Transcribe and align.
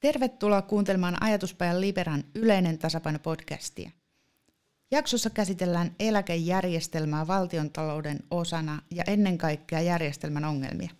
Tervetuloa 0.00 0.62
kuuntelemaan 0.62 1.22
Ajatuspajan 1.22 1.80
Liberan 1.80 2.24
yleinen 2.34 2.78
tasapaino-podcastia. 2.78 3.90
Jaksossa 4.90 5.30
käsitellään 5.30 5.94
eläkejärjestelmää 5.98 7.26
valtiontalouden 7.26 8.20
osana 8.30 8.82
ja 8.90 9.04
ennen 9.06 9.38
kaikkea 9.38 9.80
järjestelmän 9.80 10.44
ongelmia. 10.44 10.90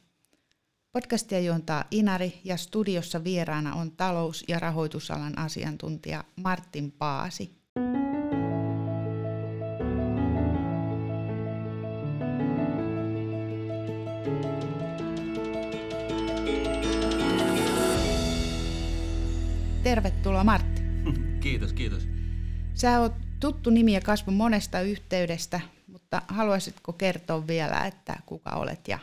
Podcastia 0.92 1.40
juontaa 1.40 1.84
Inari 1.90 2.40
ja 2.45 2.56
studiossa 2.56 3.24
vieraana 3.24 3.74
on 3.74 3.92
talous- 3.92 4.45
ja 4.48 4.58
rahoitusalan 4.58 5.38
asiantuntija 5.38 6.24
Martin 6.36 6.92
Paasi. 6.92 7.57
Tervetuloa 20.39 20.45
Martti. 20.45 20.82
Kiitos, 21.44 21.72
kiitos. 21.72 22.08
Sä 22.75 23.00
oot 23.00 23.12
tuttu 23.40 23.71
nimi 23.71 23.94
ja 23.94 24.00
kasvu 24.00 24.32
monesta 24.32 24.81
yhteydestä, 24.81 25.61
mutta 25.86 26.22
haluaisitko 26.29 26.93
kertoa 26.93 27.46
vielä, 27.46 27.86
että 27.86 28.17
kuka 28.26 28.50
olet 28.50 28.89
ja 28.89 28.98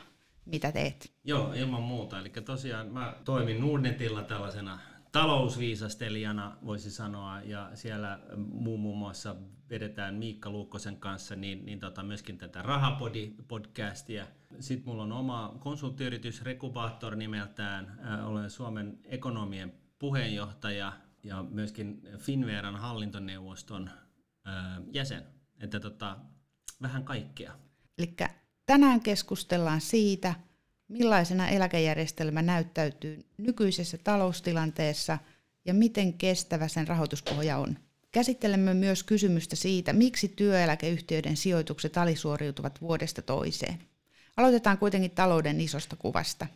mitä 0.46 0.72
teet? 0.72 1.14
Joo, 1.24 1.54
ilman 1.54 1.82
muuta. 1.82 2.20
Eli 2.20 2.30
tosiaan 2.30 2.88
mä 2.88 3.16
toimin 3.26 3.62
Nordnetilla 3.62 4.24
tällaisena 4.24 4.80
talousviisastelijana, 5.12 6.58
voisi 6.66 6.92
sanoa, 6.92 7.42
ja 7.42 7.72
siellä 7.74 8.20
muun 8.38 8.98
muassa 8.98 9.36
vedetään 9.70 10.16
Miikka 10.16 10.50
Luukkosen 10.50 10.98
kanssa 10.98 11.36
niin, 11.36 11.66
niin 11.66 11.80
tota 11.80 12.04
myöskin 12.04 12.38
tätä 12.38 12.62
Rahapodi-podcastia. 12.62 14.26
Sitten 14.60 14.90
mulla 14.90 15.04
on 15.04 15.12
oma 15.12 15.56
konsulttiyritys 15.60 16.42
Rekubaattor 16.42 17.16
nimeltään. 17.16 18.00
Olen 18.26 18.50
Suomen 18.50 19.00
ekonomien 19.06 19.74
puheenjohtaja 20.00 21.05
ja 21.26 21.44
myöskin 21.44 22.02
Finveran 22.18 22.76
hallintoneuvoston 22.76 23.90
jäsen. 24.92 25.24
Että 25.60 25.80
tota, 25.80 26.18
vähän 26.82 27.04
kaikkea. 27.04 27.60
Eli 27.98 28.16
tänään 28.66 29.02
keskustellaan 29.02 29.82
siitä, 29.82 30.36
millaisena 30.88 31.48
eläkejärjestelmä 31.48 32.42
näyttäytyy 32.42 33.26
nykyisessä 33.38 33.98
taloustilanteessa 33.98 35.18
ja 35.66 35.74
miten 35.74 36.14
kestävä 36.14 36.68
sen 36.68 36.88
rahoituspohja 36.88 37.58
on. 37.58 37.78
Käsittelemme 38.12 38.74
myös 38.74 39.04
kysymystä 39.04 39.56
siitä, 39.56 39.94
miksi 39.94 40.28
työeläkeyhtiöiden 40.28 41.38
sijoitukset 41.38 41.98
alisuoriutuvat 41.98 42.82
vuodesta 42.82 43.22
toiseen. 43.22 43.80
Aloitetaan 44.38 44.78
kuitenkin 44.78 45.12
talouden 45.12 45.62
isosta 45.62 45.96
kuvasta. 45.96 46.48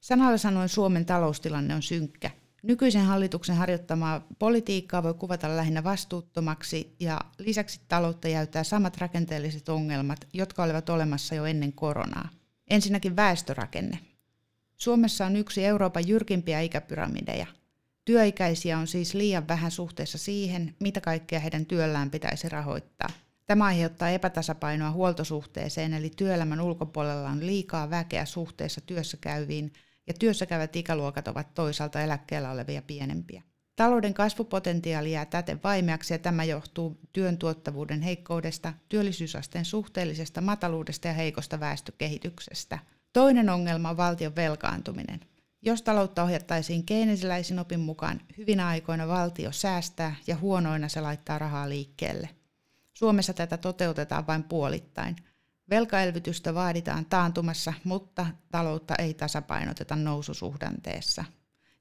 Sanalla 0.00 0.38
sanoen 0.38 0.68
Suomen 0.68 1.06
taloustilanne 1.06 1.74
on 1.74 1.82
synkkä– 1.82 2.30
Nykyisen 2.62 3.04
hallituksen 3.04 3.56
harjoittamaa 3.56 4.26
politiikkaa 4.38 5.02
voi 5.02 5.14
kuvata 5.14 5.56
lähinnä 5.56 5.84
vastuuttomaksi 5.84 6.96
ja 7.00 7.20
lisäksi 7.38 7.80
taloutta 7.88 8.28
jäytää 8.28 8.64
samat 8.64 8.96
rakenteelliset 8.98 9.68
ongelmat, 9.68 10.26
jotka 10.32 10.62
olivat 10.62 10.88
olemassa 10.88 11.34
jo 11.34 11.44
ennen 11.44 11.72
koronaa. 11.72 12.28
Ensinnäkin 12.70 13.16
väestörakenne. 13.16 13.98
Suomessa 14.76 15.26
on 15.26 15.36
yksi 15.36 15.64
Euroopan 15.64 16.08
jyrkimpiä 16.08 16.60
ikäpyramideja. 16.60 17.46
Työikäisiä 18.04 18.78
on 18.78 18.86
siis 18.86 19.14
liian 19.14 19.48
vähän 19.48 19.70
suhteessa 19.70 20.18
siihen, 20.18 20.76
mitä 20.80 21.00
kaikkea 21.00 21.40
heidän 21.40 21.66
työllään 21.66 22.10
pitäisi 22.10 22.48
rahoittaa. 22.48 23.08
Tämä 23.46 23.64
aiheuttaa 23.64 24.10
epätasapainoa 24.10 24.90
huoltosuhteeseen, 24.90 25.94
eli 25.94 26.10
työelämän 26.16 26.60
ulkopuolella 26.60 27.28
on 27.28 27.46
liikaa 27.46 27.90
väkeä 27.90 28.24
suhteessa 28.24 28.80
työssä 28.80 29.16
käyviin– 29.20 29.72
ja 30.06 30.14
työssä 30.14 30.46
käyvät 30.46 30.76
ikäluokat 30.76 31.28
ovat 31.28 31.54
toisaalta 31.54 32.00
eläkkeellä 32.00 32.50
olevia 32.50 32.82
pienempiä. 32.82 33.42
Talouden 33.76 34.14
kasvupotentiaali 34.14 35.12
jää 35.12 35.24
täten 35.24 35.60
vaimeaksi 35.64 36.14
ja 36.14 36.18
tämä 36.18 36.44
johtuu 36.44 37.00
työn 37.12 37.38
tuottavuuden 37.38 38.02
heikkoudesta, 38.02 38.72
työllisyysasteen 38.88 39.64
suhteellisesta 39.64 40.40
mataluudesta 40.40 41.08
ja 41.08 41.14
heikosta 41.14 41.60
väestökehityksestä. 41.60 42.78
Toinen 43.12 43.50
ongelma 43.50 43.90
on 43.90 43.96
valtion 43.96 44.36
velkaantuminen. 44.36 45.20
Jos 45.62 45.82
taloutta 45.82 46.22
ohjattaisiin 46.22 46.86
keynesiläisin 46.86 47.58
opin 47.58 47.80
mukaan, 47.80 48.20
hyvinä 48.38 48.66
aikoina 48.66 49.08
valtio 49.08 49.52
säästää 49.52 50.14
ja 50.26 50.36
huonoina 50.36 50.88
se 50.88 51.00
laittaa 51.00 51.38
rahaa 51.38 51.68
liikkeelle. 51.68 52.28
Suomessa 52.94 53.34
tätä 53.34 53.56
toteutetaan 53.56 54.26
vain 54.26 54.44
puolittain– 54.44 55.16
Velkaelvytystä 55.70 56.54
vaaditaan 56.54 57.06
taantumassa, 57.06 57.72
mutta 57.84 58.26
taloutta 58.50 58.94
ei 58.94 59.14
tasapainoteta 59.14 59.96
noususuhdanteessa. 59.96 61.24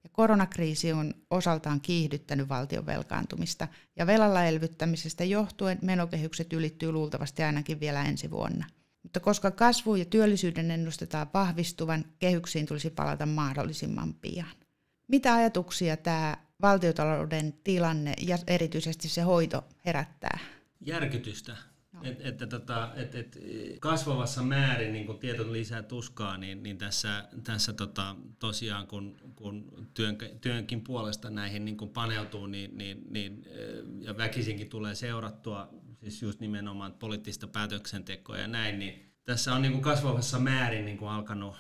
Ja 0.03 0.09
koronakriisi 0.09 0.94
on 0.94 1.13
osaltaan 1.29 1.81
kiihdyttänyt 1.81 2.50
valtion 2.50 2.85
velkaantumista, 2.85 3.68
ja 3.95 4.07
velalla 4.07 4.44
elvyttämisestä 4.44 5.24
johtuen 5.24 5.79
menokehykset 5.81 6.53
ylittyy 6.53 6.91
luultavasti 6.91 7.44
ainakin 7.44 7.79
vielä 7.79 8.03
ensi 8.03 8.31
vuonna. 8.31 8.66
Mutta 9.03 9.19
koska 9.19 9.51
kasvu 9.51 9.95
ja 9.95 10.06
työllisyyden 10.06 10.72
ennustetaan 10.72 11.28
vahvistuvan, 11.34 12.06
kehyksiin 12.19 12.66
tulisi 12.66 12.90
palata 12.90 13.25
mahdollisimman 13.25 14.13
pian. 14.13 14.56
Mitä 15.07 15.34
ajatuksia 15.34 15.97
tämä 15.97 16.38
valtiotalouden 16.62 17.53
tilanne 17.63 18.13
ja 18.22 18.38
erityisesti 18.47 19.09
se 19.09 19.22
hoito 19.22 19.63
herättää? 19.85 20.40
Järkytystä 20.81 21.57
että 22.03 22.44
et, 22.44 22.50
tota, 22.50 22.91
et, 22.95 23.16
et, 23.16 23.39
kasvavassa 23.79 24.44
määrin 24.44 24.94
niin 24.94 25.06
kun 25.06 25.19
tieton 25.19 25.53
lisää 25.53 25.83
tuskaa, 25.83 26.38
niin, 26.38 26.63
niin 26.63 26.78
tässä, 26.78 27.28
tässä 27.44 27.73
tota, 27.73 28.16
tosiaan 28.39 28.88
kun, 28.88 29.17
kun 29.35 29.88
työn, 29.94 30.17
työnkin 30.41 30.81
puolesta 30.81 31.29
näihin 31.29 31.66
niin 31.66 31.78
kun 31.78 31.89
paneutuu 31.89 32.47
niin, 32.47 32.78
niin, 32.78 33.01
niin, 33.09 33.45
ja 34.01 34.17
väkisinkin 34.17 34.69
tulee 34.69 34.95
seurattua 34.95 35.69
siis 36.01 36.22
just 36.22 36.39
nimenomaan 36.39 36.94
poliittista 36.94 37.47
päätöksentekoa 37.47 38.38
ja 38.38 38.47
näin, 38.47 38.79
niin 38.79 39.13
tässä 39.25 39.53
on 39.53 39.62
niin 39.62 39.72
kuin 39.72 39.83
kasvavassa 39.83 40.39
määrin 40.39 40.85
niin 40.85 40.97
kuin 40.97 41.12
alkanut, 41.12 41.56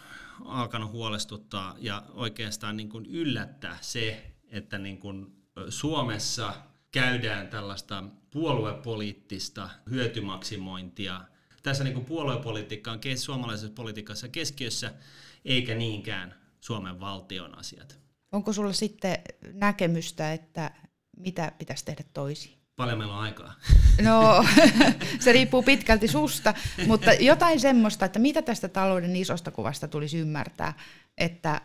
alkanut 0.45 0.91
huolestuttaa 0.91 1.75
ja 1.79 2.03
oikeastaan 2.13 2.77
niin 2.77 2.89
kuin 2.89 3.05
yllättää 3.05 3.77
se, 3.81 4.31
että 4.51 4.77
niin 4.77 4.97
kuin 4.97 5.27
Suomessa– 5.69 6.53
käydään 6.95 7.47
tällaista 7.47 8.03
puoluepoliittista 8.31 9.69
hyötymaksimointia. 9.89 11.21
Tässä 11.63 11.83
niin 11.83 11.93
kuin 11.93 12.05
puoluepolitiikka 12.05 12.91
on 12.91 12.99
suomalaisessa 13.15 13.73
politiikassa 13.75 14.27
keskiössä, 14.27 14.93
eikä 15.45 15.75
niinkään 15.75 16.35
Suomen 16.61 16.99
valtion 16.99 17.57
asiat. 17.57 17.99
Onko 18.31 18.53
sulla 18.53 18.73
sitten 18.73 19.17
näkemystä, 19.53 20.33
että 20.33 20.71
mitä 21.17 21.51
pitäisi 21.57 21.85
tehdä 21.85 22.03
toisin? 22.13 22.51
Paljon 22.75 22.97
meillä 22.97 23.13
on 23.13 23.23
aikaa. 23.23 23.53
No, 24.01 24.45
se 25.23 25.31
riippuu 25.31 25.63
pitkälti 25.63 26.07
susta, 26.07 26.53
mutta 26.87 27.13
jotain 27.13 27.59
semmoista, 27.59 28.05
että 28.05 28.19
mitä 28.19 28.41
tästä 28.41 28.67
talouden 28.67 29.15
isosta 29.15 29.51
kuvasta 29.51 29.87
tulisi 29.87 30.17
ymmärtää, 30.17 30.73
että 31.17 31.61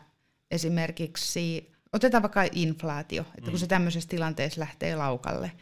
esimerkiksi 0.50 1.72
Otetaan 1.92 2.22
vaikka 2.22 2.44
inflaatio, 2.52 3.24
että 3.38 3.50
kun 3.50 3.58
se 3.58 3.66
mm. 3.66 3.68
tämmöisessä 3.68 4.08
tilanteessa 4.08 4.60
lähtee 4.60 4.96
laukalle. 4.96 5.52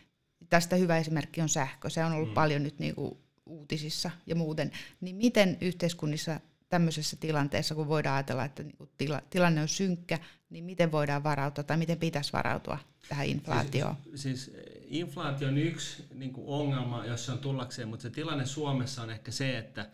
Tästä 0.49 0.77
hyvä 0.77 0.99
esimerkki 0.99 1.41
on 1.41 1.49
sähkö. 1.49 1.91
Se 1.91 2.05
on 2.05 2.13
ollut 2.13 2.29
mm. 2.29 2.35
paljon 2.35 2.63
nyt 2.63 2.79
niin 2.79 2.95
kuin 2.95 3.19
uutisissa 3.47 4.11
ja 4.27 4.35
muuten. 4.35 4.71
Niin 5.01 5.17
miten 5.17 5.59
yhteiskunnissa 5.61 6.41
tämmöisessä 6.69 7.17
tilanteessa, 7.17 7.75
kun 7.75 7.89
voidaan 7.89 8.17
ajatella, 8.17 8.45
että 8.45 8.63
niin 8.63 8.77
tila, 8.99 9.23
tilanne 9.31 9.63
on 9.63 9.69
synkkä, 9.69 10.19
niin 10.51 10.65
miten 10.65 10.93
voidaan 10.93 11.25
varautua 11.25 11.65
tai 11.65 11.77
miten 11.77 11.99
pitäisi 11.99 12.33
varautua 12.33 12.79
tähän 13.09 13.27
inflaatioon? 13.27 13.97
Siis, 14.15 14.45
siis 14.45 14.51
inflaatio 14.87 15.49
on 15.49 15.59
yksi 15.59 16.07
niin 16.15 16.33
ongelma, 16.37 17.07
jos 17.07 17.29
on 17.29 17.39
tullakseen, 17.39 17.89
mutta 17.89 18.03
se 18.03 18.11
tilanne 18.11 18.47
Suomessa 18.47 19.03
on 19.03 19.11
ehkä 19.11 19.31
se, 19.31 19.59
että 19.59 19.91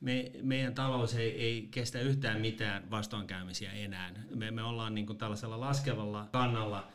me, 0.00 0.32
meidän 0.42 0.74
talous 0.74 1.14
ei, 1.14 1.44
ei 1.44 1.68
kestä 1.70 2.00
yhtään 2.00 2.40
mitään 2.40 2.90
vastoinkäymisiä 2.90 3.72
enää. 3.72 4.12
Me, 4.34 4.50
me 4.50 4.62
ollaan 4.62 4.94
niin 4.94 5.06
kuin 5.06 5.18
tällaisella 5.18 5.60
laskevalla 5.60 6.28
kannalla 6.32 6.88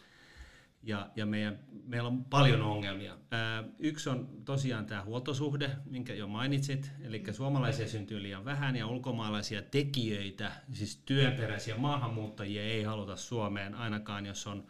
ja, 0.84 1.10
ja 1.16 1.26
meidän, 1.26 1.60
meillä 1.86 2.08
on 2.08 2.26
paljon 2.26 2.62
ongelmia. 2.62 3.18
Ää, 3.32 3.64
yksi 3.80 4.10
on 4.10 4.30
tosiaan 4.46 4.86
tämä 4.86 5.04
huoltosuhde, 5.04 5.72
minkä 5.86 6.14
jo 6.14 6.28
mainitsit, 6.28 6.92
eli 7.04 7.24
suomalaisia 7.32 7.88
syntyy 7.88 8.24
liian 8.24 8.46
vähän 8.46 8.76
ja 8.76 8.88
ulkomaalaisia 8.88 9.62
tekijöitä, 9.62 10.52
siis 10.74 11.02
työperäisiä 11.06 11.78
maahanmuuttajia 11.78 12.64
ei 12.64 12.84
haluta 12.84 13.16
Suomeen, 13.16 13.76
ainakaan 13.76 14.26
jos 14.26 14.48
on 14.48 14.68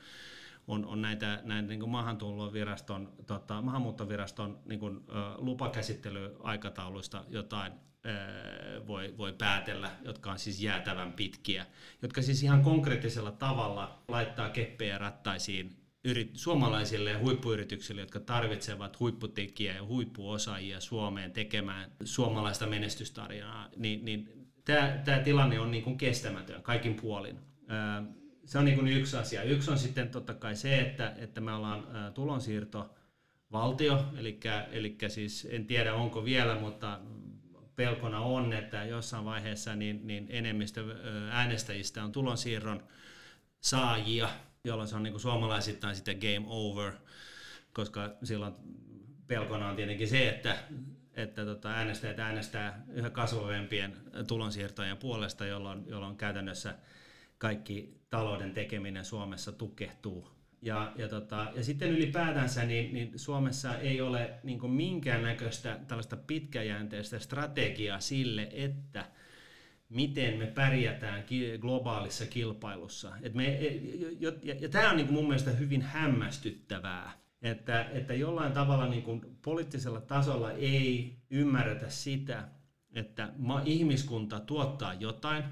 on, 0.68 0.86
on 0.86 1.02
näitä, 1.02 1.42
näitä 1.44 1.68
niin 1.68 1.90
maahantuloviraston, 1.90 3.14
tota, 3.28 3.62
maahanmuuttoviraston 3.62 4.60
niin 4.66 4.80
kuin, 4.80 4.98
ä, 4.98 5.34
lupakäsittelyaikatauluista 5.38 7.24
jotain 7.30 7.74
voi, 8.88 9.14
voi 9.18 9.34
päätellä, 9.34 9.92
jotka 10.04 10.32
on 10.32 10.40
siis 10.40 10.62
jäätävän 10.62 11.14
pitkiä, 11.14 11.66
jotka 12.02 12.22
siis 12.22 12.44
ihan 12.44 12.64
konkreettisella 12.64 13.32
tavalla 13.32 14.04
laittaa 14.08 14.50
keppejä 14.50 14.98
rattaisiin 14.98 15.76
yrit, 16.04 16.32
suomalaisille 16.34 17.14
huippuyrityksille, 17.14 18.02
jotka 18.02 18.20
tarvitsevat 18.20 19.00
huipputekijä 19.00 19.74
ja 19.74 19.84
huippuosaajia 19.84 20.80
Suomeen 20.80 21.32
tekemään 21.32 21.92
suomalaista 22.04 22.68
menestystarinaa, 22.68 23.70
niin, 23.76 24.06
niin 24.06 24.50
tämä, 24.66 25.20
tilanne 25.24 25.60
on 25.60 25.72
niin 25.72 25.84
kuin 25.84 25.98
kestämätön 25.98 26.64
kaikin 26.64 26.96
puolin. 26.96 27.40
Se 28.46 28.58
on 28.58 28.66
niin 28.66 28.78
kuin 28.78 28.88
yksi 28.88 29.18
asia. 29.18 29.44
Yksi 29.44 29.72
on 29.72 29.78
sitten 29.78 30.10
totta 30.10 30.34
kai 30.34 30.56
se, 30.56 30.80
että, 30.80 31.16
että 31.18 31.42
me 31.42 31.54
ollaan 31.54 31.88
tulonsiirto 32.14 32.96
valtio, 33.52 34.06
eli, 34.18 34.40
eli 34.72 34.98
siis 35.08 35.48
en 35.52 35.66
tiedä 35.66 35.94
onko 35.94 36.26
vielä, 36.26 36.56
mutta 36.56 37.00
pelkona 37.76 38.20
on, 38.20 38.54
että 38.54 38.84
jossain 38.84 39.26
vaiheessa 39.26 39.76
niin, 39.76 40.08
niin 40.08 40.28
enemmistö 40.30 40.96
äänestäjistä 41.32 42.04
on 42.04 42.12
tulonsiirron 42.12 42.84
saajia, 43.62 44.30
jolloin 44.64 44.88
se 44.88 44.96
on 44.96 45.04
niin 45.04 45.14
kuin 45.14 45.22
suomalaisittain 45.22 45.96
sitten 45.96 46.18
game 46.18 46.46
over, 46.48 46.94
koska 47.74 48.16
silloin 48.24 48.54
pelkona 49.28 49.70
on 49.70 49.76
tietenkin 49.76 50.08
se, 50.08 50.30
että, 50.30 50.58
että 51.14 51.46
tota 51.46 51.70
äänestäjät 51.70 52.20
äänestää 52.20 52.84
yhä 52.90 53.10
kasvavempien 53.10 53.98
tulonsiirtojen 54.28 54.98
puolesta, 54.98 55.46
jolloin, 55.46 55.84
jolloin 55.88 56.18
käytännössä 56.18 56.76
kaikki 57.38 58.02
talouden 58.10 58.54
tekeminen 58.54 59.06
Suomessa 59.06 59.52
tukehtuu. 59.52 60.41
Ja, 60.62 60.94
ja, 60.96 61.08
tota, 61.08 61.48
ja 61.56 61.64
sitten 61.64 61.90
ylipäätänsä 61.90 62.66
niin, 62.66 62.94
niin 62.94 63.20
Suomessa 63.20 63.78
ei 63.78 64.02
ole 64.02 64.34
niin 64.44 64.72
minkäännäköistä 64.72 65.80
tällaista 65.88 66.18
pitkäjänteistä 66.18 67.20
strategiaa 67.20 68.00
sille, 68.00 68.50
että 68.52 69.06
miten 69.90 70.38
me 70.38 70.48
pärjätään 70.48 71.24
globaalissa 71.60 72.26
kilpailussa. 72.26 73.12
Et 73.22 73.34
me, 73.34 73.56
ja, 74.20 74.32
ja, 74.44 74.56
ja 74.60 74.70
tämä 74.70 74.90
on 74.90 74.98
niin 74.98 75.14
mun 75.14 75.28
mielestä 75.28 75.52
hyvin 75.52 75.82
hämmästyttävää, 75.82 77.12
että, 77.42 77.90
että 77.92 78.14
jollain 78.14 78.54
tavalla 78.54 78.88
niin 78.88 79.22
poliittisella 79.42 80.02
tasolla 80.02 80.52
ei 80.52 81.18
ymmärretä 81.30 81.90
sitä, 81.90 82.48
että 82.94 83.34
ma, 83.38 83.62
ihmiskunta 83.66 84.40
tuottaa 84.40 84.94
jotain 84.94 85.44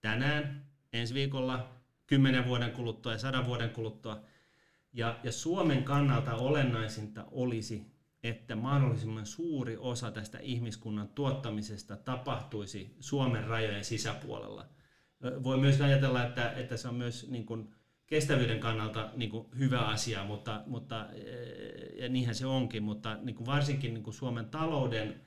tänään, 0.00 0.64
ensi 0.92 1.14
viikolla, 1.14 1.68
kymmenen 2.06 2.46
vuoden 2.46 2.72
kuluttua 2.72 3.12
ja 3.12 3.18
sadan 3.18 3.46
vuoden 3.46 3.70
kuluttua. 3.70 4.22
Ja, 4.98 5.18
ja 5.22 5.32
Suomen 5.32 5.84
kannalta 5.84 6.34
olennaisinta 6.34 7.24
olisi, 7.30 7.86
että 8.22 8.56
mahdollisimman 8.56 9.26
suuri 9.26 9.76
osa 9.76 10.10
tästä 10.10 10.38
ihmiskunnan 10.38 11.08
tuottamisesta 11.08 11.96
tapahtuisi 11.96 12.96
Suomen 13.00 13.44
rajojen 13.44 13.84
sisäpuolella. 13.84 14.66
Voi 15.42 15.58
myös 15.58 15.80
ajatella, 15.80 16.24
että, 16.24 16.52
että 16.52 16.76
se 16.76 16.88
on 16.88 16.94
myös 16.94 17.30
niin 17.30 17.46
kuin, 17.46 17.74
kestävyyden 18.06 18.60
kannalta 18.60 19.10
niin 19.16 19.30
kuin 19.30 19.46
hyvä 19.58 19.80
asia, 19.80 20.24
mutta, 20.24 20.62
mutta, 20.66 21.06
ja 21.98 22.08
niinhän 22.08 22.34
se 22.34 22.46
onkin, 22.46 22.82
mutta 22.82 23.18
niin 23.22 23.36
kuin 23.36 23.46
varsinkin 23.46 23.94
niin 23.94 24.04
kuin 24.04 24.14
Suomen 24.14 24.46
talouden 24.46 25.20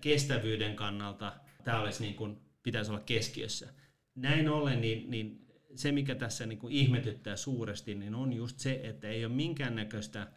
kestävyyden 0.00 0.76
kannalta 0.76 1.32
tämä 1.64 1.80
olisi 1.80 2.02
niin 2.02 2.14
kuin, 2.14 2.36
pitäisi 2.62 2.90
olla 2.90 3.00
keskiössä. 3.00 3.68
Näin 4.14 4.48
ollen, 4.48 4.80
niin, 4.80 5.10
niin 5.10 5.47
se 5.74 5.92
mikä 5.92 6.14
tässä 6.14 6.46
niin 6.46 6.58
kuin 6.58 6.72
ihmetyttää 6.74 7.36
suuresti, 7.36 7.94
niin 7.94 8.14
on 8.14 8.32
just 8.32 8.58
se, 8.58 8.80
että 8.82 9.08
ei 9.08 9.24
ole 9.24 9.34
minkäännäköistä 9.34 10.28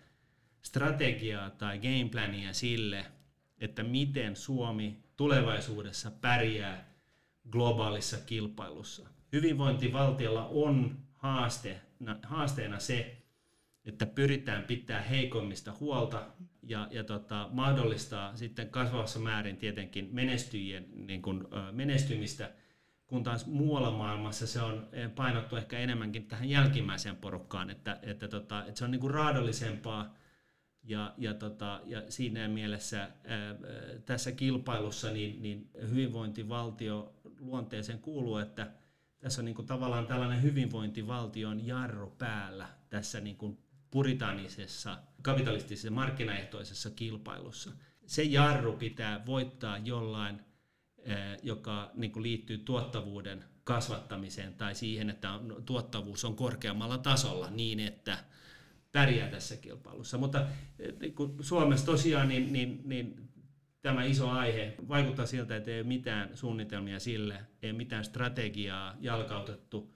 strategiaa 0.62 1.50
tai 1.50 1.80
gameplania 1.80 2.54
sille, 2.54 3.06
että 3.57 3.83
miten 3.83 4.36
Suomi 4.36 5.04
tulevaisuudessa 5.18 6.12
pärjää 6.12 6.95
globaalissa 7.50 8.18
kilpailussa. 8.25 9.10
Hyvinvointivaltiolla 9.33 10.45
on 10.45 10.98
haaste, 11.13 11.81
haasteena 12.24 12.80
se, 12.80 13.18
että 13.86 14.06
pyritään 14.06 14.63
pitää 14.63 15.01
heikoimmista 15.01 15.74
huolta 15.80 16.27
ja, 16.63 16.88
ja 16.92 17.04
tota, 17.04 17.50
mahdollistaa 17.51 18.36
sitten 18.36 18.69
kasvavassa 18.69 19.19
määrin 19.19 19.57
tietenkin 19.57 20.10
menestyjien 20.12 20.86
niin 20.94 21.22
kuin, 21.22 21.48
menestymistä, 21.72 22.51
kun 23.12 23.24
taas 23.24 23.46
muualla 23.46 23.92
maailmassa 23.92 24.48
se 24.48 24.62
on 24.62 24.88
eh, 24.92 25.16
painottu 25.16 25.56
ehkä 25.56 25.80
enemmänkin 25.80 26.28
tähän 26.28 26.50
jälkimmäiseen 26.50 27.16
porukkaan, 27.16 27.69
että, 27.69 28.00
että, 28.02 28.28
tota, 28.28 28.66
että 28.66 28.80
se 28.80 28.86
on 28.86 28.92
niin 28.92 29.02
kuin 29.02 29.13
raadollisempaa 29.13 30.16
ja, 30.84 31.13
ja, 31.18 31.34
tota, 31.34 31.81
ja 31.86 32.04
siinä 32.10 32.48
mielessä 32.48 33.00
ää, 33.00 33.10
tässä 34.06 34.31
kilpailussa 34.31 35.12
niin, 35.12 35.42
niin 35.42 35.69
hyvinvointivaltio 35.90 37.13
luonteeseen 37.40 38.00
kuuluu, 38.00 38.38
että 38.38 38.72
tässä 39.19 39.42
on 39.42 39.46
niin 39.46 39.56
kuin 39.56 39.68
tavallaan 39.68 40.08
tällainen 40.08 40.42
hyvinvointivaltion 40.42 41.68
jarru 41.68 42.10
päällä 42.18 42.68
tässä 42.90 43.19
niin 43.19 43.38
kuin 43.38 43.58
kapitalistisessa, 45.22 45.92
markkinaehtoisessa 45.92 46.90
kilpailussa. 46.90 47.72
Se 48.06 48.24
jarru 48.24 48.74
pitää 48.74 49.25
voittaa 49.25 49.78
jollain, 49.78 50.40
joka 51.44 51.92
niin 51.94 52.12
kuin 52.12 52.24
liittyy 52.24 52.57
tuottavuuden 52.57 53.44
kasvattamiseen 53.63 54.53
tai 54.53 54.75
siihen, 54.75 55.09
että 55.09 55.39
tuottavuus 55.65 56.25
on 56.25 56.36
korkeammalla 56.36 56.98
tasolla 56.98 57.50
niin, 57.50 57.80
että 57.80 58.18
pärjää 58.92 59.30
tässä 59.30 59.57
kilpailussa. 59.57 60.18
Mutta 60.18 60.48
niin 61.00 61.15
kuin 61.15 61.44
Suomessa 61.44 61.86
tosiaan 61.86 62.27
niin, 62.27 62.53
niin, 62.53 62.81
niin 62.86 63.30
tämä 63.81 64.03
iso 64.03 64.30
aihe 64.30 64.75
vaikuttaa 64.88 65.25
siltä, 65.25 65.56
että 65.56 65.71
ei 65.71 65.80
ole 65.80 65.88
mitään 65.88 66.38
suunnitelmia 66.38 67.00
sille, 67.00 67.39
ei 67.62 67.69
ole 67.69 67.77
mitään 67.77 68.06
strategiaa 68.06 68.95
jalkautettu, 69.00 69.94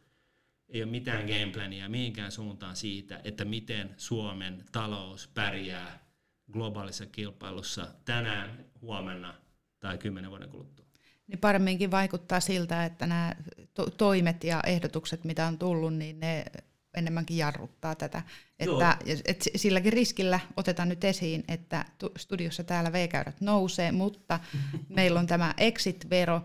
ei 0.69 0.83
ole 0.83 0.91
mitään 0.91 1.25
gameplania 1.25 1.89
mihinkään 1.89 2.31
suuntaan 2.31 2.75
siitä, 2.75 3.21
että 3.23 3.45
miten 3.45 3.93
Suomen 3.97 4.63
talous 4.71 5.27
pärjää 5.27 6.05
globaalissa 6.51 7.05
kilpailussa 7.05 7.87
tänään, 8.05 8.65
huomenna 8.81 9.33
tai 9.79 9.97
kymmenen 9.97 10.31
vuoden 10.31 10.49
kuluttua. 10.49 10.84
Niin 11.27 11.39
paremminkin 11.39 11.91
vaikuttaa 11.91 12.39
siltä, 12.39 12.85
että 12.85 13.07
nämä 13.07 13.35
to- 13.73 13.89
toimet 13.89 14.43
ja 14.43 14.61
ehdotukset, 14.65 15.23
mitä 15.23 15.47
on 15.47 15.57
tullut, 15.57 15.93
niin 15.93 16.19
ne 16.19 16.45
enemmänkin 16.93 17.37
jarruttaa 17.37 17.95
tätä. 17.95 18.23
Että, 18.59 18.97
et 19.25 19.45
silläkin 19.55 19.93
riskillä 19.93 20.39
otetaan 20.57 20.89
nyt 20.89 21.03
esiin, 21.03 21.43
että 21.47 21.85
studiossa 22.17 22.63
täällä 22.63 22.91
V-käyrät 22.91 23.41
nousee, 23.41 23.91
mutta 23.91 24.39
meillä 24.89 25.19
on 25.19 25.27
tämä 25.27 25.53
exit-vero, 25.57 26.41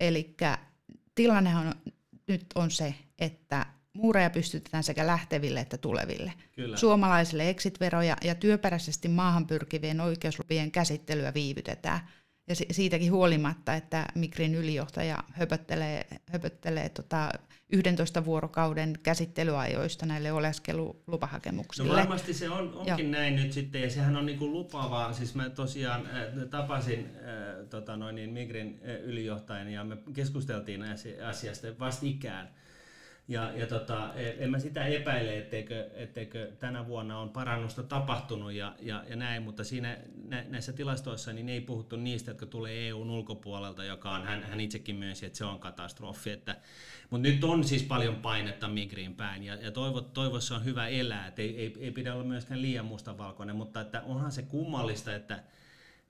eli 0.00 0.36
tilannehan 1.14 1.74
nyt 2.26 2.46
on 2.54 2.70
se, 2.70 2.94
että 3.18 3.66
muureja 3.92 4.30
pystytetään 4.30 4.84
sekä 4.84 5.06
lähteville 5.06 5.60
että 5.60 5.78
tuleville. 5.78 6.32
Kyllä. 6.52 6.76
Suomalaisille 6.76 7.50
exit-veroja 7.50 8.16
ja 8.24 8.34
työperäisesti 8.34 9.08
maahan 9.08 9.46
pyrkivien 9.46 10.00
oikeuslupien 10.00 10.70
käsittelyä 10.70 11.34
viivytetään. 11.34 12.00
Ja 12.48 12.54
siitäkin 12.70 13.12
huolimatta, 13.12 13.74
että 13.74 14.06
Migrin 14.14 14.54
ylijohtaja 14.54 15.24
höpöttelee, 15.32 16.06
höpöttelee 16.26 16.88
tota 16.88 17.30
11 17.72 18.24
vuorokauden 18.24 18.94
käsittelyajoista 19.02 20.06
näille 20.06 20.32
oleskelulupahakemuksille. 20.32 21.88
No 21.88 21.98
varmasti 21.98 22.34
se 22.34 22.50
on, 22.50 22.74
onkin 22.74 23.12
Joo. 23.12 23.20
näin 23.20 23.36
nyt 23.36 23.52
sitten, 23.52 23.82
ja 23.82 23.90
sehän 23.90 24.16
on 24.16 24.26
niin 24.26 24.38
kuin 24.38 24.52
lupavaa. 24.52 25.12
Siis 25.12 25.34
mä 25.34 25.50
tosiaan 25.50 26.06
äh, 26.06 26.48
tapasin 26.50 27.06
äh, 27.16 27.66
tota 27.70 27.96
noin, 27.96 28.14
niin 28.14 28.30
Migrin 28.30 28.80
äh, 28.82 28.94
ylijohtajan, 28.94 29.68
ja 29.68 29.84
me 29.84 29.98
keskusteltiin 30.14 30.82
asiasta 31.28 31.68
vastikään. 31.78 32.50
Ja, 33.28 33.52
ja 33.56 33.66
tota, 33.66 34.14
en 34.14 34.50
mä 34.50 34.58
sitä 34.58 34.84
epäile, 34.84 35.38
etteikö, 35.38 35.90
etteikö 35.94 36.52
tänä 36.58 36.86
vuonna 36.86 37.18
on 37.18 37.30
parannusta 37.30 37.82
tapahtunut 37.82 38.52
ja, 38.52 38.74
ja, 38.80 39.04
ja 39.08 39.16
näin, 39.16 39.42
mutta 39.42 39.64
siinä 39.64 39.98
nä, 40.28 40.44
näissä 40.48 40.72
tilastoissa 40.72 41.32
niin 41.32 41.48
ei 41.48 41.60
puhuttu 41.60 41.96
niistä, 41.96 42.30
jotka 42.30 42.46
tulee 42.46 42.88
EUn 42.88 43.10
ulkopuolelta, 43.10 43.84
joka 43.84 44.10
on, 44.10 44.24
hän, 44.24 44.42
hän 44.42 44.60
itsekin 44.60 44.96
myönsi, 44.96 45.26
että 45.26 45.38
se 45.38 45.44
on 45.44 45.60
katastrofi. 45.60 46.30
Että, 46.30 46.56
mutta 47.10 47.28
nyt 47.28 47.44
on 47.44 47.64
siis 47.64 47.82
paljon 47.82 48.16
painetta 48.16 48.68
Migriin 48.68 49.14
päin 49.14 49.42
ja, 49.42 49.54
ja 49.54 49.70
toivo, 49.70 50.00
toivossa 50.00 50.56
on 50.56 50.64
hyvä 50.64 50.88
elää, 50.88 51.26
että 51.26 51.42
ei, 51.42 51.60
ei, 51.60 51.74
ei 51.80 51.90
pidä 51.90 52.14
olla 52.14 52.24
myöskään 52.24 52.62
liian 52.62 52.86
mustavalkoinen, 52.86 53.56
mutta 53.56 53.80
että 53.80 54.02
onhan 54.02 54.32
se 54.32 54.42
kummallista, 54.42 55.14
että 55.14 55.42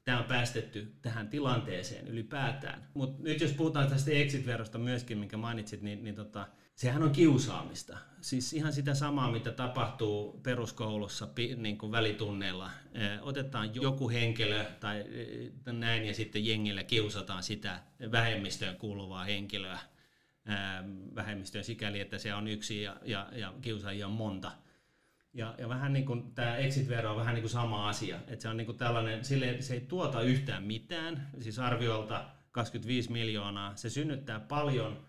tämä 0.04 0.18
on 0.18 0.24
päästetty 0.24 0.94
tähän 1.02 1.28
tilanteeseen 1.28 2.08
ylipäätään. 2.08 2.88
Mutta 2.94 3.22
nyt 3.22 3.40
jos 3.40 3.52
puhutaan 3.52 3.88
tästä 3.88 4.10
exit-verosta 4.10 4.78
myöskin, 4.78 5.18
minkä 5.18 5.36
mainitsit, 5.36 5.82
niin, 5.82 6.04
niin 6.04 6.14
tota, 6.14 6.48
sehän 6.78 7.02
on 7.02 7.10
kiusaamista. 7.10 7.98
Siis 8.20 8.52
ihan 8.52 8.72
sitä 8.72 8.94
samaa, 8.94 9.30
mitä 9.30 9.52
tapahtuu 9.52 10.40
peruskoulussa 10.42 11.28
niin 11.56 11.78
kuin 11.78 11.92
välitunneilla. 11.92 12.70
Otetaan 13.22 13.74
joku 13.74 14.10
henkilö 14.10 14.64
tai 14.80 15.04
näin 15.66 16.04
ja 16.04 16.14
sitten 16.14 16.46
jengillä 16.46 16.84
kiusataan 16.84 17.42
sitä 17.42 17.82
vähemmistöön 18.12 18.76
kuuluvaa 18.76 19.24
henkilöä 19.24 19.78
vähemmistöön 21.14 21.64
sikäli, 21.64 22.00
että 22.00 22.18
se 22.18 22.34
on 22.34 22.48
yksi 22.48 22.82
ja, 22.82 22.96
ja, 23.04 23.28
ja 23.32 23.54
kiusaajia 23.60 24.06
on 24.06 24.12
monta. 24.12 24.52
Ja, 25.34 25.54
ja 25.58 25.68
vähän 25.68 25.92
niin 25.92 26.06
kuin 26.06 26.34
tämä 26.34 26.56
exit-vero 26.56 27.10
on 27.10 27.16
vähän 27.16 27.34
niin 27.34 27.42
kuin 27.42 27.50
sama 27.50 27.88
asia. 27.88 28.16
Että 28.16 28.42
se 28.42 28.48
on 28.48 28.56
niin 28.56 28.66
kuin 28.66 28.78
tällainen, 28.78 29.24
sille, 29.24 29.62
se 29.62 29.74
ei 29.74 29.80
tuota 29.80 30.22
yhtään 30.22 30.62
mitään, 30.62 31.28
siis 31.40 31.58
arviolta 31.58 32.24
25 32.52 33.12
miljoonaa. 33.12 33.76
Se 33.76 33.90
synnyttää 33.90 34.40
paljon 34.40 35.07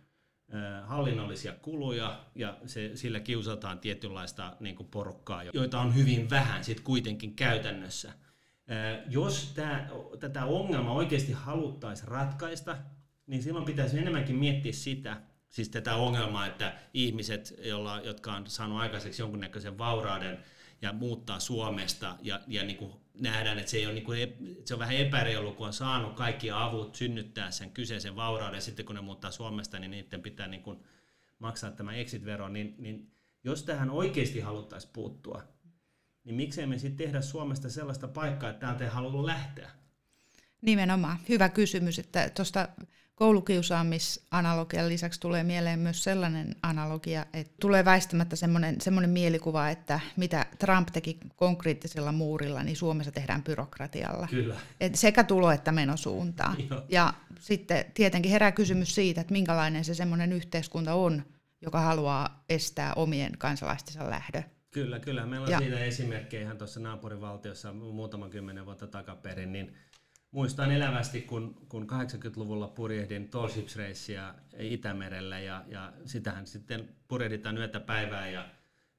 hallinnollisia 0.84 1.53
kuluja 1.53 2.25
ja 2.36 2.58
se, 2.65 2.91
sillä 2.96 3.20
kiusataan 3.20 3.79
tietynlaista 3.79 4.56
niin 4.60 4.75
kuin 4.75 4.89
porukkaa, 4.89 5.44
joita 5.44 5.79
on 5.79 5.96
hyvin 5.96 6.29
vähän 6.29 6.63
sitten 6.63 6.86
kuitenkin 6.86 7.36
käytännössä. 7.36 8.13
Jos 9.10 9.51
tää, 9.56 9.89
tätä 10.20 10.46
ongelmaa 10.46 10.94
oikeasti 10.94 11.32
haluttaisiin 11.32 12.08
ratkaista, 12.08 12.77
niin 13.27 13.44
silloin 13.44 13.65
pitäisi 13.65 14.00
enemmänkin 14.00 14.36
miettiä 14.36 14.74
sitä, 14.74 15.22
Siis 15.50 15.70
tätä 15.70 15.96
ongelmaa, 15.96 16.48
että 16.48 16.74
ihmiset, 16.94 17.53
jolla, 17.63 18.01
jotka 18.03 18.34
on 18.34 18.48
saanut 18.48 18.79
aikaiseksi 18.79 19.22
jonkunnäköisen 19.22 19.77
vaurauden 19.77 20.39
ja 20.81 20.93
muuttaa 20.93 21.39
Suomesta 21.39 22.15
ja, 22.21 22.41
ja 22.48 22.63
niin 22.63 22.77
kuin 22.77 22.93
nähdään, 23.19 23.59
että 23.59 23.71
se, 23.71 23.77
ei 23.77 23.86
ole 23.86 23.93
niin 23.93 24.05
kuin, 24.05 24.19
se 24.65 24.74
on 24.74 24.79
vähän 24.79 24.95
epäreilu, 24.95 25.53
kun 25.53 25.67
on 25.67 25.74
saanut 25.74 26.13
kaikki 26.13 26.51
avut 26.51 26.95
synnyttää 26.95 27.51
sen 27.51 27.71
kyseisen 27.71 28.15
vaurauden, 28.15 28.62
sitten 28.62 28.86
kun 28.86 28.95
ne 28.95 29.01
muuttaa 29.01 29.31
Suomesta, 29.31 29.79
niin 29.79 29.91
niiden 29.91 30.21
pitää 30.21 30.48
niin 30.48 30.63
kuin 30.63 30.79
maksaa 31.39 31.71
tämä 31.71 31.93
exit-vero, 31.93 32.50
niin, 32.50 32.75
niin 32.77 33.12
jos 33.43 33.63
tähän 33.63 33.89
oikeasti 33.89 34.39
haluttaisiin 34.39 34.93
puuttua, 34.93 35.43
niin 36.24 36.36
miksei 36.36 36.65
me 36.65 36.77
sitten 36.77 37.05
tehdä 37.05 37.21
Suomesta 37.21 37.69
sellaista 37.69 38.07
paikkaa, 38.07 38.50
että 38.50 38.59
täältä 38.59 38.83
ei 38.83 38.89
halua 38.89 39.25
lähteä? 39.25 39.69
Nimenomaan. 40.62 41.17
Hyvä 41.29 41.50
kysymys, 41.50 42.00
että 42.00 42.29
tuosta 42.29 42.67
koulukiusaamisanalogian 43.19 44.89
lisäksi 44.89 45.19
tulee 45.19 45.43
mieleen 45.43 45.79
myös 45.79 46.03
sellainen 46.03 46.55
analogia, 46.63 47.25
että 47.33 47.53
tulee 47.61 47.85
väistämättä 47.85 48.35
semmoinen, 48.35 48.81
semmoinen 48.81 49.09
mielikuva, 49.09 49.69
että 49.69 49.99
mitä 50.17 50.45
Trump 50.59 50.88
teki 50.93 51.17
konkreettisella 51.35 52.11
muurilla, 52.11 52.63
niin 52.63 52.75
Suomessa 52.75 53.11
tehdään 53.11 53.43
byrokratialla. 53.43 54.27
Kyllä. 54.29 54.55
Et 54.79 54.95
sekä 54.95 55.23
tulo- 55.23 55.51
että 55.51 55.71
menosuuntaan. 55.71 56.57
Ja 56.89 57.13
sitten 57.39 57.85
tietenkin 57.93 58.31
herää 58.31 58.51
kysymys 58.51 58.95
siitä, 58.95 59.21
että 59.21 59.33
minkälainen 59.33 59.85
se 59.85 59.93
semmoinen 59.93 60.33
yhteiskunta 60.33 60.93
on, 60.93 61.23
joka 61.61 61.81
haluaa 61.81 62.43
estää 62.49 62.93
omien 62.93 63.31
kansalaistensa 63.38 64.09
lähdö. 64.09 64.43
Kyllä, 64.71 64.99
kyllä. 64.99 65.25
Meillä 65.25 65.45
on 65.45 65.51
ja. 65.51 65.59
siitä 65.59 65.79
esimerkkejä 65.79 66.43
ihan 66.43 66.57
tuossa 66.57 66.79
naapurivaltiossa 66.79 67.73
muutama 67.73 68.29
kymmenen 68.29 68.65
vuotta 68.65 68.88
takaperin, 68.88 69.51
niin 69.51 69.75
muistan 70.31 70.71
elävästi, 70.71 71.21
kun, 71.21 71.65
kun 71.69 71.88
80-luvulla 71.89 72.67
purjehdin 72.67 73.29
Tall 73.29 73.48
Ships 73.48 73.75
Racea 73.75 74.36
Itämerellä 74.59 75.39
ja, 75.39 75.63
ja 75.67 75.93
sitähän 76.05 76.48
sitten 76.48 76.89
purjehditaan 77.07 77.57
yötä 77.57 77.79
päivää 77.79 78.29
ja 78.29 78.45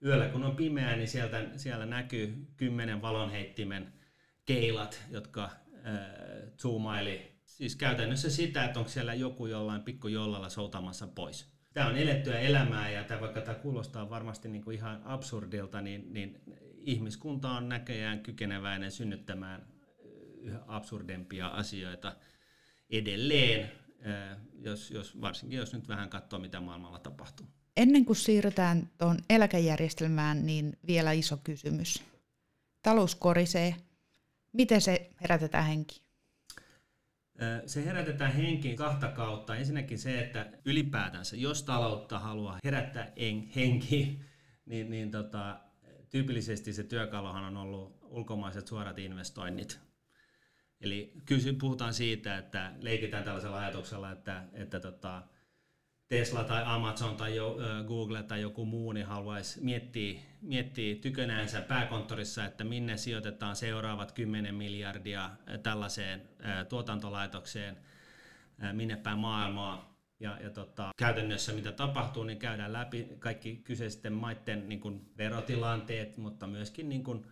yöllä 0.04 0.28
kun 0.28 0.44
on 0.44 0.56
pimeää, 0.56 0.96
niin 0.96 1.08
sieltä, 1.08 1.46
siellä 1.56 1.86
näkyy 1.86 2.46
kymmenen 2.56 3.02
valonheittimen 3.02 3.92
keilat, 4.44 5.02
jotka 5.10 5.44
äh, 5.44 5.50
zoomaili 6.58 7.40
siis 7.44 7.76
käytännössä 7.76 8.30
sitä, 8.30 8.64
että 8.64 8.78
onko 8.78 8.90
siellä 8.90 9.14
joku 9.14 9.46
jollain 9.46 9.82
pikkujollalla 9.82 10.48
soutamassa 10.48 11.06
pois. 11.06 11.46
Tämä 11.72 11.86
on 11.86 11.96
elettyä 11.96 12.38
elämää 12.38 12.90
ja 12.90 13.04
tämä, 13.04 13.20
vaikka 13.20 13.40
tämä 13.40 13.58
kuulostaa 13.58 14.10
varmasti 14.10 14.48
niin 14.48 14.64
kuin 14.64 14.76
ihan 14.76 15.00
absurdilta, 15.04 15.80
niin, 15.80 16.12
niin 16.12 16.40
ihmiskunta 16.76 17.50
on 17.50 17.68
näköjään 17.68 18.20
kykeneväinen 18.20 18.90
synnyttämään 18.90 19.66
yhä 20.40 20.60
absurdempia 20.66 21.48
asioita 21.48 22.16
edelleen, 22.90 23.72
jos, 24.58 24.90
jos, 24.90 25.20
varsinkin 25.20 25.58
jos 25.58 25.72
nyt 25.72 25.88
vähän 25.88 26.10
katsoo, 26.10 26.38
mitä 26.38 26.60
maailmalla 26.60 26.98
tapahtuu. 26.98 27.46
Ennen 27.76 28.04
kuin 28.04 28.16
siirrytään 28.16 28.90
tuon 28.98 29.18
eläkejärjestelmään, 29.30 30.46
niin 30.46 30.78
vielä 30.86 31.12
iso 31.12 31.36
kysymys. 31.36 32.02
Talous 32.82 33.14
korisee. 33.14 33.76
Miten 34.52 34.80
se 34.80 35.10
herätetään 35.20 35.64
henki? 35.64 36.02
Se 37.66 37.84
herätetään 37.84 38.32
henkiin 38.32 38.76
kahta 38.76 39.08
kautta. 39.08 39.56
Ensinnäkin 39.56 39.98
se, 39.98 40.20
että 40.20 40.52
ylipäätänsä, 40.64 41.36
jos 41.36 41.62
taloutta 41.62 42.18
haluaa 42.18 42.58
herättää 42.64 43.12
henkiin, 43.56 44.24
niin, 44.66 44.90
niin 44.90 45.10
tota, 45.10 45.60
tyypillisesti 46.10 46.72
se 46.72 46.84
työkaluhan 46.84 47.44
on 47.44 47.56
ollut 47.56 47.98
ulkomaiset 48.02 48.66
suorat 48.66 48.98
investoinnit. 48.98 49.80
Eli 50.80 51.12
kysy, 51.26 51.52
puhutaan 51.52 51.94
siitä, 51.94 52.38
että 52.38 52.72
leikitään 52.80 53.24
tällaisella 53.24 53.58
ajatuksella, 53.58 54.10
että, 54.10 54.42
että 54.52 54.80
tota, 54.80 55.22
Tesla 56.08 56.44
tai 56.44 56.62
Amazon 56.66 57.16
tai 57.16 57.36
jo, 57.36 57.56
Google 57.86 58.22
tai 58.22 58.40
joku 58.40 58.64
muu 58.64 58.92
niin 58.92 59.06
haluaisi 59.06 59.60
miettiä, 59.64 60.20
miettiä 60.42 60.94
tykönäänsä 60.94 61.60
pääkonttorissa, 61.60 62.44
että 62.44 62.64
minne 62.64 62.96
sijoitetaan 62.96 63.56
seuraavat 63.56 64.12
10 64.12 64.54
miljardia 64.54 65.30
tällaiseen 65.62 66.22
tuotantolaitokseen, 66.68 67.76
minne 68.72 68.96
päin 68.96 69.18
maailmaa. 69.18 69.90
Ja, 70.20 70.38
ja 70.42 70.50
tota, 70.50 70.90
käytännössä 70.96 71.52
mitä 71.52 71.72
tapahtuu, 71.72 72.24
niin 72.24 72.38
käydään 72.38 72.72
läpi 72.72 73.08
kaikki 73.18 73.56
kyseisten 73.64 74.12
maiden 74.12 74.68
niin 74.68 74.80
kuin 74.80 75.10
verotilanteet, 75.18 76.16
mutta 76.16 76.46
myöskin 76.46 76.88
niin 76.88 77.04
kuin, 77.04 77.26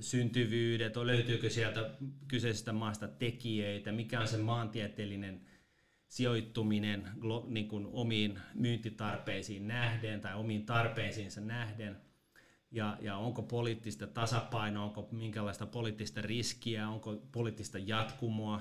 syntyvyydet, 0.00 0.96
löytyykö 0.96 1.50
sieltä 1.50 1.90
kyseisestä 2.28 2.72
maasta 2.72 3.08
tekijöitä, 3.08 3.92
mikä 3.92 4.20
on 4.20 4.28
se 4.28 4.36
maantieteellinen 4.36 5.40
sijoittuminen 6.08 7.08
niin 7.46 7.68
kuin 7.68 7.86
omiin 7.86 8.38
myyntitarpeisiin 8.54 9.68
nähden 9.68 10.20
tai 10.20 10.34
omiin 10.34 10.66
tarpeisiinsa 10.66 11.40
nähden, 11.40 11.96
ja, 12.70 12.98
ja 13.00 13.16
onko 13.16 13.42
poliittista 13.42 14.06
tasapainoa, 14.06 14.84
onko 14.84 15.08
minkälaista 15.12 15.66
poliittista 15.66 16.22
riskiä, 16.22 16.88
onko 16.88 17.16
poliittista 17.32 17.78
jatkumoa, 17.78 18.60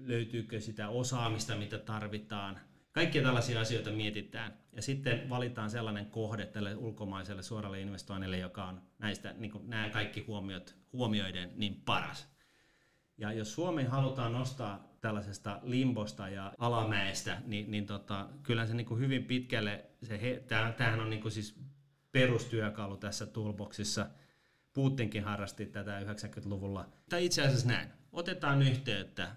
löytyykö 0.00 0.60
sitä 0.60 0.88
osaamista, 0.88 1.56
mitä 1.56 1.78
tarvitaan. 1.78 2.60
Kaikkia 2.92 3.22
tällaisia 3.22 3.60
asioita 3.60 3.90
mietitään 3.90 4.58
ja 4.72 4.82
sitten 4.82 5.28
valitaan 5.30 5.70
sellainen 5.70 6.06
kohde 6.06 6.46
tälle 6.46 6.76
ulkomaiselle 6.76 7.42
suoralle 7.42 7.80
investoinnille, 7.80 8.38
joka 8.38 8.64
on 8.64 8.82
näistä 8.98 9.32
niin 9.32 9.50
kuin 9.50 9.70
nämä 9.70 9.90
kaikki 9.90 10.20
huomiot, 10.20 10.76
huomioiden 10.92 11.52
niin 11.56 11.82
paras. 11.84 12.28
Ja 13.18 13.32
jos 13.32 13.54
Suomi 13.54 13.84
halutaan 13.84 14.32
nostaa 14.32 14.90
tällaisesta 15.00 15.60
limbosta 15.62 16.28
ja 16.28 16.52
alamäestä, 16.58 17.42
niin, 17.46 17.70
niin 17.70 17.86
tota, 17.86 18.28
kyllä 18.42 18.66
se 18.66 18.74
niin 18.74 18.86
kuin 18.86 19.00
hyvin 19.00 19.24
pitkälle, 19.24 19.84
se 20.02 20.22
he, 20.22 20.44
tämähän 20.76 21.00
on 21.00 21.10
niin 21.10 21.22
kuin 21.22 21.32
siis 21.32 21.60
perustyökalu 22.12 22.96
tässä 22.96 23.26
toolboxissa. 23.26 24.06
Putinkin 24.72 25.24
harrasti 25.24 25.66
tätä 25.66 26.00
90-luvulla. 26.00 26.88
Tai 27.08 27.24
itse 27.24 27.42
asiassa 27.42 27.68
näin. 27.68 27.88
Otetaan 28.12 28.62
yhteyttä 28.62 29.36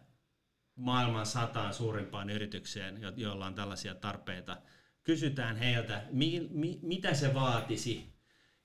maailman 0.75 1.25
sataan 1.25 1.74
suurimpaan 1.74 2.30
yritykseen, 2.30 3.00
joilla 3.15 3.46
on 3.46 3.56
tällaisia 3.56 3.96
tarpeita. 3.96 4.58
Kysytään 5.03 5.56
heiltä, 5.56 6.03
mi, 6.12 6.48
mi, 6.51 6.80
mitä 6.82 7.13
se 7.13 7.34
vaatisi, 7.34 8.13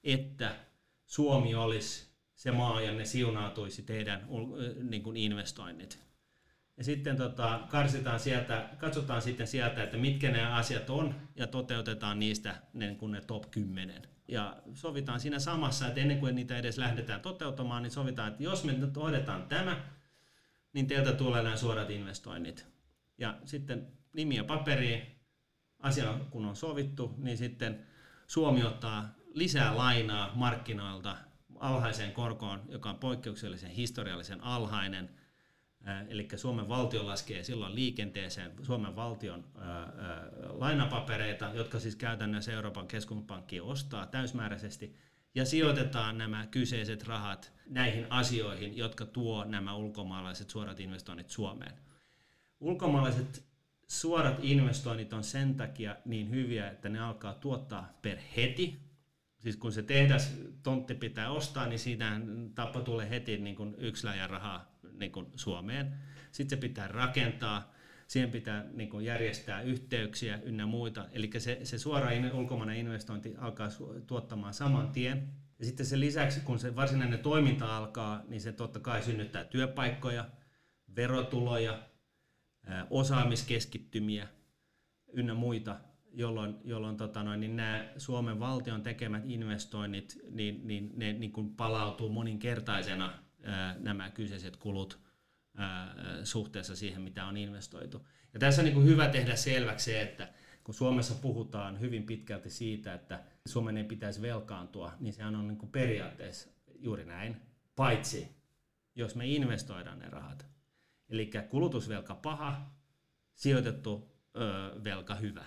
että 0.04 0.56
Suomi 1.04 1.54
olisi 1.54 2.08
se 2.34 2.50
maa, 2.50 2.80
jonne 2.80 3.04
siunautuisi 3.04 3.82
teidän 3.82 4.28
niin 4.82 5.02
kuin 5.02 5.16
investoinnit. 5.16 6.08
Ja 6.76 6.84
sitten 6.84 7.16
tota, 7.16 7.60
karsitaan 7.68 8.20
sieltä, 8.20 8.68
katsotaan 8.78 9.22
sitten 9.22 9.46
sieltä, 9.46 9.82
että 9.82 9.96
mitkä 9.96 10.30
ne 10.30 10.46
asiat 10.46 10.90
on, 10.90 11.14
ja 11.36 11.46
toteutetaan 11.46 12.18
niistä 12.18 12.54
niin 12.72 12.96
kuin 12.96 13.12
ne 13.12 13.20
top 13.20 13.50
10. 13.50 14.02
Ja 14.28 14.56
sovitaan 14.74 15.20
siinä 15.20 15.38
samassa, 15.38 15.86
että 15.88 16.00
ennen 16.00 16.18
kuin 16.18 16.34
niitä 16.34 16.58
edes 16.58 16.78
lähdetään 16.78 17.20
toteuttamaan, 17.20 17.82
niin 17.82 17.90
sovitaan, 17.90 18.28
että 18.28 18.42
jos 18.42 18.64
me 18.64 18.72
nyt 18.72 18.96
hoidetaan 18.96 19.42
tämä, 19.48 19.80
niin 20.72 20.86
teiltä 20.86 21.12
tulee 21.12 21.42
nämä 21.42 21.56
suorat 21.56 21.90
investoinnit. 21.90 22.66
Ja 23.18 23.38
sitten 23.44 23.92
nimi 24.12 24.36
ja 24.36 24.44
paperi, 24.44 25.20
asia 25.78 26.14
kun 26.30 26.44
on 26.44 26.56
sovittu, 26.56 27.14
niin 27.18 27.38
sitten 27.38 27.86
Suomi 28.26 28.62
ottaa 28.62 29.14
lisää 29.34 29.76
lainaa 29.76 30.32
markkinoilta 30.34 31.16
alhaiseen 31.58 32.12
korkoon, 32.12 32.62
joka 32.68 32.90
on 32.90 32.98
poikkeuksellisen 32.98 33.70
historiallisen 33.70 34.40
alhainen. 34.40 35.10
Eli 36.08 36.28
Suomen 36.36 36.68
valtio 36.68 37.06
laskee 37.06 37.44
silloin 37.44 37.74
liikenteeseen 37.74 38.52
Suomen 38.62 38.96
valtion 38.96 39.44
lainapapereita, 40.48 41.50
jotka 41.54 41.80
siis 41.80 41.96
käytännössä 41.96 42.52
Euroopan 42.52 42.88
keskuspankki 42.88 43.60
ostaa 43.60 44.06
täysmääräisesti, 44.06 44.96
ja 45.34 45.44
sijoitetaan 45.44 46.18
nämä 46.18 46.46
kyseiset 46.46 47.06
rahat 47.06 47.52
näihin 47.66 48.06
asioihin, 48.10 48.76
jotka 48.76 49.06
tuo 49.06 49.44
nämä 49.44 49.74
ulkomaalaiset 49.74 50.50
suorat 50.50 50.80
investoinnit 50.80 51.30
Suomeen. 51.30 51.72
Ulkomaalaiset 52.60 53.44
suorat 53.88 54.38
investoinnit 54.42 55.12
on 55.12 55.24
sen 55.24 55.54
takia 55.54 55.96
niin 56.04 56.30
hyviä, 56.30 56.70
että 56.70 56.88
ne 56.88 57.00
alkaa 57.00 57.34
tuottaa 57.34 57.98
per 58.02 58.18
heti, 58.36 58.80
siis 59.38 59.56
kun 59.56 59.72
se 59.72 59.82
tehdas 59.82 60.32
tontti 60.62 60.94
pitää 60.94 61.30
ostaa, 61.30 61.66
niin 61.66 61.78
siitä 61.78 62.20
tappa 62.54 62.80
tulee 62.80 63.10
heti 63.10 63.38
niin 63.38 63.56
kuin 63.56 63.74
yksi 63.78 64.06
läjä 64.06 64.26
rahaa 64.26 64.78
niin 64.92 65.12
Suomeen. 65.36 65.94
Sitten 66.32 66.58
se 66.58 66.60
pitää 66.60 66.88
rakentaa, 66.88 67.72
siihen 68.08 68.30
pitää 68.30 68.64
niin 68.72 68.90
kuin 68.90 69.04
järjestää 69.04 69.62
yhteyksiä 69.62 70.38
ynnä 70.42 70.66
muita. 70.66 71.06
Eli 71.12 71.30
se, 71.38 71.60
se 71.62 71.78
suora 71.78 72.10
in, 72.10 72.32
ulkomainen 72.32 72.76
investointi 72.76 73.34
alkaa 73.38 73.68
tuottamaan 74.06 74.54
saman 74.54 74.88
tien. 74.88 75.28
Ja 75.58 75.64
sitten 75.64 75.86
sen 75.86 76.00
lisäksi, 76.00 76.40
kun 76.40 76.58
se 76.58 76.76
varsinainen 76.76 77.18
toiminta 77.18 77.76
alkaa, 77.76 78.22
niin 78.28 78.40
se 78.40 78.52
totta 78.52 78.80
kai 78.80 79.02
synnyttää 79.02 79.44
työpaikkoja, 79.44 80.24
verotuloja, 80.96 81.82
osaamiskeskittymiä 82.90 84.28
ynnä 85.12 85.34
muita 85.34 85.80
jolloin, 86.12 86.56
jolloin 86.64 86.96
tota 86.96 87.22
noin, 87.22 87.40
niin 87.40 87.56
nämä 87.56 87.88
Suomen 87.96 88.40
valtion 88.40 88.82
tekemät 88.82 89.22
investoinnit, 89.26 90.18
niin, 90.30 90.66
niin 90.66 90.92
ne 90.96 91.12
niin 91.12 91.32
kuin 91.32 91.54
palautuu 91.54 92.08
moninkertaisena 92.08 93.12
nämä 93.78 94.10
kyseiset 94.10 94.56
kulut 94.56 95.07
suhteessa 96.24 96.76
siihen, 96.76 97.02
mitä 97.02 97.26
on 97.26 97.36
investoitu. 97.36 98.08
Ja 98.34 98.40
tässä 98.40 98.62
on 98.62 98.64
niin 98.64 98.74
kuin 98.74 98.86
hyvä 98.86 99.08
tehdä 99.08 99.36
selväksi 99.36 99.84
se, 99.84 100.02
että 100.02 100.28
kun 100.64 100.74
Suomessa 100.74 101.14
puhutaan 101.14 101.80
hyvin 101.80 102.02
pitkälti 102.02 102.50
siitä, 102.50 102.94
että 102.94 103.24
Suomen 103.46 103.76
ei 103.76 103.84
pitäisi 103.84 104.22
velkaantua, 104.22 104.92
niin 105.00 105.12
sehän 105.12 105.36
on 105.36 105.48
niin 105.48 105.58
kuin 105.58 105.72
periaatteessa 105.72 106.48
juuri 106.78 107.04
näin, 107.04 107.36
paitsi 107.76 108.38
jos 108.94 109.14
me 109.14 109.26
investoidaan 109.26 109.98
ne 109.98 110.08
rahat. 110.08 110.46
Eli 111.08 111.30
kulutusvelka 111.50 112.14
paha, 112.14 112.70
sijoitettu 113.34 114.16
ö, 114.36 114.84
velka 114.84 115.14
hyvä. 115.14 115.44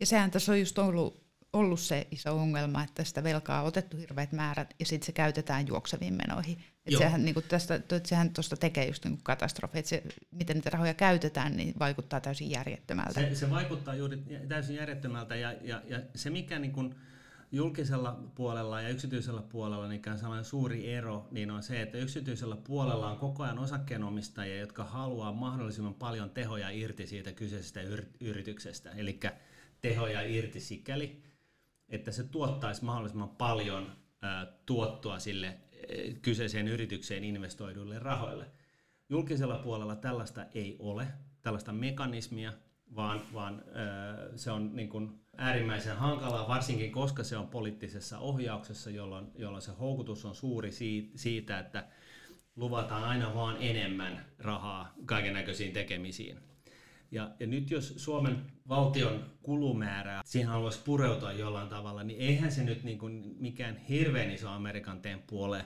Ja 0.00 0.06
sehän 0.06 0.30
tässä 0.30 0.52
on 0.52 0.60
just 0.60 0.78
ollut, 0.78 1.29
ollut 1.52 1.80
se 1.80 2.06
iso 2.10 2.36
ongelma, 2.36 2.84
että 2.84 3.04
sitä 3.04 3.24
velkaa 3.24 3.60
on 3.60 3.68
otettu 3.68 3.96
hirveät 3.96 4.32
määrät 4.32 4.74
ja 4.78 4.86
sitten 4.86 5.06
se 5.06 5.12
käytetään 5.12 5.66
juokseviin 5.66 6.14
menoihin. 6.14 6.58
Et 6.86 6.98
sehän, 6.98 7.24
niin 7.24 7.34
tästä, 7.48 7.80
sehän 8.04 8.30
tuosta 8.30 8.56
tekee 8.56 8.86
just 8.86 9.04
niin 9.04 9.18
katastrofi, 9.22 9.78
että 9.78 9.88
se, 9.88 10.02
miten 10.30 10.56
niitä 10.56 10.70
rahoja 10.70 10.94
käytetään, 10.94 11.56
niin 11.56 11.74
vaikuttaa 11.78 12.20
täysin 12.20 12.50
järjettömältä. 12.50 13.20
Se, 13.20 13.34
se 13.34 13.50
vaikuttaa 13.50 13.94
juuri 13.94 14.22
täysin 14.48 14.76
järjettömältä 14.76 15.36
ja, 15.36 15.52
ja, 15.62 15.82
ja 15.86 16.00
se 16.14 16.30
mikä 16.30 16.58
niin 16.58 16.72
kuin, 16.72 16.94
julkisella 17.52 18.20
puolella 18.34 18.80
ja 18.80 18.88
yksityisellä 18.88 19.42
puolella 19.42 19.88
niin 19.88 20.02
sellainen 20.16 20.44
suuri 20.44 20.94
ero 20.94 21.28
niin 21.30 21.50
on 21.50 21.62
se, 21.62 21.82
että 21.82 21.98
yksityisellä 21.98 22.56
puolella 22.56 23.10
on 23.10 23.18
koko 23.18 23.42
ajan 23.42 23.58
osakkeenomistajia, 23.58 24.60
jotka 24.60 24.84
haluaa 24.84 25.32
mahdollisimman 25.32 25.94
paljon 25.94 26.30
tehoja 26.30 26.70
irti 26.70 27.06
siitä 27.06 27.32
kyseisestä 27.32 27.80
yrityksestä. 28.20 28.90
Eli 28.90 29.20
tehoja 29.80 30.22
irti 30.22 30.60
sikäli, 30.60 31.22
että 31.90 32.12
se 32.12 32.24
tuottaisi 32.24 32.84
mahdollisimman 32.84 33.28
paljon 33.28 33.92
tuottoa 34.66 35.18
sille 35.18 35.58
kyseiseen 36.22 36.68
yritykseen 36.68 37.24
investoiduille 37.24 37.98
rahoille. 37.98 38.46
Julkisella 39.08 39.58
puolella 39.58 39.96
tällaista 39.96 40.46
ei 40.54 40.76
ole, 40.78 41.06
tällaista 41.42 41.72
mekanismia, 41.72 42.52
vaan, 42.96 43.22
vaan 43.34 43.64
se 44.36 44.50
on 44.50 44.76
niin 44.76 44.88
kuin 44.88 45.20
äärimmäisen 45.36 45.96
hankalaa, 45.96 46.48
varsinkin 46.48 46.92
koska 46.92 47.24
se 47.24 47.36
on 47.36 47.48
poliittisessa 47.48 48.18
ohjauksessa, 48.18 48.90
jolloin, 48.90 49.26
jolloin 49.34 49.62
se 49.62 49.72
houkutus 49.72 50.24
on 50.24 50.34
suuri 50.34 50.70
siitä, 51.14 51.58
että 51.58 51.88
luvataan 52.56 53.04
aina 53.04 53.34
vaan 53.34 53.56
enemmän 53.60 54.24
rahaa 54.38 54.94
kaiken 55.04 55.34
näköisiin 55.34 55.72
tekemisiin. 55.72 56.49
Ja, 57.10 57.30
ja 57.40 57.46
nyt 57.46 57.70
jos 57.70 57.94
Suomen 57.96 58.52
valtion 58.68 59.24
kulumäärää 59.42 60.22
siihen 60.24 60.48
haluaisi 60.48 60.80
pureutua 60.84 61.32
jollain 61.32 61.68
tavalla, 61.68 62.02
niin 62.02 62.20
eihän 62.20 62.52
se 62.52 62.64
nyt 62.64 62.84
niin 62.84 62.98
kuin 62.98 63.36
mikään 63.38 63.76
hirveän 63.76 64.30
iso 64.30 64.48
Amerikan 64.48 65.00
temppu 65.00 65.42
ole, 65.42 65.64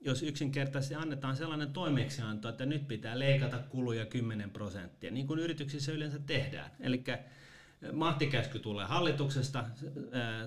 jos 0.00 0.22
yksinkertaisesti 0.22 0.94
annetaan 0.94 1.36
sellainen 1.36 1.72
toimeksianto, 1.72 2.48
että 2.48 2.66
nyt 2.66 2.88
pitää 2.88 3.18
leikata 3.18 3.58
kuluja 3.58 4.06
10 4.06 4.50
prosenttia, 4.50 5.10
niin 5.10 5.26
kuin 5.26 5.40
yrityksissä 5.40 5.92
yleensä 5.92 6.18
tehdään. 6.18 6.70
Eli 6.80 7.04
mahtikäsky 7.92 8.58
tulee 8.58 8.86
hallituksesta 8.86 9.64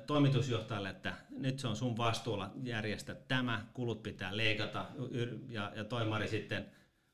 toimitusjohtajalle, 0.07 0.89
että 0.89 1.13
nyt 1.29 1.59
se 1.59 1.67
on 1.67 1.75
sun 1.75 1.97
vastuulla 1.97 2.51
järjestää 2.63 3.15
tämä, 3.27 3.65
kulut 3.73 4.03
pitää 4.03 4.37
leikata 4.37 4.85
ja, 5.49 5.71
ja 5.75 5.83
toimari 5.83 6.27
sitten 6.27 6.65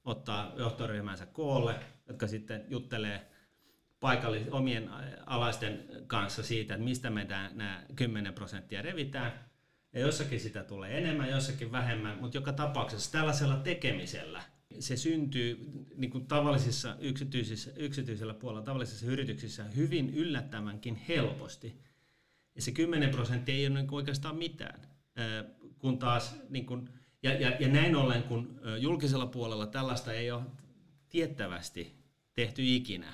ottaa 0.04 0.54
johtoryhmänsä 0.58 1.26
koolle, 1.26 1.80
jotka 2.08 2.28
sitten 2.28 2.66
juttelee 2.70 3.28
paikallis, 4.00 4.48
omien 4.52 4.90
alaisten 5.26 5.86
kanssa 6.08 6.44
siitä, 6.44 6.74
että 6.74 6.84
mistä 6.84 7.10
me 7.10 7.28
nämä 7.54 7.84
10 7.96 8.34
prosenttia 8.34 8.82
revitään. 8.82 9.52
Ja 9.94 10.00
jossakin 10.00 10.40
sitä 10.40 10.64
tulee 10.64 10.98
enemmän, 10.98 11.30
jossakin 11.30 11.72
vähemmän, 11.72 12.18
mutta 12.18 12.38
joka 12.38 12.54
tapauksessa 12.54 13.12
tällaisella 13.12 13.58
tekemisellä 13.58 14.44
se 14.80 14.98
syntyy 14.98 15.72
niin 15.96 16.12
kuin 16.12 16.28
tavallisissa 16.28 16.96
yksityisissä, 17.00 17.72
yksityisellä 17.76 18.34
puolella, 18.34 18.66
tavallisissa 18.66 19.06
yrityksissä 19.06 19.64
hyvin 19.64 20.10
yllättävänkin 20.10 20.96
helposti. 20.96 21.82
Ja 22.56 22.62
se 22.62 22.72
10 22.72 23.10
prosenttia 23.10 23.56
ei 23.56 23.68
ole 23.68 23.82
niin 23.82 23.94
oikeastaan 23.94 24.36
mitään. 24.36 24.82
Kun 25.80 26.00
taas, 26.00 26.36
niin 26.50 26.66
kuin, 26.66 26.90
ja, 27.24 27.34
ja, 27.34 27.50
ja 27.60 27.68
näin 27.68 27.96
ollen, 27.96 28.24
kun 28.24 28.60
julkisella 28.80 29.26
puolella 29.26 29.68
tällaista 29.68 30.14
ei 30.14 30.32
ole 30.32 30.42
tiettävästi 31.10 31.96
tehty 32.34 32.62
ikinä, 32.76 33.14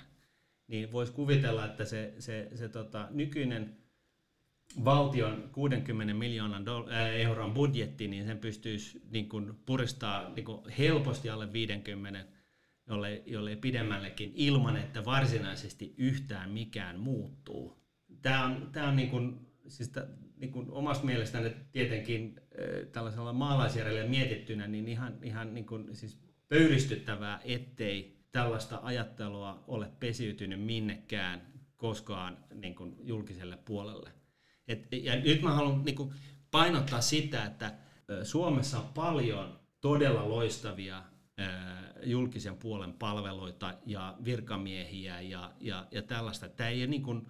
niin 0.67 0.91
voisi 0.91 1.13
kuvitella, 1.13 1.65
että 1.65 1.85
se, 1.85 2.13
se, 2.19 2.49
se 2.55 2.69
tota, 2.69 3.07
nykyinen 3.11 3.77
valtion 4.85 5.49
60 5.51 6.13
miljoonan 6.13 6.65
euron 7.17 7.53
budjetti, 7.53 8.07
niin 8.07 8.25
sen 8.25 8.37
pystyisi 8.37 9.01
niin 9.11 9.29
kuin 9.29 9.53
puristaa 9.65 10.29
niin 10.35 10.45
kuin 10.45 10.69
helposti 10.69 11.29
alle 11.29 11.53
50, 11.53 12.25
jolle, 12.87 13.23
jolle 13.25 13.55
pidemmällekin 13.55 14.31
ilman, 14.35 14.77
että 14.77 15.05
varsinaisesti 15.05 15.93
yhtään 15.97 16.49
mikään 16.49 16.99
muuttuu. 16.99 17.77
Tämä 18.21 18.45
on, 18.45 18.69
tämä 18.71 18.87
on 18.87 18.95
niin 18.95 19.09
kuin, 19.09 19.47
siis 19.67 19.91
niin 20.37 20.51
kuin 20.51 20.71
omasta 20.71 21.05
mielestäni 21.05 21.51
tietenkin 21.71 22.41
tällaisella 22.91 23.33
maalaisjärjellä 23.33 24.09
mietittynä, 24.09 24.67
niin 24.67 24.87
ihan, 24.87 25.13
ihan 25.23 25.53
niin 25.53 25.65
kuin, 25.65 25.95
siis 25.95 26.19
pöyristyttävää, 26.47 27.39
ettei 27.43 28.17
tällaista 28.31 28.79
ajattelua 28.83 29.63
ole 29.67 29.91
pesiytynyt 29.99 30.61
minnekään 30.61 31.41
koskaan 31.77 32.37
niin 32.53 32.75
kuin 32.75 32.95
julkiselle 33.03 33.57
puolelle. 33.65 34.09
Et, 34.67 34.87
ja 34.91 35.15
nyt 35.15 35.41
mä 35.41 35.53
haluan 35.53 35.85
niin 35.85 35.95
kuin, 35.95 36.13
painottaa 36.51 37.01
sitä, 37.01 37.45
että 37.45 37.73
Suomessa 38.23 38.79
on 38.79 38.87
paljon 38.93 39.59
todella 39.81 40.29
loistavia 40.29 41.03
julkisen 42.03 42.57
puolen 42.57 42.93
palveluita 42.93 43.73
ja 43.85 44.15
virkamiehiä 44.25 45.21
ja, 45.21 45.51
ja, 45.59 45.87
ja 45.91 46.01
tällaista. 46.01 46.49
Tämä 46.49 46.69
ei 46.69 46.81
ole, 46.81 46.87
niin 46.87 47.03
kuin, 47.03 47.27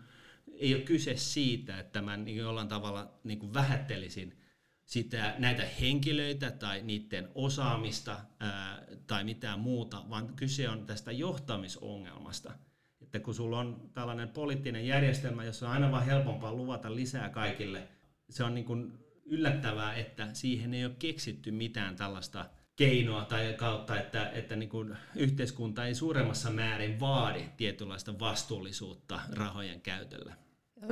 ei 0.58 0.76
ole 0.76 0.82
kyse 0.84 1.18
siitä, 1.18 1.80
että 1.80 2.02
mä 2.02 2.18
niin 2.18 2.38
jollain 2.38 2.68
tavalla 2.68 3.20
niin 3.24 3.40
kuin 3.40 3.54
vähättelisin 3.54 4.40
sitä, 4.86 5.36
näitä 5.38 5.64
henkilöitä 5.82 6.52
tai 6.52 6.82
niiden 6.82 7.30
osaamista 7.36 8.20
ää, 8.40 8.84
tai 9.08 9.24
mitään 9.24 9.60
muuta, 9.60 10.04
vaan 10.10 10.36
kyse 10.36 10.70
on 10.70 10.86
tästä 10.86 11.12
johtamisongelmasta– 11.12 12.54
että 13.08 13.20
kun 13.20 13.34
sulla 13.34 13.60
on 13.60 13.90
tällainen 13.94 14.30
poliittinen 14.30 14.88
järjestelmä, 14.88 15.44
jossa 15.44 15.68
on 15.68 15.74
aina 15.74 15.92
vaan 15.92 16.06
helpompaa 16.06 16.54
luvata 16.54 16.96
lisää 16.96 17.30
kaikille, 17.30 17.88
se 18.30 18.44
on 18.44 18.56
niin 18.56 18.66
kuin 18.66 18.94
yllättävää, 19.26 19.96
että 19.96 20.34
siihen 20.34 20.74
ei 20.74 20.86
ole 20.86 20.96
keksitty 21.00 21.52
mitään 21.52 21.96
tällaista 21.96 22.46
keinoa 22.76 23.26
tai 23.26 23.54
kautta, 23.58 24.00
että, 24.00 24.30
että 24.30 24.56
niin 24.56 24.70
kuin 24.70 24.98
yhteiskunta 25.16 25.86
ei 25.86 25.96
suuremmassa 25.96 26.50
määrin 26.50 27.00
vaadi 27.00 27.44
tietynlaista 27.58 28.20
vastuullisuutta 28.20 29.20
rahojen 29.32 29.82
käytöllä. 29.82 30.38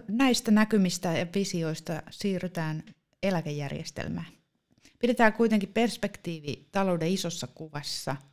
Näistä 0.08 0.52
näkymistä 0.52 1.17
ja 1.17 1.28
visioista 1.36 2.04
siirrytään 2.10 2.84
eläkejärjestelmään. 3.24 4.28
Pidetään 5.00 5.34
kuitenkin 5.34 5.74
perspektiivi 5.74 6.67
talouden 6.71 7.10
isossa 7.10 7.48
kuvassa– 7.48 8.15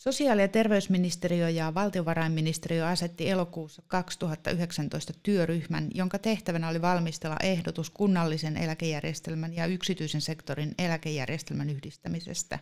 Sosiaali- 0.00 0.42
ja 0.42 0.48
terveysministeriö 0.48 1.48
ja 1.48 1.74
valtiovarainministeriö 1.74 2.86
asetti 2.86 3.30
elokuussa 3.30 3.82
2019 3.86 5.12
työryhmän, 5.22 5.88
jonka 5.94 6.18
tehtävänä 6.18 6.68
oli 6.68 6.82
valmistella 6.82 7.36
ehdotus 7.42 7.90
kunnallisen 7.90 8.56
eläkejärjestelmän 8.56 9.54
ja 9.54 9.66
yksityisen 9.66 10.20
sektorin 10.20 10.74
eläkejärjestelmän 10.78 11.70
yhdistämisestä. 11.70 12.58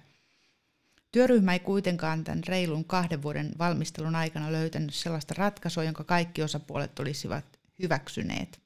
Työryhmä 1.12 1.52
ei 1.52 1.60
kuitenkaan 1.60 2.24
tämän 2.24 2.44
reilun 2.48 2.84
kahden 2.84 3.22
vuoden 3.22 3.52
valmistelun 3.58 4.14
aikana 4.14 4.52
löytänyt 4.52 4.94
sellaista 4.94 5.34
ratkaisua, 5.36 5.84
jonka 5.84 6.04
kaikki 6.04 6.42
osapuolet 6.42 6.98
olisivat 6.98 7.44
hyväksyneet. 7.78 8.60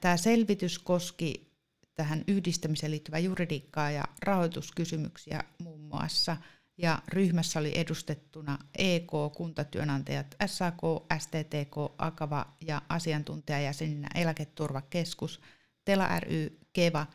Tämä 0.00 0.16
selvitys 0.16 0.78
koski 0.78 1.52
tähän 1.94 2.24
yhdistämiseen 2.28 2.90
liittyvää 2.90 3.18
juridiikkaa 3.18 3.90
ja 3.90 4.04
rahoituskysymyksiä 4.22 5.44
muun 5.58 5.80
muassa– 5.80 6.36
ja 6.78 7.02
ryhmässä 7.08 7.58
oli 7.58 7.78
edustettuna 7.78 8.58
EK, 8.78 9.10
kuntatyönantajat, 9.36 10.36
SAK, 10.46 10.80
STTK, 11.18 11.74
Akava 11.98 12.46
ja 12.60 12.82
asiantuntijajäseninä 12.88 14.08
Eläketurvakeskus, 14.14 15.40
Tela 15.84 16.20
ry, 16.20 16.58
Keva, 16.72 17.06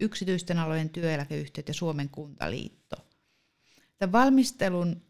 yksityisten 0.00 0.58
alojen 0.58 0.90
työeläkeyhtiöt 0.90 1.68
ja 1.68 1.74
Suomen 1.74 2.08
kuntaliitto. 2.08 2.96
Tämän 3.98 4.12
valmistelun 4.12 5.02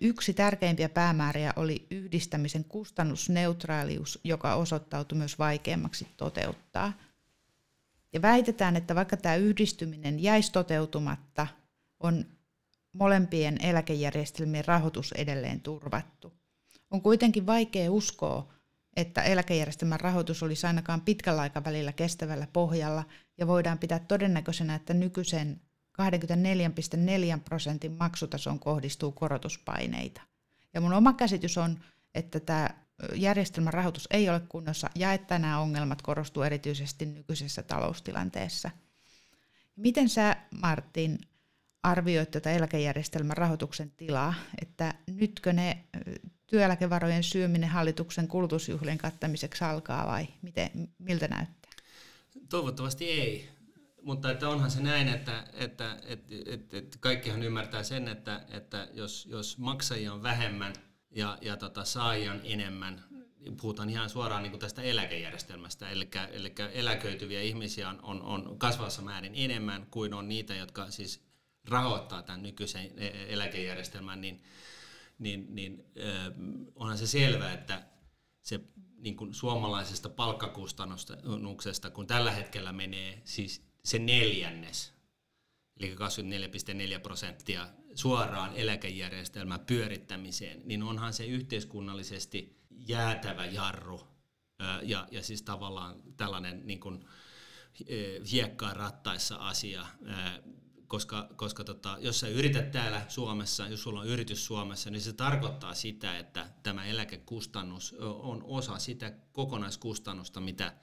yksi 0.00 0.34
tärkeimpiä 0.34 0.88
päämääriä 0.88 1.52
oli 1.56 1.86
yhdistämisen 1.90 2.64
kustannusneutraalius, 2.64 4.20
joka 4.24 4.54
osoittautui 4.54 5.18
myös 5.18 5.38
vaikeammaksi 5.38 6.06
toteuttaa. 6.16 6.92
Ja 8.12 8.22
väitetään, 8.22 8.76
että 8.76 8.94
vaikka 8.94 9.16
tämä 9.16 9.36
yhdistyminen 9.36 10.22
jäisi 10.22 10.52
toteutumatta, 10.52 11.46
on 12.00 12.24
molempien 12.92 13.64
eläkejärjestelmien 13.64 14.64
rahoitus 14.64 15.12
edelleen 15.12 15.60
turvattu. 15.60 16.32
On 16.90 17.02
kuitenkin 17.02 17.46
vaikea 17.46 17.92
uskoa, 17.92 18.52
että 18.96 19.22
eläkejärjestelmän 19.22 20.00
rahoitus 20.00 20.42
olisi 20.42 20.66
ainakaan 20.66 21.00
pitkällä 21.00 21.42
aikavälillä 21.42 21.92
kestävällä 21.92 22.46
pohjalla 22.52 23.04
ja 23.38 23.46
voidaan 23.46 23.78
pitää 23.78 23.98
todennäköisenä, 23.98 24.74
että 24.74 24.94
nykyisen 24.94 25.60
24,4 26.02 27.40
prosentin 27.44 27.92
maksutason 27.92 28.58
kohdistuu 28.58 29.12
korotuspaineita. 29.12 30.20
Ja 30.74 30.80
mun 30.80 30.92
oma 30.92 31.12
käsitys 31.12 31.58
on, 31.58 31.78
että 32.14 32.40
tämä 32.40 32.70
järjestelmän 33.14 33.74
rahoitus 33.74 34.08
ei 34.10 34.28
ole 34.28 34.40
kunnossa 34.40 34.90
ja 34.94 35.12
että 35.12 35.38
nämä 35.38 35.60
ongelmat 35.60 36.02
korostuu 36.02 36.42
erityisesti 36.42 37.06
nykyisessä 37.06 37.62
taloustilanteessa. 37.62 38.70
Miten 39.76 40.08
sä, 40.08 40.36
Martin, 40.62 41.18
arvioit 41.82 42.30
tätä 42.30 42.50
eläkejärjestelmän 42.50 43.36
rahoituksen 43.36 43.90
tilaa, 43.90 44.34
että 44.62 44.94
nytkö 45.06 45.52
ne 45.52 45.84
työeläkevarojen 46.46 47.22
syöminen 47.22 47.68
hallituksen 47.68 48.28
kulutusjuhlien 48.28 48.98
kattamiseksi 48.98 49.64
alkaa 49.64 50.06
vai 50.06 50.26
miten, 50.42 50.70
miltä 50.98 51.28
näyttää? 51.28 51.63
Toivottavasti 52.48 53.10
ei, 53.10 53.48
mutta 54.02 54.30
että 54.30 54.48
onhan 54.48 54.70
se 54.70 54.82
näin, 54.82 55.08
että, 55.08 55.46
että, 55.52 55.98
että, 56.06 56.34
että, 56.46 56.76
että 56.76 56.98
kaikkihan 57.00 57.42
ymmärtää 57.42 57.82
sen, 57.82 58.08
että, 58.08 58.44
että 58.48 58.88
jos, 58.92 59.26
jos 59.26 59.58
maksajia 59.58 60.12
on 60.12 60.22
vähemmän 60.22 60.72
ja, 61.10 61.38
ja 61.40 61.56
tota, 61.56 61.84
saajia 61.84 62.32
on 62.32 62.40
enemmän, 62.44 63.04
niin 63.38 63.56
puhutaan 63.56 63.90
ihan 63.90 64.10
suoraan 64.10 64.42
niin 64.42 64.50
kuin 64.50 64.60
tästä 64.60 64.82
eläkejärjestelmästä, 64.82 65.88
eli, 65.88 66.08
eli 66.32 66.54
eläköityviä 66.72 67.42
ihmisiä 67.42 67.88
on, 67.88 68.00
on, 68.02 68.22
on 68.22 68.58
kasvavassa 68.58 69.02
määrin 69.02 69.32
enemmän 69.34 69.86
kuin 69.90 70.14
on 70.14 70.28
niitä, 70.28 70.54
jotka 70.54 70.90
siis 70.90 71.24
rahoittaa 71.68 72.22
tämän 72.22 72.42
nykyisen 72.42 72.90
e, 72.96 73.10
eläkejärjestelmän, 73.28 74.20
niin, 74.20 74.42
niin, 75.18 75.46
niin 75.54 75.84
onhan 76.74 76.98
se 76.98 77.06
selvää, 77.06 77.52
että 77.52 77.82
se 78.42 78.60
niin 79.04 79.16
kuin 79.16 79.34
suomalaisesta 79.34 80.08
palkkakustannuksesta, 80.08 81.90
kun 81.90 82.06
tällä 82.06 82.30
hetkellä 82.30 82.72
menee 82.72 83.22
siis 83.24 83.62
se 83.84 83.98
neljännes, 83.98 84.92
eli 85.80 85.94
24,4 86.94 87.00
prosenttia 87.00 87.68
suoraan 87.94 88.56
eläkejärjestelmän 88.56 89.60
pyörittämiseen, 89.60 90.62
niin 90.64 90.82
onhan 90.82 91.12
se 91.12 91.26
yhteiskunnallisesti 91.26 92.58
jäätävä 92.70 93.46
jarru 93.46 94.00
ja, 94.82 95.08
ja 95.10 95.22
siis 95.22 95.42
tavallaan 95.42 96.02
tällainen 96.16 96.66
niin 96.66 96.80
kuin, 96.80 97.04
hiekkaan 98.32 98.76
rattaissa 98.76 99.36
asia, 99.36 99.86
koska, 100.94 101.28
koska 101.36 101.64
tota, 101.64 101.96
jos 102.00 102.20
sä 102.20 102.28
yrität 102.28 102.70
täällä 102.70 103.02
Suomessa, 103.08 103.68
jos 103.68 103.82
sulla 103.82 104.00
on 104.00 104.06
yritys 104.06 104.46
Suomessa, 104.46 104.90
niin 104.90 105.00
se 105.00 105.12
tarkoittaa 105.12 105.74
sitä, 105.74 106.18
että 106.18 106.50
tämä 106.62 106.84
eläkekustannus 106.84 107.94
on 108.00 108.42
osa 108.42 108.78
sitä 108.78 109.12
kokonaiskustannusta, 109.32 110.40
mitä, 110.40 110.74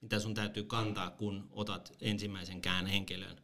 mitä 0.00 0.20
sun 0.20 0.34
täytyy 0.34 0.64
kantaa, 0.64 1.10
kun 1.10 1.48
otat 1.50 1.92
ensimmäisenkään 2.00 2.86
henkilön 2.86 3.36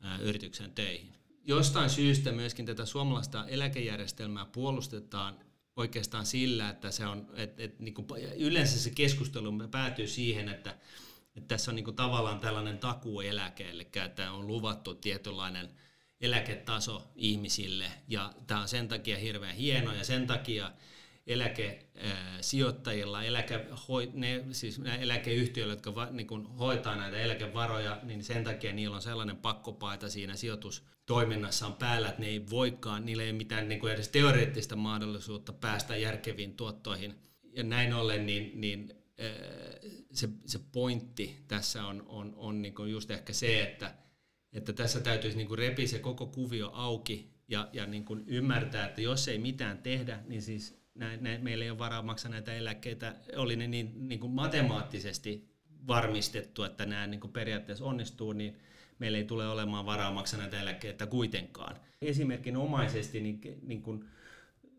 ää, 0.00 0.18
yrityksen 0.18 0.72
töihin. 0.72 1.14
Jostain 1.44 1.90
syystä 1.90 2.32
myöskin 2.32 2.66
tätä 2.66 2.86
suomalaista 2.86 3.46
eläkejärjestelmää 3.48 4.44
puolustetaan 4.44 5.38
oikeastaan 5.76 6.26
sillä, 6.26 6.70
että 6.70 6.90
se 6.90 7.06
on, 7.06 7.26
et, 7.34 7.60
et, 7.60 7.80
niin 7.80 7.94
kuin, 7.94 8.06
yleensä 8.36 8.78
se 8.78 8.90
keskustelu 8.90 9.52
päätyy 9.70 10.06
siihen, 10.06 10.48
että 10.48 10.78
että 11.36 11.48
tässä 11.48 11.70
on 11.70 11.74
niin 11.74 11.84
kuin 11.84 11.96
tavallaan 11.96 12.40
tällainen 12.40 12.78
takueläke, 12.78 13.70
eli 13.70 13.88
että 14.04 14.32
on 14.32 14.46
luvattu 14.46 14.94
tietynlainen 14.94 15.68
eläketaso 16.20 17.10
ihmisille, 17.16 17.92
ja 18.08 18.32
tämä 18.46 18.60
on 18.60 18.68
sen 18.68 18.88
takia 18.88 19.18
hirveän 19.18 19.56
hieno, 19.56 19.94
ja 19.94 20.04
sen 20.04 20.26
takia 20.26 20.72
eläkesijoittajilla, 21.26 23.22
eläke, 23.22 23.66
ne, 24.12 24.44
siis 24.52 24.80
eläkeyhtiöillä, 25.00 25.72
jotka 25.72 25.94
va, 25.94 26.06
niin 26.06 26.26
kuin 26.26 26.46
hoitaa 26.46 26.96
näitä 26.96 27.16
eläkevaroja, 27.16 27.98
niin 28.02 28.24
sen 28.24 28.44
takia 28.44 28.72
niillä 28.72 28.96
on 28.96 29.02
sellainen 29.02 29.36
pakkopaita 29.36 30.10
siinä 30.10 30.36
sijoitustoiminnassaan 30.36 31.72
päällä, 31.72 32.08
että 32.08 32.20
ne 32.20 32.26
ei 32.26 32.50
voikaan, 32.50 33.06
niillä 33.06 33.22
ei 33.22 33.30
ole 33.30 33.36
mitään 33.36 33.68
niin 33.68 33.80
kuin 33.80 33.92
edes 33.92 34.08
teoreettista 34.08 34.76
mahdollisuutta 34.76 35.52
päästä 35.52 35.96
järkeviin 35.96 36.56
tuottoihin. 36.56 37.14
Ja 37.52 37.62
näin 37.62 37.94
ollen, 37.94 38.26
niin, 38.26 38.60
niin 38.60 38.99
se, 40.12 40.28
se 40.46 40.60
pointti 40.72 41.44
tässä 41.48 41.86
on, 41.86 42.04
on, 42.08 42.34
on 42.36 42.62
niin 42.62 42.74
kuin 42.74 42.90
just 42.90 43.10
ehkä 43.10 43.32
se, 43.32 43.62
että, 43.62 43.94
että 44.52 44.72
tässä 44.72 45.00
täytyisi 45.00 45.36
niin 45.36 45.58
repiä 45.58 45.86
se 45.86 45.98
koko 45.98 46.26
kuvio 46.26 46.70
auki 46.72 47.30
ja, 47.48 47.68
ja 47.72 47.86
niin 47.86 48.04
kuin 48.04 48.24
ymmärtää, 48.26 48.86
että 48.86 49.00
jos 49.00 49.28
ei 49.28 49.38
mitään 49.38 49.78
tehdä, 49.78 50.20
niin 50.26 50.42
siis 50.42 50.80
nä, 50.94 51.16
nä, 51.16 51.38
meillä 51.38 51.64
ei 51.64 51.70
ole 51.70 51.78
varaa 51.78 52.02
maksaa 52.02 52.30
näitä 52.30 52.54
eläkkeitä. 52.54 53.14
Oli 53.36 53.56
ne 53.56 53.66
niin, 53.66 54.08
niin 54.08 54.20
kuin 54.20 54.32
matemaattisesti 54.32 55.50
varmistettu, 55.86 56.62
että 56.62 56.86
nämä 56.86 57.06
niin 57.06 57.20
kuin 57.20 57.32
periaatteessa 57.32 57.84
onnistuu, 57.84 58.32
niin 58.32 58.58
meillä 58.98 59.18
ei 59.18 59.24
tule 59.24 59.48
olemaan 59.48 59.86
varaa 59.86 60.12
maksaa 60.12 60.40
näitä 60.40 60.60
eläkkeitä 60.60 61.06
kuitenkaan. 61.06 61.76
Esimerkinomaisesti 62.02 63.20
niin, 63.20 63.40
niin 63.62 63.82
kuin 63.82 64.04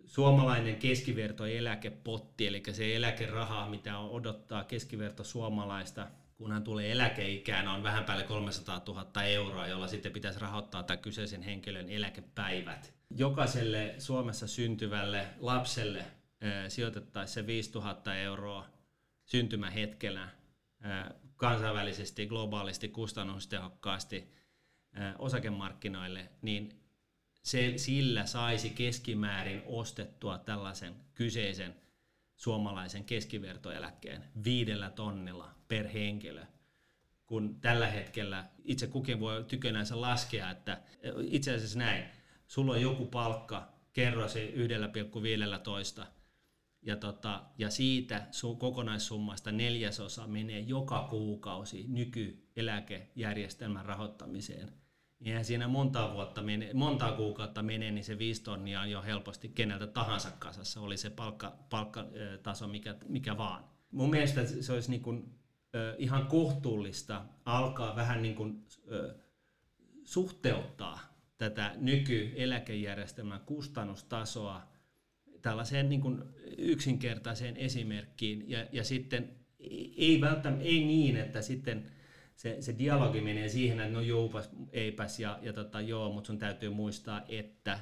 suomalainen 0.06 0.76
keskiverto 0.76 1.46
eläkepotti, 1.46 2.48
eli 2.48 2.64
se 2.72 2.96
eläkeraha, 2.96 3.70
mitä 3.70 4.00
odottaa 4.00 4.64
keskiverto 4.64 5.24
suomalaista, 5.24 6.08
kun 6.36 6.52
hän 6.52 6.64
tulee 6.64 6.92
eläkeikään, 6.92 7.68
on 7.68 7.84
vähän 7.84 8.04
päälle 8.04 8.24
300 8.24 8.82
000 8.88 9.24
euroa, 9.24 9.68
jolla 9.68 9.88
sitten 9.88 10.12
pitäisi 10.12 10.40
rahoittaa 10.40 10.84
tämä 10.84 10.98
kyseisen 10.98 11.42
henkilön 11.42 11.90
eläkepäivät. 11.90 12.94
Jokaiselle 13.16 13.96
Suomessa 13.98 14.48
syntyvälle 14.48 15.28
lapselle 15.40 16.06
sijoitettaisiin 16.68 17.34
se 17.34 17.48
5000 17.48 18.16
euroa 18.16 18.66
syntymähetkellä 19.26 20.28
kansainvälisesti, 21.36 22.28
globaalisti, 22.28 22.88
kustannustehokkaasti 22.90 24.34
osakemarkkinoille, 25.18 26.30
niin 26.42 26.81
se, 27.42 27.74
sillä 27.78 28.26
saisi 28.26 28.70
keskimäärin 28.70 29.62
ostettua 29.66 30.38
tällaisen 30.38 30.96
kyseisen 31.14 31.76
suomalaisen 32.36 33.04
keskivertoeläkkeen 33.04 34.24
viidellä 34.44 34.90
tonnilla 34.90 35.56
per 35.68 35.88
henkilö, 35.88 36.46
kun 37.26 37.62
tällä 37.62 37.88
hetkellä 37.88 38.46
itse 38.66 38.88
kukin 38.88 39.20
voi 39.20 39.44
tykönänsä 39.44 40.02
laskea, 40.02 40.50
että 40.50 40.82
itse 41.22 41.56
asiassa 41.56 41.80
näin, 41.80 42.06
sulla 42.48 42.72
on 42.72 42.82
joku 42.82 43.06
palkka, 43.06 43.74
kerro 43.94 44.28
se 44.28 44.54
1,15 46.00 46.06
ja, 46.82 46.96
tota, 46.96 47.44
ja 47.58 47.70
siitä 47.70 48.28
sun 48.32 48.58
kokonaissummasta 48.58 49.52
neljäsosa 49.52 50.28
menee 50.28 50.60
joka 50.60 51.08
kuukausi 51.10 51.86
nykyeläkejärjestelmän 51.88 53.86
rahoittamiseen 53.86 54.81
eihän 55.26 55.46
siinä 55.46 55.68
monta 55.68 56.14
vuotta 56.14 56.42
mene, 56.42 56.70
monta 56.74 57.12
kuukautta 57.12 57.64
menee, 57.64 57.92
niin 57.92 58.04
se 58.04 58.18
viisi 58.18 58.44
tonnia 58.44 58.82
on 58.82 58.92
jo 58.92 59.02
helposti 59.02 59.50
keneltä 59.50 59.88
tahansa 59.88 60.32
kasassa, 60.40 60.82
oli 60.82 60.98
se 60.98 61.10
palkka, 61.10 61.58
palkkataso 61.70 62.68
mikä, 62.68 62.96
mikä 63.08 63.38
vaan. 63.38 63.64
Mun 63.92 64.10
mielestä 64.10 64.46
se 64.46 64.74
olisi 64.74 64.90
niin 64.90 65.02
kuin, 65.02 65.42
ihan 65.98 66.28
kohtuullista 66.28 67.26
alkaa 67.46 67.96
vähän 67.96 68.22
niin 68.22 68.36
kuin, 68.36 68.66
suhteuttaa 70.04 71.00
tätä 71.38 71.74
nykyeläkejärjestelmän 71.78 73.42
kustannustasoa 73.46 74.72
tällaiseen 75.42 75.90
niin 75.90 76.02
kuin 76.02 76.24
yksinkertaiseen 76.58 77.58
esimerkkiin 77.58 78.50
ja, 78.50 78.66
ja 78.72 78.84
sitten 78.84 79.36
ei 79.98 80.22
välttämättä 80.22 80.64
ei 80.64 80.86
niin, 80.86 81.18
että 81.18 81.42
sitten 81.42 81.92
se, 82.42 82.58
se 82.60 82.76
dialogi 82.78 83.22
menee 83.22 83.50
siihen, 83.50 83.80
että 83.80 83.94
no 83.94 84.02
joupas, 84.02 84.50
eipäs 84.72 85.20
ja, 85.20 85.40
ja 85.42 85.54
tota, 85.54 85.82
joo, 85.82 86.12
mutta 86.12 86.28
sun 86.28 86.38
täytyy 86.38 86.70
muistaa, 86.70 87.22
että 87.30 87.80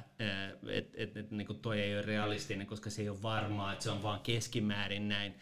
et, 0.68 0.94
et, 0.94 1.16
et, 1.16 1.30
niin 1.30 1.60
toi 1.62 1.80
ei 1.80 1.94
ole 1.94 2.02
realistinen, 2.02 2.66
koska 2.66 2.90
se 2.90 3.02
ei 3.02 3.08
ole 3.08 3.22
varmaa, 3.22 3.72
että 3.72 3.82
se 3.82 3.90
on 3.90 4.02
vaan 4.02 4.20
keskimäärin 4.20 5.08
näin, 5.08 5.34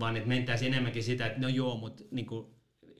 vaan 0.00 0.16
että 0.16 0.28
mentäisiin 0.28 0.72
enemmänkin 0.72 1.04
sitä, 1.04 1.26
että 1.26 1.40
no 1.40 1.48
joo, 1.48 1.76
mutta 1.76 2.04
niin 2.10 2.26
kuin, 2.26 2.46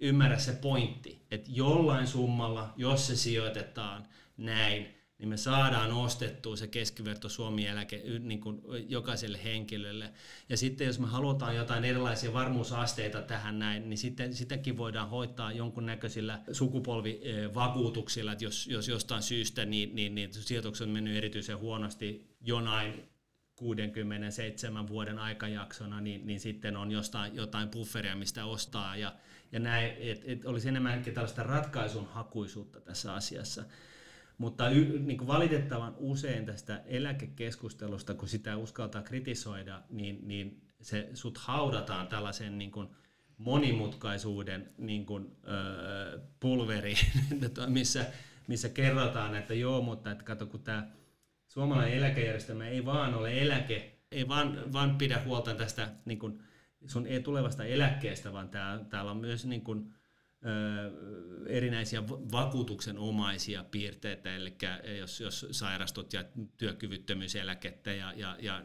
ymmärrä 0.01 0.39
se 0.39 0.53
pointti, 0.53 1.23
että 1.31 1.51
jollain 1.53 2.07
summalla, 2.07 2.75
jos 2.77 3.07
se 3.07 3.17
sijoitetaan 3.17 4.07
näin, 4.37 4.98
niin 5.19 5.29
me 5.29 5.37
saadaan 5.37 5.93
ostettua 5.93 6.57
se 6.57 6.67
keskiverto 6.67 7.29
Suomi-eläke 7.29 8.03
niin 8.21 8.41
kuin 8.41 8.63
jokaiselle 8.89 9.45
henkilölle. 9.45 10.13
Ja 10.49 10.57
sitten 10.57 10.87
jos 10.87 10.99
me 10.99 11.07
halutaan 11.07 11.57
jotain 11.57 11.85
erilaisia 11.85 12.33
varmuusasteita 12.33 13.23
tähän 13.23 13.59
näin, 13.59 13.89
niin 13.89 13.99
sitten 13.99 14.35
sitäkin 14.35 14.77
voidaan 14.77 15.09
hoitaa 15.09 15.53
jonkunnäköisillä 15.53 16.41
sukupolvivakuutuksilla, 16.53 18.33
että 18.33 18.45
jos, 18.45 18.67
jos 18.67 18.89
jostain 18.89 19.23
syystä 19.23 19.65
niin, 19.65 19.95
niin, 19.95 20.15
niin 20.15 20.35
sijoitukset 20.35 20.87
on 20.87 20.93
mennyt 20.93 21.17
erityisen 21.17 21.59
huonosti 21.59 22.37
jonain 22.41 23.09
67 23.57 24.89
vuoden 24.89 25.19
aikajaksona, 25.19 26.01
niin, 26.01 26.27
niin 26.27 26.41
sitten 26.41 26.77
on 26.77 26.91
jostain, 26.91 27.37
jotain 27.37 27.69
bufferia, 27.69 28.17
mistä 28.17 28.45
ostaa. 28.45 28.97
Ja, 28.97 29.15
ja 29.53 29.61
näin, 29.61 29.93
et, 29.99 30.23
et 30.25 30.45
olisi 30.45 30.69
enemmänkin 30.69 31.15
tällaista 31.15 31.43
ratkaisun 31.43 32.07
hakuisuutta 32.07 32.81
tässä 32.81 33.15
asiassa. 33.15 33.65
Mutta 34.39 34.71
y, 34.71 34.99
niin 34.99 35.19
kuin 35.19 35.29
valitettavan 35.29 35.95
usein 35.99 36.47
tästä 36.47 36.83
eläkekeskustelusta, 36.87 38.15
kun 38.15 38.29
sitä 38.29 38.57
uskaltaa 38.57 39.03
kritisoida, 39.03 39.83
niin, 39.91 40.29
niin 40.29 40.63
se 40.81 41.11
sut 41.15 41.39
haudataan 41.39 42.07
tällaisen 42.07 42.59
niin 42.59 42.71
kuin 42.71 42.89
monimutkaisuuden 43.39 44.73
niin 44.79 45.07
kuin, 45.07 45.37
öö, 45.49 46.19
pulveri, 46.41 46.95
missä, 47.67 48.07
missä 48.47 48.69
kerrotaan, 48.69 49.37
että 49.37 49.55
joo, 49.55 49.83
mutta 49.83 50.11
että 50.11 50.25
kato, 50.25 50.47
kun 50.47 50.63
tämä 50.63 50.89
suomalainen 51.49 51.99
eläkejärjestelmä 51.99 52.69
ei 52.69 52.85
vaan 52.85 53.15
ole 53.15 53.43
eläke, 53.43 53.99
ei 54.13 54.29
vaan, 54.29 54.73
vaan 54.73 54.99
pidä 54.99 55.23
huolta 55.25 55.55
tästä 55.55 55.91
niin 56.05 56.19
kuin 56.19 56.43
sun 56.87 57.07
tulevasta 57.25 57.65
eläkkeestä, 57.65 58.33
vaan 58.33 58.49
tää, 58.49 58.85
täällä 58.91 59.11
on 59.11 59.17
myös 59.17 59.47
niin 59.47 59.63
kuin, 59.63 59.95
erinäisiä 61.47 62.09
vakuutuksenomaisia 62.09 63.65
piirteitä, 63.65 64.37
eli 64.37 64.57
jos, 64.99 65.21
jos 65.21 65.47
sairastut 65.51 66.13
ja 66.13 66.25
työkyvyttömyyseläkettä 66.57 67.93
ja, 67.93 68.13
ja, 68.17 68.37
ja 68.41 68.63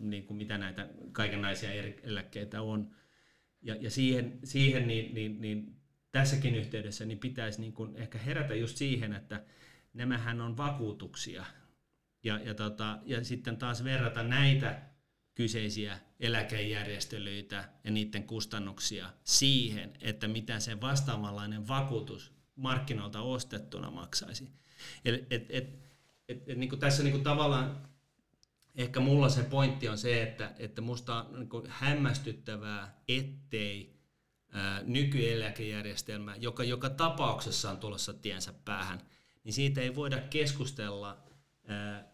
niin 0.00 0.26
kuin 0.26 0.36
mitä 0.36 0.58
näitä 0.58 0.88
kaikenlaisia 1.12 1.72
eri 1.72 2.00
eläkkeitä 2.02 2.62
on, 2.62 2.94
ja, 3.62 3.76
ja 3.80 3.90
siihen, 3.90 4.38
siihen 4.44 4.86
niin, 4.86 5.14
niin, 5.14 5.40
niin 5.40 5.76
tässäkin 6.12 6.54
yhteydessä 6.54 7.04
niin 7.04 7.18
pitäisi 7.18 7.60
niin 7.60 7.72
kuin 7.72 7.96
ehkä 7.96 8.18
herätä 8.18 8.54
just 8.54 8.76
siihen, 8.76 9.12
että 9.12 9.44
nämähän 9.94 10.40
on 10.40 10.56
vakuutuksia. 10.56 11.44
Ja, 12.24 12.40
ja, 12.44 12.54
tota, 12.54 12.98
ja 13.04 13.24
sitten 13.24 13.56
taas 13.56 13.84
verrata 13.84 14.22
näitä 14.22 14.91
kyseisiä 15.34 15.98
eläkejärjestelyitä 16.20 17.68
ja 17.84 17.90
niiden 17.90 18.24
kustannuksia 18.24 19.12
siihen, 19.24 19.92
että 20.00 20.28
mitä 20.28 20.60
se 20.60 20.80
vastaavanlainen 20.80 21.68
vakuutus 21.68 22.32
markkinoilta 22.56 23.20
ostettuna 23.20 23.90
maksaisi. 23.90 24.48
Et, 25.04 25.14
et, 25.14 25.46
et, 25.50 25.50
et, 26.28 26.48
et, 26.48 26.58
niin 26.58 26.68
kuin 26.68 26.80
tässä 26.80 27.02
niin 27.02 27.12
kuin 27.12 27.24
tavallaan 27.24 27.88
ehkä 28.74 29.00
mulla 29.00 29.28
se 29.28 29.42
pointti 29.42 29.88
on 29.88 29.98
se, 29.98 30.22
että, 30.22 30.52
että 30.58 30.80
musta 30.80 31.22
on 31.22 31.38
niin 31.38 31.48
kuin 31.48 31.64
hämmästyttävää, 31.68 33.00
ettei 33.08 33.96
ää, 34.52 34.82
nykyeläkejärjestelmä, 34.82 36.36
joka 36.36 36.64
joka 36.64 36.90
tapauksessa 36.90 37.70
on 37.70 37.76
tulossa 37.76 38.12
tiensä 38.12 38.52
päähän, 38.64 39.00
niin 39.44 39.52
siitä 39.52 39.80
ei 39.80 39.94
voida 39.94 40.20
keskustella 40.20 41.24
ää, 41.66 42.12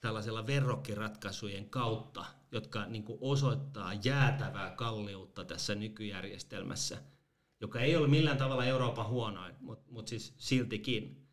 tällaisella 0.00 0.46
verrokkiratkaisujen 0.46 1.70
kautta, 1.70 2.24
jotka 2.54 2.86
niin 2.86 3.04
kuin 3.04 3.18
osoittaa 3.20 3.94
jäätävää 3.94 4.70
kalliutta 4.70 5.44
tässä 5.44 5.74
nykyjärjestelmässä, 5.74 7.02
joka 7.60 7.80
ei 7.80 7.96
ole 7.96 8.08
millään 8.08 8.36
tavalla 8.36 8.64
Euroopan 8.64 9.08
huonoin, 9.08 9.54
mutta 9.60 9.92
mut 9.92 10.08
siis 10.08 10.34
siltikin. 10.36 11.26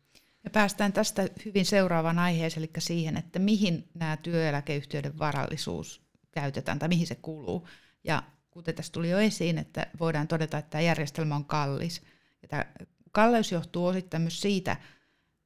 Ja 0.44 0.50
päästään 0.50 0.92
tästä 0.92 1.28
hyvin 1.44 1.66
seuraavaan 1.66 2.18
aiheeseen, 2.18 2.62
eli 2.64 2.70
siihen, 2.78 3.16
että 3.16 3.38
mihin 3.38 3.88
nämä 3.94 4.16
työeläkeyhtiöiden 4.16 5.18
varallisuus 5.18 6.02
käytetään 6.30 6.78
tai 6.78 6.88
mihin 6.88 7.06
se 7.06 7.14
kuluu. 7.14 7.68
Ja 8.04 8.22
kuten 8.50 8.74
tässä 8.74 8.92
tuli 8.92 9.10
jo 9.10 9.18
esiin, 9.18 9.58
että 9.58 9.86
voidaan 10.00 10.28
todeta, 10.28 10.58
että 10.58 10.70
tämä 10.70 10.82
järjestelmä 10.82 11.36
on 11.36 11.44
kallis. 11.44 12.02
Ja 12.42 12.48
tämä 12.48 12.64
kalleus 13.12 13.52
johtuu 13.52 13.86
osittain 13.86 14.22
myös 14.22 14.40
siitä, 14.40 14.76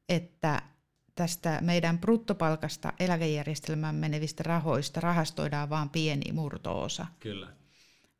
että 0.09 0.63
tästä 1.17 1.59
meidän 1.61 1.99
bruttopalkasta 1.99 2.93
eläkejärjestelmään 3.01 3.95
menevistä 3.95 4.43
rahoista 4.43 5.01
rahastoidaan 5.01 5.71
vain 5.71 5.89
pieni 5.89 6.33
murtoosa. 6.33 7.07
Kyllä. 7.21 7.49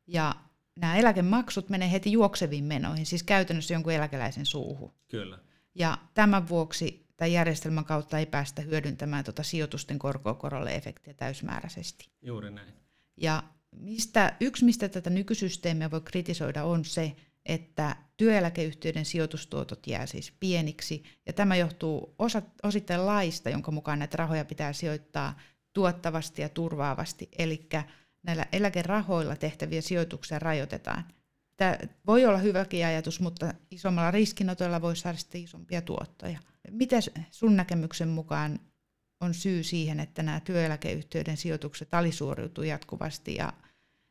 Ja 0.07 0.35
nämä 0.75 0.95
eläkemaksut 0.95 1.69
menee 1.69 1.91
heti 1.91 2.11
juokseviin 2.11 2.63
menoihin, 2.63 3.05
siis 3.05 3.23
käytännössä 3.23 3.73
jonkun 3.73 3.93
eläkeläisen 3.93 4.45
suuhun. 4.45 4.93
Kyllä. 5.07 5.39
Ja 5.75 5.97
tämän 6.13 6.49
vuoksi 6.49 7.07
tämän 7.17 7.31
järjestelmän 7.31 7.85
kautta 7.85 8.19
ei 8.19 8.25
päästä 8.25 8.61
hyödyntämään 8.61 9.23
tuota 9.23 9.43
sijoitusten 9.43 9.99
korkokorolle 9.99 10.75
efektiä 10.75 11.13
täysmääräisesti. 11.13 12.09
Juuri 12.21 12.51
näin. 12.51 12.73
Ja 13.17 13.43
mistä, 13.71 14.35
yksi, 14.39 14.65
mistä 14.65 14.89
tätä 14.89 15.09
nykysysteemiä 15.09 15.91
voi 15.91 16.01
kritisoida, 16.01 16.63
on 16.63 16.85
se, 16.85 17.15
että 17.47 17.95
työeläkeyhtiöiden 18.17 19.05
sijoitustuotot 19.05 19.87
jää 19.87 20.05
siis 20.05 20.33
pieniksi, 20.39 21.03
ja 21.25 21.33
tämä 21.33 21.55
johtuu 21.55 22.15
osa, 22.19 22.41
osittain 22.63 23.05
laista, 23.05 23.49
jonka 23.49 23.71
mukaan 23.71 23.99
näitä 23.99 24.17
rahoja 24.17 24.45
pitää 24.45 24.73
sijoittaa 24.73 25.39
tuottavasti 25.73 26.41
ja 26.41 26.49
turvaavasti, 26.49 27.29
eli 27.37 27.69
näillä 28.23 28.45
eläkerahoilla 28.51 29.35
tehtäviä 29.35 29.81
sijoituksia 29.81 30.39
rajoitetaan. 30.39 31.05
Tämä 31.57 31.77
voi 32.07 32.25
olla 32.25 32.37
hyväkin 32.37 32.85
ajatus, 32.85 33.19
mutta 33.19 33.53
isommalla 33.71 34.11
riskinotolla 34.11 34.81
voi 34.81 34.95
saada 34.95 35.17
sitten 35.17 35.43
isompia 35.43 35.81
tuottoja. 35.81 36.39
Miten 36.71 37.01
sun 37.31 37.55
näkemyksen 37.55 38.07
mukaan 38.07 38.59
on 39.21 39.33
syy 39.33 39.63
siihen, 39.63 39.99
että 39.99 40.23
nämä 40.23 40.39
työeläkeyhtiöiden 40.39 41.37
sijoitukset 41.37 41.93
alisuoriutuu 41.93 42.63
jatkuvasti 42.63 43.35
ja 43.35 43.53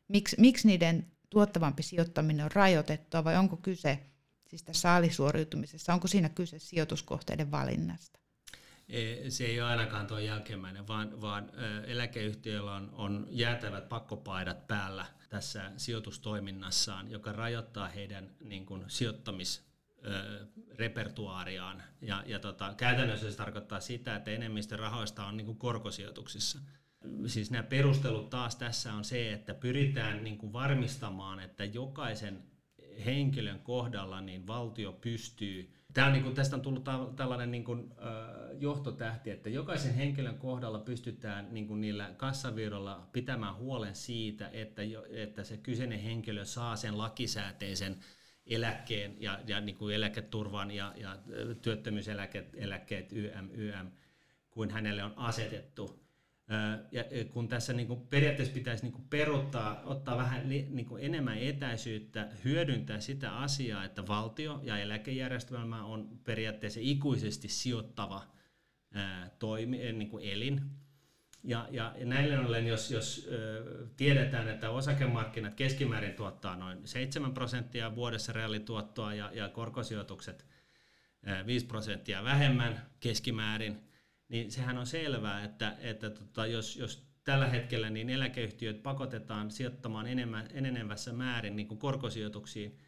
miksi, 0.08 0.36
miksi 0.38 0.68
niiden 0.68 1.06
tuottavampi 1.30 1.82
sijoittaminen 1.82 2.44
on 2.44 2.52
rajoitettua 2.52 3.24
vai 3.24 3.36
onko 3.36 3.56
kyse 3.56 4.00
siis 4.48 4.62
tässä 4.62 4.94
alisuoriutumisessa, 4.94 5.94
onko 5.94 6.08
siinä 6.08 6.28
kyse 6.28 6.58
sijoituskohteiden 6.58 7.50
valinnasta? 7.50 8.20
Se 9.28 9.44
ei 9.44 9.60
ole 9.60 9.68
ainakaan 9.68 10.06
tuo 10.06 10.18
jälkimmäinen, 10.18 10.88
vaan, 10.88 11.20
vaan 11.20 11.52
eläkeyhtiöillä 11.86 12.74
on, 12.74 12.90
on 12.92 13.26
jäätävät 13.30 13.88
pakkopaidat 13.88 14.66
päällä 14.66 15.06
tässä 15.28 15.72
sijoitustoiminnassaan, 15.76 17.10
joka 17.10 17.32
rajoittaa 17.32 17.88
heidän 17.88 18.30
niin 18.40 18.66
kuin, 18.66 18.84
sijoittamisrepertuaariaan. 18.88 21.82
Ja, 22.00 22.22
ja 22.26 22.38
tota, 22.38 22.74
käytännössä 22.76 23.30
se 23.30 23.36
tarkoittaa 23.36 23.80
sitä, 23.80 24.16
että 24.16 24.30
enemmistö 24.30 24.76
rahoista 24.76 25.26
on 25.26 25.36
niin 25.36 25.46
kuin 25.46 25.58
korkosijoituksissa 25.58 26.58
siis 27.26 27.50
nämä 27.50 27.62
perustelut 27.62 28.30
taas 28.30 28.56
tässä 28.56 28.92
on 28.92 29.04
se, 29.04 29.32
että 29.32 29.54
pyritään 29.54 30.24
niin 30.24 30.38
kuin 30.38 30.52
varmistamaan, 30.52 31.40
että 31.40 31.64
jokaisen 31.64 32.42
henkilön 33.04 33.60
kohdalla 33.60 34.20
niin 34.20 34.46
valtio 34.46 34.92
pystyy 34.92 35.76
Tämä 35.96 36.06
on 36.06 36.12
niin 36.12 36.22
kuin, 36.22 36.34
tästä 36.34 36.56
on 36.56 36.62
tullut 36.62 36.84
tällainen 37.16 37.50
niin 37.50 37.64
kuin, 37.64 37.92
äh, 37.98 38.60
johtotähti, 38.60 39.30
että 39.30 39.48
jokaisen 39.48 39.94
henkilön 39.94 40.38
kohdalla 40.38 40.78
pystytään 40.78 41.48
niin 41.50 41.66
kuin 41.66 41.80
niillä 41.80 42.14
kassavirroilla 42.16 43.08
pitämään 43.12 43.56
huolen 43.56 43.94
siitä, 43.94 44.50
että, 44.52 44.82
jo, 44.82 45.04
että 45.10 45.44
se 45.44 45.56
kyseinen 45.56 46.00
henkilö 46.00 46.44
saa 46.44 46.76
sen 46.76 46.98
lakisääteisen 46.98 47.96
eläkkeen 48.46 49.16
ja, 49.20 49.40
ja 49.46 49.60
niin 49.60 49.76
kuin 49.76 49.94
eläketurvan 49.94 50.70
ja, 50.70 50.92
ja 50.96 51.18
työttömyyseläkkeet 51.62 52.54
eläkkeet 52.54 53.12
YM, 53.12 53.50
YM, 53.52 53.86
kuin 54.50 54.70
hänelle 54.70 55.04
on 55.04 55.12
asetettu. 55.16 56.05
Ja 56.92 57.04
kun 57.30 57.48
tässä 57.48 57.72
niin 57.72 57.86
kuin 57.86 58.00
periaatteessa 58.00 58.54
pitäisi 58.54 58.82
niin 58.82 58.92
kuin 58.92 59.08
peruttaa, 59.10 59.82
ottaa 59.84 60.16
vähän 60.16 60.48
niin 60.48 60.86
kuin 60.86 61.04
enemmän 61.04 61.38
etäisyyttä, 61.38 62.28
hyödyntää 62.44 63.00
sitä 63.00 63.36
asiaa, 63.36 63.84
että 63.84 64.06
valtio 64.06 64.60
ja 64.62 64.78
eläkejärjestelmä 64.78 65.84
on 65.84 66.18
periaatteessa 66.24 66.80
ikuisesti 66.82 67.48
sijoittava 67.48 68.22
toimi, 69.38 69.92
niin 69.92 70.10
kuin 70.10 70.24
elin. 70.24 70.60
Ja, 71.44 71.68
ja, 71.70 71.94
näille 72.04 72.38
ollen, 72.38 72.66
jos, 72.66 72.90
jos 72.90 73.28
tiedetään, 73.96 74.48
että 74.48 74.70
osakemarkkinat 74.70 75.54
keskimäärin 75.54 76.14
tuottaa 76.14 76.56
noin 76.56 76.86
7 76.88 77.34
prosenttia 77.34 77.94
vuodessa 77.94 78.32
reaalituottoa 78.32 79.14
ja, 79.14 79.30
ja 79.34 79.48
korkosijoitukset 79.48 80.46
ö, 81.28 81.46
5 81.46 81.66
prosenttia 81.66 82.24
vähemmän 82.24 82.90
keskimäärin, 83.00 83.85
niin 84.28 84.52
sehän 84.52 84.78
on 84.78 84.86
selvää, 84.86 85.44
että, 85.44 85.76
että 85.80 86.10
tota, 86.10 86.46
jos, 86.46 86.76
jos 86.76 87.06
tällä 87.24 87.46
hetkellä 87.46 87.90
niin 87.90 88.10
eläkeyhtiöt 88.10 88.82
pakotetaan 88.82 89.50
sijoittamaan 89.50 90.06
enemmän, 90.06 90.48
enenevässä 90.52 91.12
määrin 91.12 91.56
niin 91.56 91.68
kuin 91.68 91.78
korkosijoituksiin, 91.78 92.78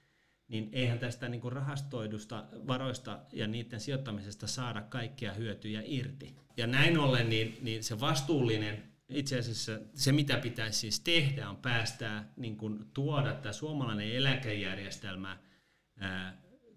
niin 0.48 0.68
eihän 0.72 0.98
tästä 0.98 1.28
niin 1.28 1.40
kuin 1.40 1.52
rahastoidusta 1.52 2.44
varoista 2.66 3.18
ja 3.32 3.46
niiden 3.46 3.80
sijoittamisesta 3.80 4.46
saada 4.46 4.80
kaikkia 4.80 5.32
hyötyjä 5.32 5.82
irti. 5.84 6.34
Ja 6.56 6.66
näin 6.66 6.98
ollen 6.98 7.30
niin, 7.30 7.58
niin 7.60 7.84
se 7.84 8.00
vastuullinen, 8.00 8.82
itse 9.08 9.38
asiassa 9.38 9.78
se 9.94 10.12
mitä 10.12 10.36
pitäisi 10.36 10.78
siis 10.78 11.00
tehdä 11.00 11.50
on 11.50 11.56
päästää 11.56 12.32
niin 12.36 12.56
kuin 12.56 12.84
tuoda 12.94 13.34
tämä 13.34 13.52
suomalainen 13.52 14.12
eläkejärjestelmä 14.12 15.38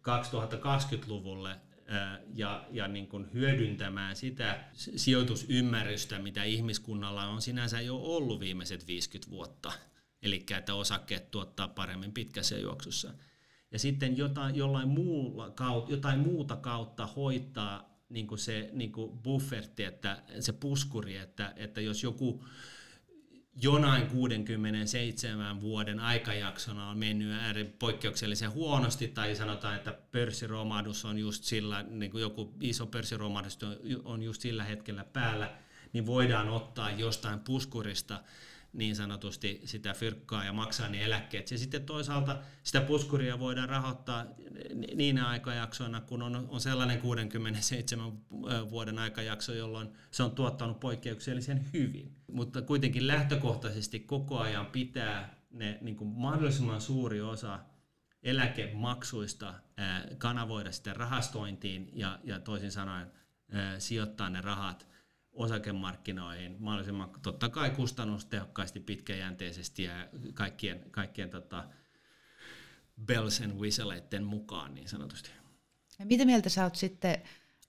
2020-luvulle 0.02 1.56
ja, 2.34 2.66
ja 2.72 2.88
niin 2.88 3.08
kuin 3.08 3.28
hyödyntämään 3.34 4.16
sitä 4.16 4.64
sijoitusymmärrystä, 4.74 6.20
mitä 6.20 6.44
ihmiskunnalla 6.44 7.26
on 7.26 7.42
sinänsä 7.42 7.82
jo 7.82 7.98
ollut 7.98 8.40
viimeiset 8.40 8.88
50 8.88 9.32
vuotta. 9.32 9.72
Eli 10.22 10.46
että 10.58 10.74
osakkeet 10.74 11.32
tuottaa 11.32 11.68
paremmin 11.68 12.12
pitkässä 12.12 12.58
juoksussa. 12.58 13.14
Ja 13.72 13.80
sitten 13.80 14.18
jotain, 14.18 14.56
jollain 14.56 14.90
muulla, 14.90 15.54
jotain 15.88 16.20
muuta 16.20 16.56
kautta 16.56 17.08
hoitaa 17.08 17.92
niin 18.10 18.28
kuin 18.28 18.40
se 18.40 18.70
niin 18.74 18.92
kuin 18.92 19.20
bufferti, 19.20 19.84
että 19.84 20.24
se 20.40 20.54
puskuri, 20.54 21.18
että, 21.18 21.54
että 21.56 21.82
jos 21.82 22.04
joku 22.04 22.46
jonain 23.56 24.08
67 24.08 25.62
vuoden 25.62 26.00
aikajaksona 26.00 26.90
on 26.90 26.98
mennyt 26.98 27.80
poikkeuksellisen 27.80 28.52
huonosti, 28.52 29.08
tai 29.08 29.36
sanotaan, 29.36 29.76
että 29.76 29.94
pörssiromahdus 30.12 31.06
on 31.06 31.18
just 31.18 31.44
sillä, 31.44 31.84
niin 31.84 32.12
kuin 32.12 32.22
joku 32.22 32.54
iso 32.62 32.86
pörssiromahdus 32.86 33.60
on 34.04 34.24
just 34.24 34.42
sillä 34.42 34.64
hetkellä 34.64 35.04
päällä, 35.04 35.52
niin 35.94 36.06
voidaan 36.06 36.50
ottaa 36.50 36.92
jostain 36.92 37.40
puskurista 37.40 38.24
niin 38.74 38.96
sanotusti 38.96 39.62
sitä 39.66 39.94
fyrkkaa 39.94 40.46
ja 40.46 40.54
maksaa 40.54 40.90
ne 40.90 41.06
eläkkeet. 41.06 41.52
Ja 41.52 41.58
sitten 41.58 41.86
toisaalta 41.86 42.40
sitä 42.64 42.82
puskuria 42.82 43.40
voidaan 43.40 43.70
rahoittaa 43.70 44.26
niinä 44.96 45.28
aikajaksoina, 45.28 46.02
kun 46.02 46.22
on, 46.22 46.48
on 46.50 46.62
sellainen 46.62 47.02
67 47.02 48.14
vuoden 48.70 49.00
aikajakso, 49.00 49.54
jolloin 49.54 49.90
se 50.12 50.24
on 50.24 50.32
tuottanut 50.32 50.80
poikkeuksellisen 50.80 51.66
hyvin. 51.74 52.16
Mutta 52.32 52.62
kuitenkin 52.62 53.08
lähtökohtaisesti 53.08 54.00
koko 54.00 54.38
ajan 54.40 54.66
pitää 54.66 55.36
ne 55.52 55.78
niin 55.82 55.96
kuin 55.96 56.10
mahdollisimman 56.10 56.82
suuri 56.82 57.22
osa 57.22 57.60
eläkemaksuista 58.24 59.54
kanavoida 60.18 60.72
sitten 60.72 60.96
rahastointiin 60.96 61.90
ja, 61.94 62.20
ja 62.24 62.40
toisin 62.40 62.72
sanoen 62.72 63.12
sijoittaa 63.80 64.30
ne 64.30 64.42
rahat 64.42 64.91
osakemarkkinoihin 65.34 66.56
mahdollisimman 66.60 67.10
totta 67.22 67.50
kai 67.50 67.70
kustannustehokkaasti, 67.70 68.80
pitkäjänteisesti 68.80 69.84
ja 69.84 70.08
kaikkien, 70.34 70.86
kaikkien 70.92 71.30
tota, 71.30 71.64
bells 73.06 73.42
and 73.42 73.60
whistleiden 73.60 74.24
mukaan 74.24 74.76
niin 74.76 74.88
sanotusti. 74.88 75.32
Ja 76.00 76.06
mitä 76.06 76.26
mieltä 76.26 76.50
sä 76.50 76.64
oot 76.64 76.76
sitten 76.76 77.22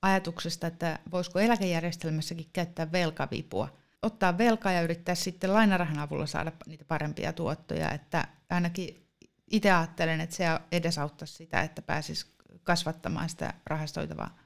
ajatuksesta, 0.03 0.66
että 0.66 0.98
voisiko 1.11 1.38
eläkejärjestelmässäkin 1.38 2.51
käyttää 2.53 2.92
velkavipua? 2.92 3.79
Ottaa 4.03 4.38
velkaa 4.38 4.72
ja 4.72 4.83
yrittää 4.83 5.14
sitten 5.14 5.53
lainarahan 5.53 5.98
avulla 5.98 6.27
saada 6.27 6.53
niitä 6.66 6.85
parempia 6.85 7.33
tuottoja, 7.33 7.90
että 7.90 8.29
ainakin 8.51 9.07
itse 9.51 9.72
ajattelen, 9.72 10.20
että 10.20 10.37
se 10.37 10.44
edesauttaisi 10.72 11.35
sitä, 11.35 11.61
että 11.61 11.83
pääsisi 11.83 12.27
kasvattamaan 12.62 13.29
sitä 13.29 13.55
rahastoitavaa 13.66 14.38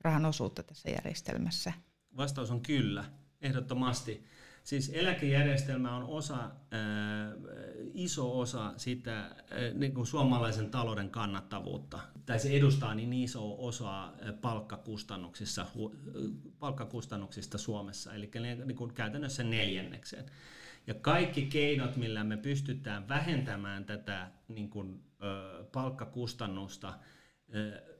rahan 0.00 0.26
osuutta 0.26 0.62
tässä 0.62 0.90
järjestelmässä. 0.90 1.72
Vastaus 2.16 2.50
on 2.50 2.60
kyllä, 2.60 3.04
ehdottomasti. 3.40 4.24
Siis 4.64 4.90
eläkejärjestelmä 4.94 5.96
on 5.96 6.04
osa, 6.04 6.44
äh, 6.44 6.50
iso 7.94 8.38
osa 8.38 8.74
sitä 8.76 9.20
äh, 9.20 9.34
niin 9.74 9.94
kuin 9.94 10.06
suomalaisen 10.06 10.70
talouden 10.70 11.10
kannattavuutta. 11.10 12.00
Tai 12.26 12.38
se 12.38 12.48
edustaa 12.50 12.94
niin 12.94 13.12
iso 13.12 13.66
osa 13.66 14.12
palkkakustannuksissa, 14.40 15.66
hu, 15.74 15.96
palkkakustannuksista 16.58 17.58
Suomessa, 17.58 18.14
eli 18.14 18.30
niin 18.64 18.76
kuin 18.76 18.94
käytännössä 18.94 19.42
neljänneksen. 19.42 20.24
Ja 20.86 20.94
kaikki 20.94 21.42
keinot, 21.42 21.96
millä 21.96 22.24
me 22.24 22.36
pystytään 22.36 23.08
vähentämään 23.08 23.84
tätä 23.84 24.30
niin 24.48 24.70
kuin, 24.70 25.02
äh, 25.22 25.66
palkkakustannusta, 25.72 26.88
äh, 26.88 27.97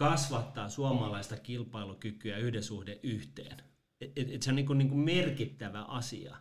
kasvattaa 0.00 0.68
suomalaista 0.68 1.36
kilpailukykyä 1.36 2.36
yhden 2.36 2.62
suhde 2.62 2.98
yhteen. 3.02 3.56
Et, 4.00 4.12
et, 4.16 4.30
et 4.30 4.42
se 4.42 4.50
on 4.50 4.56
niin 4.56 4.66
kuin, 4.66 4.78
niin 4.78 4.88
kuin 4.88 5.00
merkittävä 5.00 5.82
asia. 5.82 6.36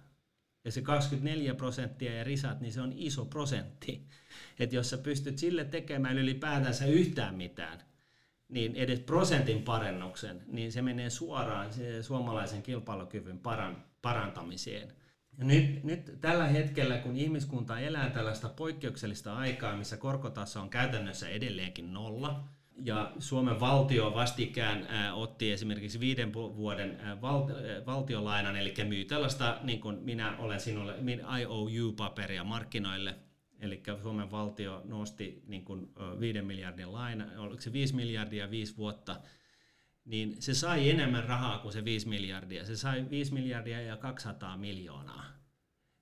Ja 0.65 0.71
se 0.71 0.81
24 0.81 1.55
prosenttia 1.55 2.15
ja 2.15 2.23
risat, 2.23 2.61
niin 2.61 2.73
se 2.73 2.81
on 2.81 2.93
iso 2.95 3.25
prosentti. 3.25 4.07
Että 4.59 4.75
jos 4.75 4.89
sä 4.89 4.97
pystyt 4.97 5.37
sille 5.37 5.65
tekemään 5.65 6.17
ylipäätänsä 6.17 6.85
yhtään 6.85 7.35
mitään, 7.35 7.79
niin 8.49 8.75
edes 8.75 8.99
prosentin 8.99 9.63
parannuksen, 9.63 10.41
niin 10.47 10.71
se 10.71 10.81
menee 10.81 11.09
suoraan 11.09 11.69
suomalaisen 12.01 12.63
kilpailukyvyn 12.63 13.39
paran, 13.39 13.83
parantamiseen. 14.01 14.93
Ja 15.37 15.45
nyt, 15.45 15.83
nyt 15.83 16.17
tällä 16.21 16.47
hetkellä, 16.47 16.97
kun 16.97 17.15
ihmiskunta 17.15 17.79
elää 17.79 18.09
tällaista 18.09 18.49
poikkeuksellista 18.49 19.35
aikaa, 19.35 19.77
missä 19.77 19.97
korkotaso 19.97 20.61
on 20.61 20.69
käytännössä 20.69 21.29
edelleenkin 21.29 21.93
nolla, 21.93 22.58
ja 22.83 23.11
Suomen 23.19 23.59
valtio 23.59 24.13
vastikään 24.13 24.85
ää, 24.89 25.13
otti 25.13 25.51
esimerkiksi 25.51 25.99
viiden 25.99 26.33
vuoden 26.33 26.99
val, 27.21 27.43
valtiolainan, 27.85 28.55
eli 28.55 28.73
myy 28.87 29.05
tällaista, 29.05 29.57
niin 29.63 29.81
kuin 29.81 29.97
minä 30.01 30.37
olen 30.37 30.59
sinulle, 30.59 30.95
IOU-paperia 31.39 32.43
markkinoille, 32.43 33.15
eli 33.59 33.83
Suomen 34.01 34.31
valtio 34.31 34.81
nosti 34.85 35.43
niin 35.47 35.65
kuin, 35.65 35.93
5 36.19 36.41
miljardin 36.41 36.93
laina, 36.93 37.25
oliko 37.37 37.61
se 37.61 37.73
5 37.73 37.95
miljardia 37.95 38.51
viisi 38.51 38.77
vuotta, 38.77 39.21
niin 40.05 40.41
se 40.41 40.53
sai 40.53 40.89
enemmän 40.89 41.23
rahaa 41.23 41.59
kuin 41.59 41.73
se 41.73 41.85
5 41.85 42.09
miljardia. 42.09 42.65
Se 42.65 42.75
sai 42.75 43.05
5 43.09 43.33
miljardia 43.33 43.81
ja 43.81 43.97
200 43.97 44.57
miljoonaa. 44.57 45.25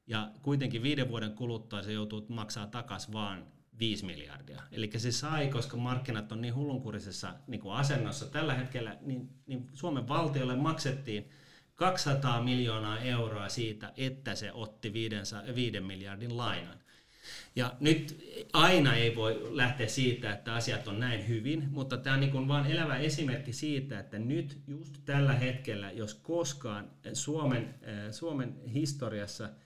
Ja 0.08 0.32
kuitenkin 0.42 0.84
viiden 0.84 1.10
vuoden 1.10 1.34
kuluttua 1.34 1.84
se 1.84 1.94
joutuu 1.94 2.26
maksaa 2.30 2.68
takaisin 2.68 3.14
vaan 3.14 3.46
5 3.80 4.06
miljardia. 4.06 4.62
Eli 4.72 4.92
se 4.98 5.12
sai, 5.12 5.48
koska 5.48 5.78
markkinat 5.78 6.32
on 6.32 6.42
niin 6.42 6.56
hullunkurisessa 6.56 7.34
niin 7.48 7.62
kuin 7.62 7.76
asennossa 7.76 8.26
tällä 8.26 8.54
hetkellä, 8.54 8.98
niin, 9.02 9.30
niin 9.48 9.70
Suomen 9.74 10.08
valtiolle 10.08 10.56
maksettiin 10.56 11.30
200 11.76 12.44
miljoonaa 12.44 13.00
euroa 13.00 13.50
siitä, 13.50 13.94
että 13.98 14.36
se 14.36 14.52
otti 14.52 14.94
5 14.94 15.80
miljardin 15.80 16.38
lainan. 16.38 16.80
Ja 17.56 17.76
nyt 17.80 18.26
aina 18.54 18.96
ei 18.96 19.16
voi 19.16 19.48
lähteä 19.56 19.88
siitä, 19.88 20.34
että 20.34 20.54
asiat 20.54 20.88
on 20.88 21.00
näin 21.00 21.28
hyvin, 21.28 21.68
mutta 21.72 21.98
tämä 21.98 22.14
on 22.14 22.20
niin 22.20 22.48
vain 22.48 22.66
elävä 22.66 22.98
esimerkki 22.98 23.54
siitä, 23.54 24.00
että 24.00 24.20
nyt 24.20 24.62
just 24.68 24.96
tällä 25.06 25.34
hetkellä, 25.34 25.92
jos 25.92 26.14
koskaan 26.14 26.92
Suomen, 27.14 27.76
Suomen 28.12 28.56
historiassa– 28.74 29.50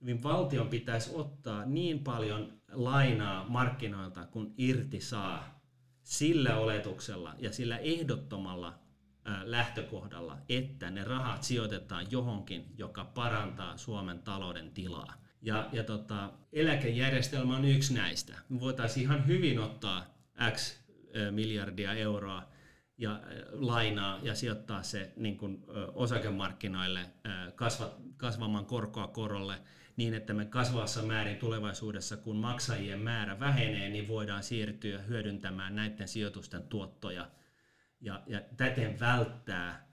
niin 0.00 0.22
valtion 0.22 0.68
pitäisi 0.68 1.10
ottaa 1.14 1.64
niin 1.64 1.98
paljon 1.98 2.52
lainaa 2.72 3.48
markkinoilta 3.48 4.26
kuin 4.26 4.54
irti 4.58 5.00
saa 5.00 5.60
sillä 6.02 6.56
oletuksella 6.56 7.34
ja 7.38 7.52
sillä 7.52 7.78
ehdottomalla 7.78 8.78
lähtökohdalla, 9.44 10.38
että 10.48 10.90
ne 10.90 11.04
rahat 11.04 11.42
sijoitetaan 11.42 12.06
johonkin, 12.10 12.66
joka 12.78 13.04
parantaa 13.04 13.76
Suomen 13.76 14.22
talouden 14.22 14.70
tilaa. 14.70 15.14
Ja, 15.42 15.68
ja 15.72 15.84
tota, 15.84 16.32
eläkejärjestelmä 16.52 17.56
on 17.56 17.64
yksi 17.64 17.94
näistä. 17.94 18.34
Me 18.48 18.60
voitaisiin 18.60 19.04
ihan 19.04 19.26
hyvin 19.26 19.58
ottaa 19.58 20.14
X 20.52 20.80
miljardia 21.30 21.92
euroa 21.92 22.42
ja 22.98 23.20
lainaa 23.52 24.18
ja 24.22 24.34
sijoittaa 24.34 24.82
se 24.82 25.12
niin 25.16 25.36
kuin, 25.36 25.64
osakemarkkinoille 25.94 27.00
kasva, 27.54 27.90
kasvamaan 28.16 28.66
korkoa 28.66 29.08
korolle– 29.08 29.58
niin, 30.00 30.14
että 30.14 30.34
me 30.34 30.44
kasvavassa 30.44 31.02
määrin 31.02 31.36
tulevaisuudessa, 31.36 32.16
kun 32.16 32.36
maksajien 32.36 33.00
määrä 33.00 33.40
vähenee, 33.40 33.88
niin 33.88 34.08
voidaan 34.08 34.42
siirtyä 34.42 35.02
hyödyntämään 35.02 35.74
näiden 35.74 36.08
sijoitusten 36.08 36.62
tuottoja 36.62 37.30
ja, 38.00 38.22
ja 38.26 38.40
täten 38.56 39.00
välttää 39.00 39.88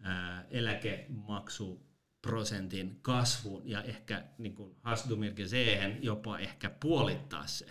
ää, 0.00 0.44
eläkemaksuprosentin 0.50 2.98
kasvun 3.02 3.62
ja 3.64 3.82
ehkä 3.82 4.24
niin 4.38 4.54
kuin 4.54 4.76
Hasdumir 4.80 5.32
jopa 6.00 6.38
ehkä 6.38 6.70
puolittaa 6.70 7.46
se, 7.46 7.66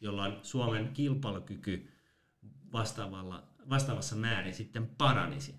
jolloin 0.00 0.32
Suomen 0.42 0.88
kilpailukyky 0.88 1.92
vastaavalla, 2.72 3.48
vastaavassa 3.68 4.16
määrin 4.16 4.54
sitten 4.54 4.86
paranisi. 4.86 5.54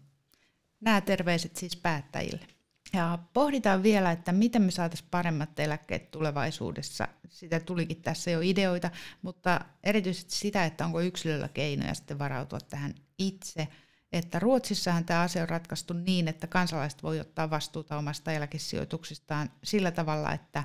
Nämä 0.81 1.01
terveiset 1.01 1.55
siis 1.55 1.75
päättäjille. 1.75 2.58
Ja 2.93 3.19
pohditaan 3.33 3.83
vielä, 3.83 4.11
että 4.11 4.31
miten 4.31 4.61
me 4.61 4.71
saataisiin 4.71 5.09
paremmat 5.11 5.59
eläkkeet 5.59 6.11
tulevaisuudessa. 6.11 7.07
Sitä 7.29 7.59
tulikin 7.59 8.01
tässä 8.01 8.31
jo 8.31 8.39
ideoita, 8.41 8.89
mutta 9.21 9.61
erityisesti 9.83 10.35
sitä, 10.35 10.65
että 10.65 10.85
onko 10.85 11.01
yksilöllä 11.01 11.47
keinoja 11.47 11.93
sitten 11.93 12.19
varautua 12.19 12.59
tähän 12.59 12.95
itse. 13.17 13.67
Että 14.11 14.39
Ruotsissahan 14.39 15.05
tämä 15.05 15.21
asia 15.21 15.41
on 15.41 15.49
ratkaistu 15.49 15.93
niin, 15.93 16.27
että 16.27 16.47
kansalaiset 16.47 17.03
voi 17.03 17.19
ottaa 17.19 17.49
vastuuta 17.49 17.97
omasta 17.97 18.31
eläkesijoituksistaan 18.31 19.51
sillä 19.63 19.91
tavalla, 19.91 20.31
että 20.31 20.63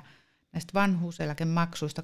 näistä 0.51 0.73
vanhuuseläkemaksuista 0.73 2.03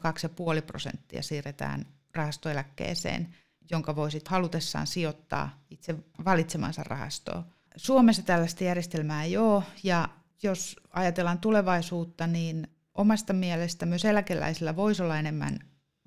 2,5 0.58 0.62
prosenttia 0.62 1.24
siirretään 1.24 1.86
rahastoeläkkeeseen, 2.16 3.36
jonka 3.72 3.96
voisit 3.96 4.28
halutessaan 4.28 4.88
sijoittaa 4.88 5.64
itse 5.70 5.96
valitsemansa 6.26 6.84
rahastoon 6.84 7.46
Suomessa 7.76 8.24
tällaista 8.24 8.64
järjestelmää 8.64 9.24
ei 9.24 9.38
ole, 9.38 9.64
ja 9.84 10.10
jos 10.44 10.76
ajatellaan 10.90 11.40
tulevaisuutta, 11.40 12.28
niin 12.28 12.68
omasta 12.94 13.34
mielestä 13.34 13.86
myös 13.86 14.06
eläkeläisillä 14.06 14.76
voisi 14.76 15.04
olla 15.04 15.20
enemmän 15.20 15.60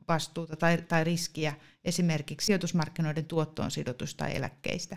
vastuuta 0.09 0.57
tai, 0.57 0.83
tai 0.83 1.05
riskiä 1.05 1.55
esimerkiksi 1.85 2.47
sijoitusmarkkinoiden 2.47 3.25
tuottoon 3.25 3.71
sidotusta 3.71 4.29
eläkkeistä. 4.29 4.97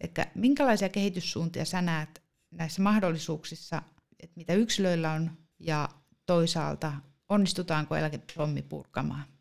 Että 0.00 0.26
minkälaisia 0.34 0.88
kehityssuuntia 0.88 1.64
sä 1.64 1.82
näet 1.82 2.22
näissä 2.50 2.82
mahdollisuuksissa, 2.82 3.82
että 4.20 4.36
mitä 4.36 4.54
yksilöillä 4.54 5.12
on, 5.12 5.30
ja 5.58 5.88
toisaalta 6.26 6.92
onnistutaanko 7.28 7.96
eläkepommi 7.96 8.62
purkamaan? 8.62 9.35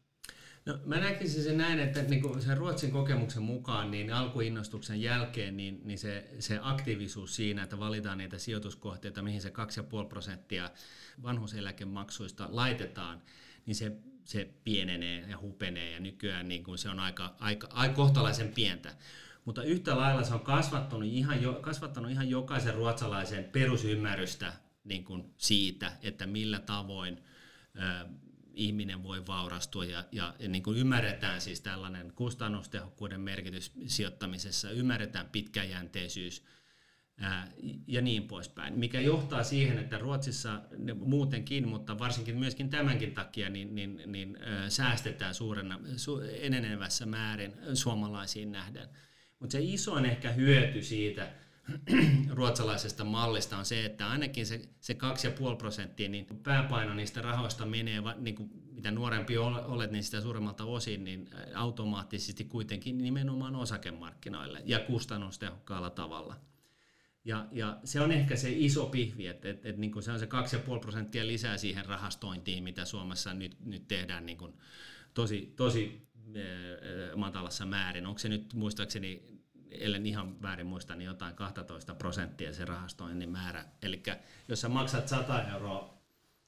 No, 0.65 0.79
mä 0.85 0.99
näkisin 0.99 1.43
sen 1.43 1.57
näin, 1.57 1.79
että 1.79 2.01
niin 2.01 2.21
kuin 2.21 2.41
sen 2.41 2.57
Ruotsin 2.57 2.91
kokemuksen 2.91 3.43
mukaan, 3.43 3.91
niin 3.91 4.13
alkuinnostuksen 4.13 5.01
jälkeen 5.01 5.57
niin, 5.57 5.81
niin 5.83 5.99
se, 5.99 6.29
se 6.39 6.59
aktiivisuus 6.61 7.35
siinä, 7.35 7.63
että 7.63 7.79
valitaan 7.79 8.17
niitä 8.17 8.37
sijoituskohteita, 8.37 9.21
mihin 9.21 9.41
se 9.41 9.49
2,5 9.49 10.07
prosenttia 10.09 10.71
vanhuseläkemaksuista 11.23 12.47
laitetaan, 12.51 13.21
niin 13.65 13.75
se, 13.75 13.91
se 14.23 14.49
pienenee 14.63 15.25
ja 15.29 15.37
hupenee 15.37 15.91
ja 15.91 15.99
nykyään 15.99 16.47
niin 16.47 16.63
kuin 16.63 16.77
se 16.77 16.89
on 16.89 16.99
aika, 16.99 17.35
aika, 17.39 17.67
aika 17.71 17.95
kohtalaisen 17.95 18.51
pientä. 18.53 18.95
Mutta 19.45 19.63
yhtä 19.63 19.97
lailla 19.97 20.23
se 20.23 20.33
on 20.33 20.39
kasvattanut 20.39 21.07
ihan, 21.07 21.41
jo, 21.41 21.53
kasvattanut 21.53 22.11
ihan 22.11 22.29
jokaisen 22.29 22.73
ruotsalaisen 22.73 23.43
perusymmärrystä 23.43 24.53
niin 24.83 25.03
kuin 25.03 25.33
siitä, 25.37 25.91
että 26.01 26.25
millä 26.25 26.59
tavoin 26.59 27.23
ihminen 28.55 29.03
voi 29.03 29.27
vaurastua 29.27 29.85
ja, 29.85 30.03
ja, 30.11 30.35
ja 30.39 30.49
niin 30.49 30.63
kuin 30.63 30.77
ymmärretään 30.77 31.41
siis 31.41 31.61
tällainen 31.61 32.13
kustannustehokkuuden 32.15 33.21
merkitys 33.21 33.71
sijoittamisessa, 33.85 34.71
ymmärretään 34.71 35.29
pitkäjänteisyys 35.29 36.43
ää, 37.17 37.51
ja 37.87 38.01
niin 38.01 38.27
poispäin, 38.27 38.79
mikä 38.79 38.99
johtaa 38.99 39.43
siihen, 39.43 39.77
että 39.77 39.97
Ruotsissa 39.97 40.61
muutenkin, 40.95 41.67
mutta 41.67 41.99
varsinkin 41.99 42.39
myöskin 42.39 42.69
tämänkin 42.69 43.13
takia, 43.13 43.49
niin, 43.49 43.75
niin, 43.75 44.01
niin 44.05 44.37
ää, 44.41 44.69
säästetään 44.69 45.35
suurena, 45.35 45.79
su, 45.95 46.19
enenevässä 46.41 47.05
määrin 47.05 47.53
suomalaisiin 47.73 48.51
nähden. 48.51 48.89
Mutta 49.39 49.51
se 49.51 49.59
isoin 49.61 50.05
ehkä 50.05 50.31
hyöty 50.31 50.81
siitä, 50.81 51.31
ruotsalaisesta 52.29 53.03
mallista 53.03 53.57
on 53.57 53.65
se, 53.65 53.85
että 53.85 54.09
ainakin 54.09 54.45
se, 54.45 54.61
se 54.79 54.93
2,5 54.93 55.55
prosenttia, 55.57 56.09
niin 56.09 56.27
pääpaino 56.43 56.93
niistä 56.93 57.21
rahoista 57.21 57.65
menee, 57.65 58.01
niin 58.17 58.35
kuin, 58.35 58.49
mitä 58.71 58.91
nuorempi 58.91 59.37
olet, 59.37 59.91
niin 59.91 60.03
sitä 60.03 60.21
suuremmalta 60.21 60.63
osin, 60.63 61.03
niin 61.03 61.29
automaattisesti 61.55 62.43
kuitenkin 62.43 62.97
nimenomaan 62.97 63.55
osakemarkkinoille 63.55 64.61
ja 64.65 64.79
kustannustehokkaalla 64.79 65.89
tavalla. 65.89 66.35
Ja, 67.25 67.47
ja 67.51 67.79
se 67.83 68.01
on 68.01 68.11
ehkä 68.11 68.35
se 68.35 68.51
iso 68.51 68.85
pihvi, 68.85 69.27
että, 69.27 69.49
että, 69.49 69.69
että 69.69 69.81
niin 69.81 70.03
se 70.03 70.11
on 70.11 70.19
se 70.19 70.25
2,5 70.25 70.79
prosenttia 70.79 71.27
lisää 71.27 71.57
siihen 71.57 71.85
rahastointiin, 71.85 72.63
mitä 72.63 72.85
Suomessa 72.85 73.33
nyt, 73.33 73.65
nyt 73.65 73.87
tehdään 73.87 74.25
niin 74.25 74.37
kuin 74.37 74.53
tosi, 75.13 75.53
tosi 75.55 76.07
matalassa 77.15 77.65
määrin. 77.65 78.05
Onko 78.05 78.19
se 78.19 78.29
nyt 78.29 78.53
muistaakseni 78.53 79.34
ellen 79.79 80.05
ihan 80.05 80.41
väärin 80.41 80.67
muista, 80.67 80.95
niin 80.95 81.05
jotain 81.05 81.35
12 81.35 81.95
prosenttia 81.95 82.53
se 82.53 82.65
rahastoinnin 82.65 83.29
määrä. 83.29 83.65
Eli 83.81 84.03
jos 84.47 84.61
sä 84.61 84.69
maksat 84.69 85.07
100 85.07 85.43
euroa 85.51 85.95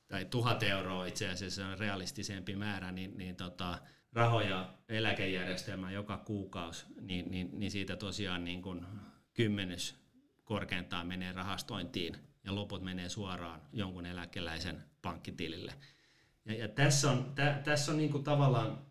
tai 0.07 0.25
1000 0.25 0.63
euroa 0.63 1.05
itse 1.05 1.29
asiassa 1.29 1.67
on 1.67 1.79
realistisempi 1.79 2.55
määrä, 2.55 2.91
niin, 2.91 3.17
niin 3.17 3.35
tota, 3.35 3.79
rahoja 4.13 4.73
eläkejärjestelmään 4.89 5.93
joka 5.93 6.17
kuukausi, 6.17 6.85
niin, 7.01 7.31
niin, 7.31 7.49
niin 7.59 7.71
siitä 7.71 7.95
tosiaan 7.95 8.43
niin 8.43 8.61
kun 8.61 8.87
kymmenys 9.33 9.95
korkeintaan 10.43 11.07
menee 11.07 11.33
rahastointiin 11.33 12.17
ja 12.43 12.55
loput 12.55 12.83
menee 12.83 13.09
suoraan 13.09 13.61
jonkun 13.73 14.05
eläkeläisen 14.05 14.83
pankkitilille. 15.01 15.73
Ja, 16.45 16.53
ja 16.53 16.67
tässä 16.67 17.11
on, 17.11 17.31
tä, 17.35 17.61
tässä 17.63 17.91
on 17.91 17.97
niin 17.97 18.11
kuin 18.11 18.23
tavallaan 18.23 18.81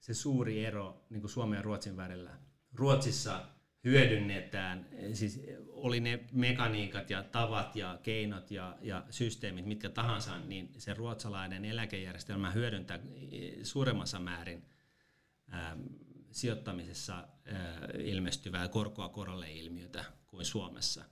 se 0.00 0.14
suuri 0.14 0.64
ero 0.64 1.06
niin 1.10 1.20
kuin 1.20 1.30
Suomen 1.30 1.56
ja 1.56 1.62
Ruotsin 1.62 1.96
välillä. 1.96 2.30
Ruotsissa 2.74 3.44
hyödynnetään, 3.86 4.86
siis 5.12 5.40
oli 5.66 6.00
ne 6.00 6.20
mekaniikat 6.32 7.10
ja 7.10 7.22
tavat 7.22 7.76
ja 7.76 7.98
keinot 8.02 8.50
ja, 8.50 8.76
ja 8.82 9.04
systeemit, 9.10 9.66
mitkä 9.66 9.90
tahansa, 9.90 10.38
niin 10.38 10.70
se 10.78 10.94
ruotsalainen 10.94 11.64
eläkejärjestelmä 11.64 12.50
hyödyntää 12.50 12.98
suuremmassa 13.62 14.20
määrin 14.20 14.64
ää, 15.50 15.76
sijoittamisessa 16.30 17.14
ää, 17.14 17.28
ilmestyvää 17.98 18.68
korkoa 18.68 19.08
korolle 19.08 19.52
ilmiötä 19.52 20.04
kuin 20.26 20.44
Suomessa. 20.44 21.04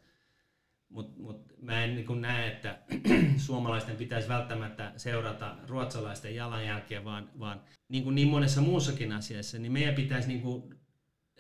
Mutta 0.88 1.22
mut 1.22 1.52
mä 1.62 1.84
en 1.84 1.94
niin 1.94 2.20
näe, 2.20 2.46
että 2.48 2.78
suomalaisten 3.46 3.96
pitäisi 3.96 4.28
välttämättä 4.28 4.92
seurata 4.96 5.56
ruotsalaisten 5.66 6.34
jalanjälkeä, 6.34 7.04
vaan, 7.04 7.30
vaan 7.38 7.60
niin 7.88 8.04
kuin 8.04 8.14
niin 8.14 8.28
monessa 8.28 8.60
muussakin 8.60 9.12
asiassa, 9.12 9.58
niin 9.58 9.72
meidän 9.72 9.94
pitäisi 9.94 10.28
niin 10.28 10.40
kuin 10.42 10.74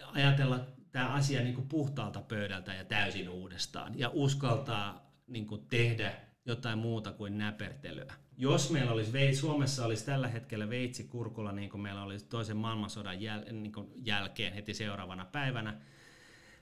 ajatella 0.04 0.74
tämä 0.94 1.08
asia 1.08 1.42
niin 1.42 1.54
kuin 1.54 1.68
puhtaalta 1.68 2.20
pöydältä 2.20 2.74
ja 2.74 2.84
täysin 2.84 3.28
uudestaan 3.28 3.98
ja 3.98 4.10
uskaltaa 4.12 5.12
niin 5.26 5.46
kuin 5.46 5.66
tehdä 5.70 6.12
jotain 6.46 6.78
muuta 6.78 7.12
kuin 7.12 7.38
näpertelyä. 7.38 8.14
Jos 8.36 8.70
meillä 8.70 8.92
olisi, 8.92 9.34
Suomessa 9.34 9.84
olisi 9.84 10.06
tällä 10.06 10.28
hetkellä 10.28 10.70
veitsi 10.70 11.04
kurkulla, 11.04 11.52
niin 11.52 11.70
kuin 11.70 11.80
meillä 11.80 12.02
oli 12.02 12.18
toisen 12.18 12.56
maailmansodan 12.56 13.22
jäl, 13.22 13.42
niin 13.52 13.72
kuin 13.72 13.92
jälkeen 13.96 14.52
heti 14.52 14.74
seuraavana 14.74 15.24
päivänä, 15.24 15.80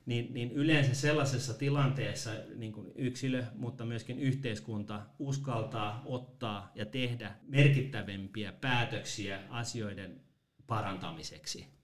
niin, 0.06 0.34
niin 0.34 0.52
yleensä 0.52 0.94
sellaisessa 0.94 1.54
tilanteessa 1.54 2.30
niin 2.54 2.72
kuin 2.72 2.92
yksilö, 2.94 3.44
mutta 3.54 3.84
myöskin 3.84 4.18
yhteiskunta 4.18 5.02
uskaltaa 5.18 6.02
ottaa 6.04 6.72
ja 6.74 6.86
tehdä 6.86 7.34
merkittävimpiä 7.42 8.52
päätöksiä 8.52 9.38
asioiden 9.50 10.20
parantamiseksi. 10.66 11.81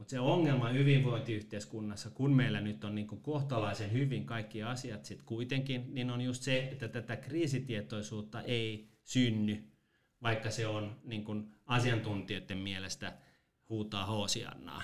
Mutta 0.00 0.10
se 0.10 0.20
ongelma 0.20 0.68
hyvinvointiyhteiskunnassa, 0.68 2.10
kun 2.10 2.32
meillä 2.32 2.60
nyt 2.60 2.84
on 2.84 2.94
niin 2.94 3.06
kuin 3.06 3.20
kohtalaisen 3.20 3.92
hyvin 3.92 4.26
kaikki 4.26 4.62
asiat 4.62 5.04
sitten 5.04 5.26
kuitenkin, 5.26 5.94
niin 5.94 6.10
on 6.10 6.20
just 6.20 6.42
se, 6.42 6.58
että 6.58 6.88
tätä 6.88 7.16
kriisitietoisuutta 7.16 8.42
ei 8.42 8.88
synny, 9.04 9.64
vaikka 10.22 10.50
se 10.50 10.66
on 10.66 10.96
niin 11.04 11.24
kuin 11.24 11.54
asiantuntijoiden 11.66 12.58
mielestä 12.58 13.12
huutaa 13.68 14.06
hoosiannaa. 14.06 14.82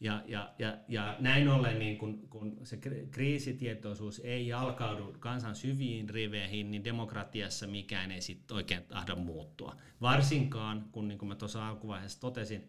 Ja, 0.00 0.22
ja, 0.26 0.52
ja, 0.58 0.78
ja 0.88 1.16
näin 1.20 1.48
ollen, 1.48 1.78
niin 1.78 1.98
kun, 1.98 2.28
kun 2.28 2.60
se 2.64 2.78
kriisitietoisuus 3.10 4.20
ei 4.24 4.46
jalkaudu 4.46 5.16
kansan 5.18 5.54
syviin 5.54 6.10
riveihin, 6.10 6.70
niin 6.70 6.84
demokratiassa 6.84 7.66
mikään 7.66 8.10
ei 8.10 8.20
sitten 8.20 8.54
oikein 8.54 8.82
tahdo 8.82 9.16
muuttua. 9.16 9.76
Varsinkaan, 10.00 10.88
kun 10.92 11.08
niin 11.08 11.18
kuin 11.18 11.28
mä 11.28 11.34
tuossa 11.34 11.68
alkuvaiheessa 11.68 12.20
totesin, 12.20 12.68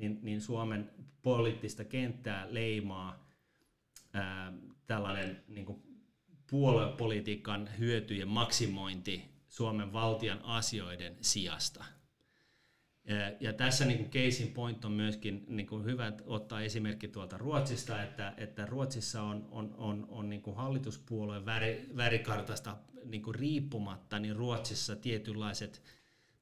niin, 0.00 0.18
niin 0.22 0.40
Suomen 0.40 0.90
poliittista 1.22 1.84
kenttää 1.84 2.46
leimaa 2.50 3.26
ää, 4.12 4.52
tällainen 4.86 5.44
niin 5.48 5.66
kuin 5.66 5.82
puoluepolitiikan 6.50 7.68
hyötyjen 7.78 8.28
maksimointi 8.28 9.24
Suomen 9.48 9.92
valtion 9.92 10.44
asioiden 10.44 11.16
sijasta. 11.20 11.84
Ja 13.40 13.52
tässä 13.52 13.84
niin 13.84 13.98
kuin 13.98 14.10
case 14.10 14.42
in 14.42 14.52
point 14.52 14.84
on 14.84 14.92
myöskin 14.92 15.44
niin 15.48 15.66
kuin 15.66 15.84
hyvä 15.84 16.12
ottaa 16.26 16.60
esimerkki 16.60 17.08
tuolta 17.08 17.38
Ruotsista, 17.38 18.02
että, 18.02 18.34
että 18.36 18.66
Ruotsissa 18.66 19.22
on, 19.22 19.48
on, 19.50 19.74
on, 19.78 20.06
on 20.08 20.30
niin 20.30 20.42
kuin 20.42 20.56
hallituspuolueen 20.56 21.46
väri, 21.46 21.86
värikartasta 21.96 22.76
niin 23.04 23.22
kuin 23.22 23.34
riippumatta, 23.34 24.18
niin 24.18 24.36
Ruotsissa 24.36 24.96
tietynlaiset 24.96 25.82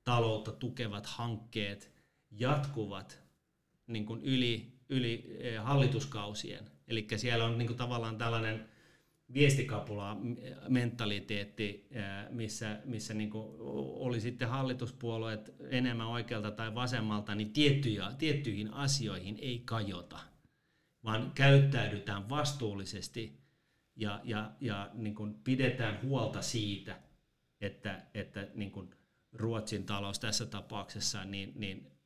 taloutta 0.05 0.53
tukevat 0.53 1.07
hankkeet 1.07 1.93
jatkuvat 2.31 3.28
niin 3.89 4.07
kuin 4.07 4.21
yli, 4.21 4.73
yli 4.89 5.37
eh, 5.39 5.63
hallituskausien. 5.63 6.65
Eli 6.89 7.07
siellä 7.17 7.45
on 7.45 7.59
niin 7.59 7.67
kuin 7.67 7.77
tavallaan 7.77 8.19
tällainen 8.19 8.69
viestikapula 9.35 10.17
mentaliteetti, 10.69 11.87
eh, 11.91 12.03
missä, 12.31 12.81
missä 12.85 13.15
niin 13.15 13.31
kuin 13.31 13.47
oli 13.99 14.21
sitten 14.21 14.49
hallituspuolueet 14.49 15.55
enemmän 15.71 16.07
oikealta 16.07 16.51
tai 16.51 16.75
vasemmalta, 16.75 17.35
niin 17.35 17.53
tiettyjä, 17.53 18.13
tiettyihin 18.19 18.75
asioihin 18.75 19.39
ei 19.41 19.63
kajota, 19.65 20.19
vaan 21.05 21.33
käyttäydytään 21.35 22.29
vastuullisesti 22.29 23.41
ja, 23.97 24.21
ja, 24.25 24.51
ja 24.61 24.91
niin 24.95 25.15
kuin 25.15 25.35
pidetään 25.35 26.03
huolta 26.03 26.43
siitä, 26.43 26.99
että, 27.61 28.03
että 28.15 28.49
niin 28.55 28.71
kuin 28.71 28.91
Ruotsin 29.33 29.85
talous 29.85 30.19
tässä 30.19 30.47
tapauksessa 30.47 31.25
niin, 31.25 31.53
niin 31.57 31.98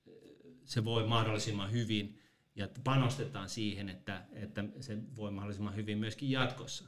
se 0.65 0.85
voi 0.85 1.07
mahdollisimman 1.07 1.73
hyvin 1.73 2.19
ja 2.57 2.69
panostetaan 2.85 3.49
siihen, 3.49 3.89
että, 3.89 4.25
että 4.33 4.65
se 4.81 4.99
voi 5.17 5.31
mahdollisimman 5.31 5.77
hyvin 5.77 5.99
myöskin 5.99 6.31
jatkossa. 6.31 6.85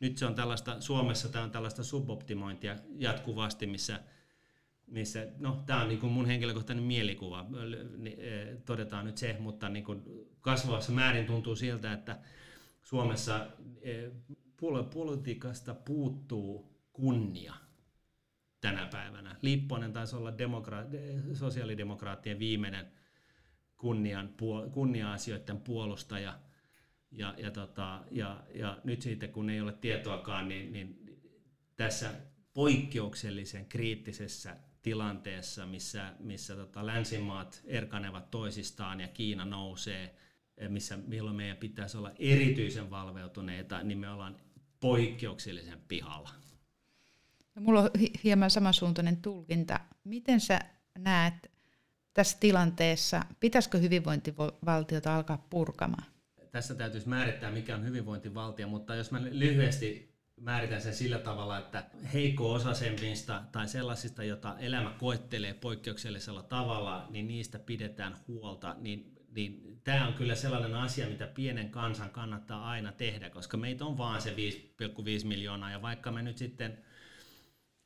Nyt 0.00 0.18
se 0.18 0.26
on 0.26 0.34
tällaista, 0.34 0.80
Suomessa 0.80 1.28
tämä 1.28 1.44
on 1.44 1.50
tällaista 1.50 1.84
suboptimointia 1.84 2.76
jatkuvasti, 2.96 3.66
missä, 3.66 4.00
missä 4.86 5.26
no 5.38 5.62
tämä 5.66 5.82
on 5.82 5.88
niin 5.88 6.00
kuin 6.00 6.12
mun 6.12 6.26
henkilökohtainen 6.26 6.84
mielikuva, 6.84 7.46
e, 8.06 8.56
todetaan 8.64 9.04
nyt 9.04 9.18
se, 9.18 9.36
mutta 9.40 9.68
niin 9.68 9.84
kuin 9.84 10.02
kasvavassa 10.40 10.92
määrin 10.92 11.26
tuntuu 11.26 11.56
siltä, 11.56 11.92
että 11.92 12.18
Suomessa 12.82 13.46
e, 13.82 14.10
puoluepolitiikasta 14.56 15.74
puuttuu 15.74 16.74
kunnia 16.92 17.54
tänä 18.64 18.86
päivänä. 18.86 19.36
Lipponen 19.42 19.92
taisi 19.92 20.16
olla 20.16 20.30
demokra- 20.30 21.34
sosiaalidemokraattien 21.34 22.38
viimeinen 22.38 22.86
kunnian, 23.76 24.34
kunnia-asioiden 24.72 25.60
puolustaja. 25.60 26.38
Ja, 27.10 27.34
ja, 27.38 27.50
tota, 27.50 28.04
ja, 28.10 28.42
ja 28.54 28.78
nyt 28.84 29.02
siitä, 29.02 29.28
kun 29.28 29.50
ei 29.50 29.60
ole 29.60 29.72
tietoakaan, 29.72 30.48
niin, 30.48 30.72
niin 30.72 31.18
tässä 31.76 32.10
poikkeuksellisen 32.54 33.66
kriittisessä 33.66 34.56
tilanteessa, 34.82 35.66
missä, 35.66 36.12
missä 36.18 36.56
tota 36.56 36.86
länsimaat 36.86 37.62
erkanevat 37.64 38.30
toisistaan 38.30 39.00
ja 39.00 39.08
Kiina 39.08 39.44
nousee, 39.44 40.14
missä 40.68 40.96
milloin 40.96 41.36
meidän 41.36 41.56
pitäisi 41.56 41.96
olla 41.96 42.12
erityisen 42.18 42.90
valveutuneita, 42.90 43.82
niin 43.82 43.98
me 43.98 44.10
ollaan 44.10 44.36
poikkeuksellisen 44.80 45.80
pihalla. 45.88 46.43
No, 47.54 47.62
mulla 47.62 47.80
on 47.80 47.90
hieman 48.24 48.50
samansuuntainen 48.50 49.16
tulkinta. 49.16 49.80
Miten 50.04 50.40
sä 50.40 50.60
näet 50.98 51.34
tässä 52.14 52.36
tilanteessa, 52.40 53.24
pitäisikö 53.40 53.78
hyvinvointivaltiota 53.78 55.16
alkaa 55.16 55.46
purkamaan? 55.50 56.04
Tässä 56.50 56.74
täytyisi 56.74 57.08
määrittää, 57.08 57.50
mikä 57.50 57.74
on 57.74 57.84
hyvinvointivaltio, 57.84 58.68
mutta 58.68 58.94
jos 58.94 59.10
mä 59.10 59.22
lyhyesti 59.22 60.14
määritän 60.40 60.80
sen 60.80 60.94
sillä 60.94 61.18
tavalla, 61.18 61.58
että 61.58 61.84
heikko-osaisemmista 62.12 63.42
tai 63.52 63.68
sellaisista, 63.68 64.24
jota 64.24 64.58
elämä 64.58 64.90
koettelee 64.90 65.54
poikkeuksellisella 65.54 66.42
tavalla, 66.42 67.06
niin 67.10 67.28
niistä 67.28 67.58
pidetään 67.58 68.16
huolta, 68.28 68.76
niin 68.78 69.14
niin 69.34 69.80
tämä 69.84 70.06
on 70.06 70.14
kyllä 70.14 70.34
sellainen 70.34 70.74
asia, 70.74 71.08
mitä 71.08 71.26
pienen 71.26 71.70
kansan 71.70 72.10
kannattaa 72.10 72.70
aina 72.70 72.92
tehdä, 72.92 73.30
koska 73.30 73.56
meitä 73.56 73.84
on 73.84 73.98
vaan 73.98 74.22
se 74.22 74.30
5,5 74.30 75.26
miljoonaa, 75.26 75.70
ja 75.70 75.82
vaikka 75.82 76.12
me 76.12 76.22
nyt 76.22 76.38
sitten 76.38 76.78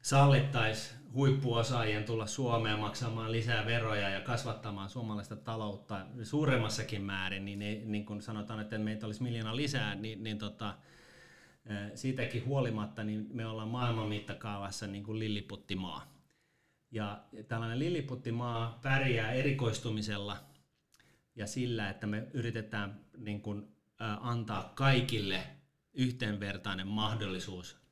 sallittaisiin 0.03 0.99
huippuosaajien 1.14 2.05
tulla 2.05 2.26
Suomeen 2.26 2.78
maksamaan 2.78 3.32
lisää 3.32 3.66
veroja 3.66 4.09
ja 4.09 4.20
kasvattamaan 4.20 4.88
suomalaista 4.88 5.36
taloutta 5.36 6.07
suuremmassakin 6.22 7.03
määrin, 7.03 7.44
niin, 7.44 7.59
ne, 7.59 7.74
niin 7.84 8.07
kun 8.07 8.22
sanotaan, 8.22 8.61
että 8.61 8.78
meitä 8.78 9.07
olisi 9.07 9.22
miljoona 9.22 9.57
lisää, 9.57 9.94
niin, 9.94 10.22
niin 10.22 10.38
tota, 10.38 10.74
siitäkin 11.94 12.46
huolimatta 12.46 13.05
niin 13.05 13.26
me 13.32 13.46
ollaan 13.46 13.68
maailman 13.68 14.09
mittakaavassa 14.09 14.86
niin 14.86 15.05
kuin 15.05 15.18
lilliputtimaa. 15.18 16.18
Ja 16.90 17.24
tällainen 17.49 17.78
lilliputtimaa 17.78 18.78
pärjää 18.82 19.32
erikoistumisella 19.32 20.36
ja 21.36 21.46
sillä, 21.46 21.90
että 21.90 22.07
me 22.07 22.26
yritetään 22.32 23.01
niin 23.16 23.40
kuin, 23.40 23.68
antaa 24.20 24.72
kaikille 24.74 25.46
yhteenvertainen 25.94 26.88
mahdollisuus 26.88 27.88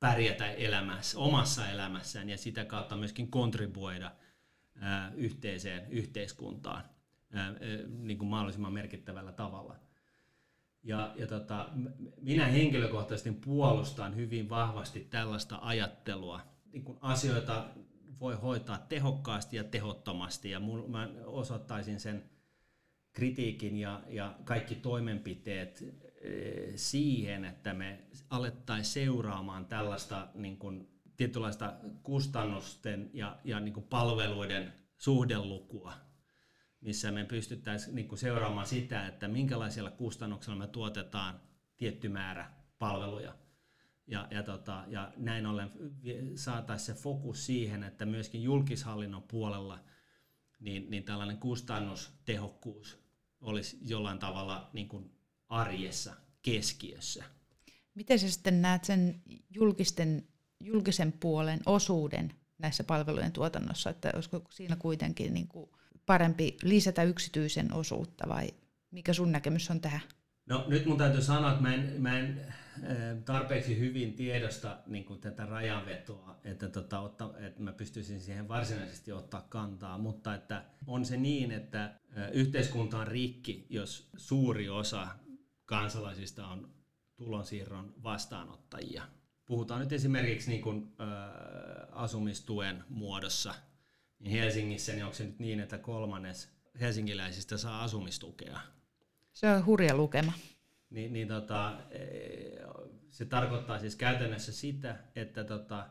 pärjätä 0.00 0.50
elämässä, 0.50 1.18
omassa 1.18 1.68
elämässään 1.68 2.28
ja 2.28 2.38
sitä 2.38 2.64
kautta 2.64 2.96
myöskin 2.96 3.30
kontribuoida 3.30 4.12
yhteiseen 5.14 5.90
yhteiskuntaan 5.90 6.84
niin 7.88 8.18
kuin 8.18 8.28
mahdollisimman 8.28 8.72
merkittävällä 8.72 9.32
tavalla. 9.32 9.76
Ja, 10.82 11.14
ja 11.16 11.26
tota, 11.26 11.68
minä 12.20 12.46
henkilökohtaisesti 12.46 13.32
puolustan 13.32 14.16
hyvin 14.16 14.48
vahvasti 14.48 15.00
tällaista 15.00 15.58
ajattelua. 15.62 16.40
Niin 16.72 16.84
kuin 16.84 16.98
asioita 17.00 17.66
voi 18.20 18.34
hoitaa 18.34 18.78
tehokkaasti 18.78 19.56
ja 19.56 19.64
tehottomasti 19.64 20.50
ja 20.50 20.60
mä 20.88 21.08
osoittaisin 21.24 22.00
sen 22.00 22.30
kritiikin 23.12 23.76
ja, 23.76 24.02
ja 24.08 24.34
kaikki 24.44 24.74
toimenpiteet 24.74 25.84
siihen, 26.76 27.44
että 27.44 27.74
me 27.74 28.04
alettaisiin 28.30 28.92
seuraamaan 29.04 29.66
tällaista 29.66 30.28
niin 30.34 30.56
kuin, 30.56 30.88
tietynlaista 31.16 31.74
kustannusten 32.02 33.10
ja, 33.12 33.38
ja 33.44 33.60
niin 33.60 33.74
kuin 33.74 33.86
palveluiden 33.86 34.72
suhdelukua, 34.96 35.92
missä 36.80 37.12
me 37.12 37.24
pystyttäisiin 37.24 37.94
niin 37.94 38.08
kuin 38.08 38.18
seuraamaan 38.18 38.66
sitä, 38.66 39.06
että 39.06 39.28
minkälaisilla 39.28 39.90
kustannuksilla 39.90 40.56
me 40.56 40.66
tuotetaan 40.66 41.40
tietty 41.76 42.08
määrä 42.08 42.50
palveluja. 42.78 43.34
Ja, 44.06 44.28
ja, 44.30 44.42
tota, 44.42 44.84
ja 44.86 45.12
näin 45.16 45.46
ollen 45.46 45.70
saataisiin 46.34 46.96
se 46.96 47.02
fokus 47.02 47.46
siihen, 47.46 47.82
että 47.82 48.06
myöskin 48.06 48.42
julkishallinnon 48.42 49.22
puolella 49.22 49.78
niin, 50.60 50.90
niin 50.90 51.04
tällainen 51.04 51.38
kustannustehokkuus 51.38 52.98
olisi 53.40 53.78
jollain 53.86 54.18
tavalla 54.18 54.70
niin 54.72 54.88
kuin 54.88 55.17
arjessa 55.48 56.14
keskiössä. 56.42 57.24
Miten 57.94 58.18
sä 58.18 58.30
sitten 58.30 58.62
näet 58.62 58.84
sen 58.84 59.22
julkisten, 59.50 60.28
julkisen 60.60 61.12
puolen 61.12 61.60
osuuden 61.66 62.32
näissä 62.58 62.84
palvelujen 62.84 63.32
tuotannossa, 63.32 63.90
että 63.90 64.10
olisiko 64.14 64.42
siinä 64.50 64.76
kuitenkin 64.76 65.34
niin 65.34 65.48
kuin 65.48 65.70
parempi 66.06 66.56
lisätä 66.62 67.02
yksityisen 67.02 67.74
osuutta 67.74 68.28
vai 68.28 68.48
mikä 68.90 69.12
sun 69.12 69.32
näkemys 69.32 69.70
on 69.70 69.80
tähän? 69.80 70.00
No 70.46 70.64
nyt 70.68 70.86
mun 70.86 70.98
täytyy 70.98 71.22
sanoa, 71.22 71.50
että 71.50 71.62
mä 71.62 71.74
en, 71.74 72.02
mä 72.02 72.18
en 72.18 72.40
tarpeeksi 73.24 73.78
hyvin 73.78 74.12
tiedosta 74.12 74.78
niin 74.86 75.04
kuin 75.04 75.20
tätä 75.20 75.46
rajanvetoa, 75.46 76.36
että, 76.44 76.68
tota, 76.68 77.00
otta, 77.00 77.30
että 77.38 77.62
mä 77.62 77.72
pystyisin 77.72 78.20
siihen 78.20 78.48
varsinaisesti 78.48 79.12
ottaa 79.12 79.46
kantaa, 79.48 79.98
mutta 79.98 80.34
että 80.34 80.64
on 80.86 81.04
se 81.04 81.16
niin, 81.16 81.52
että 81.52 81.94
yhteiskunta 82.32 82.98
on 82.98 83.06
rikki, 83.06 83.66
jos 83.70 84.10
suuri 84.16 84.68
osa 84.68 85.08
kansalaisista 85.68 86.46
on 86.46 86.70
tulonsiirron 87.16 87.94
vastaanottajia. 88.02 89.02
Puhutaan 89.46 89.80
nyt 89.80 89.92
esimerkiksi 89.92 90.50
niin 90.50 90.62
kuin, 90.62 90.92
ö, 91.00 91.04
asumistuen 91.92 92.84
muodossa, 92.88 93.54
niin 94.18 94.32
Helsingissä 94.32 94.92
niin 94.92 95.04
onko 95.04 95.14
se 95.14 95.24
nyt 95.24 95.38
niin, 95.38 95.60
että 95.60 95.78
kolmannes 95.78 96.48
helsinkiläisistä 96.80 97.56
saa 97.56 97.82
asumistukea? 97.84 98.60
Se 99.32 99.50
on 99.50 99.66
hurja 99.66 99.96
lukema. 99.96 100.32
Niin, 100.90 101.12
niin 101.12 101.28
tota, 101.28 101.80
e, 101.90 102.00
se 103.10 103.24
tarkoittaa 103.24 103.78
siis 103.78 103.96
käytännössä 103.96 104.52
sitä, 104.52 104.96
että 105.16 105.44
tota, 105.44 105.88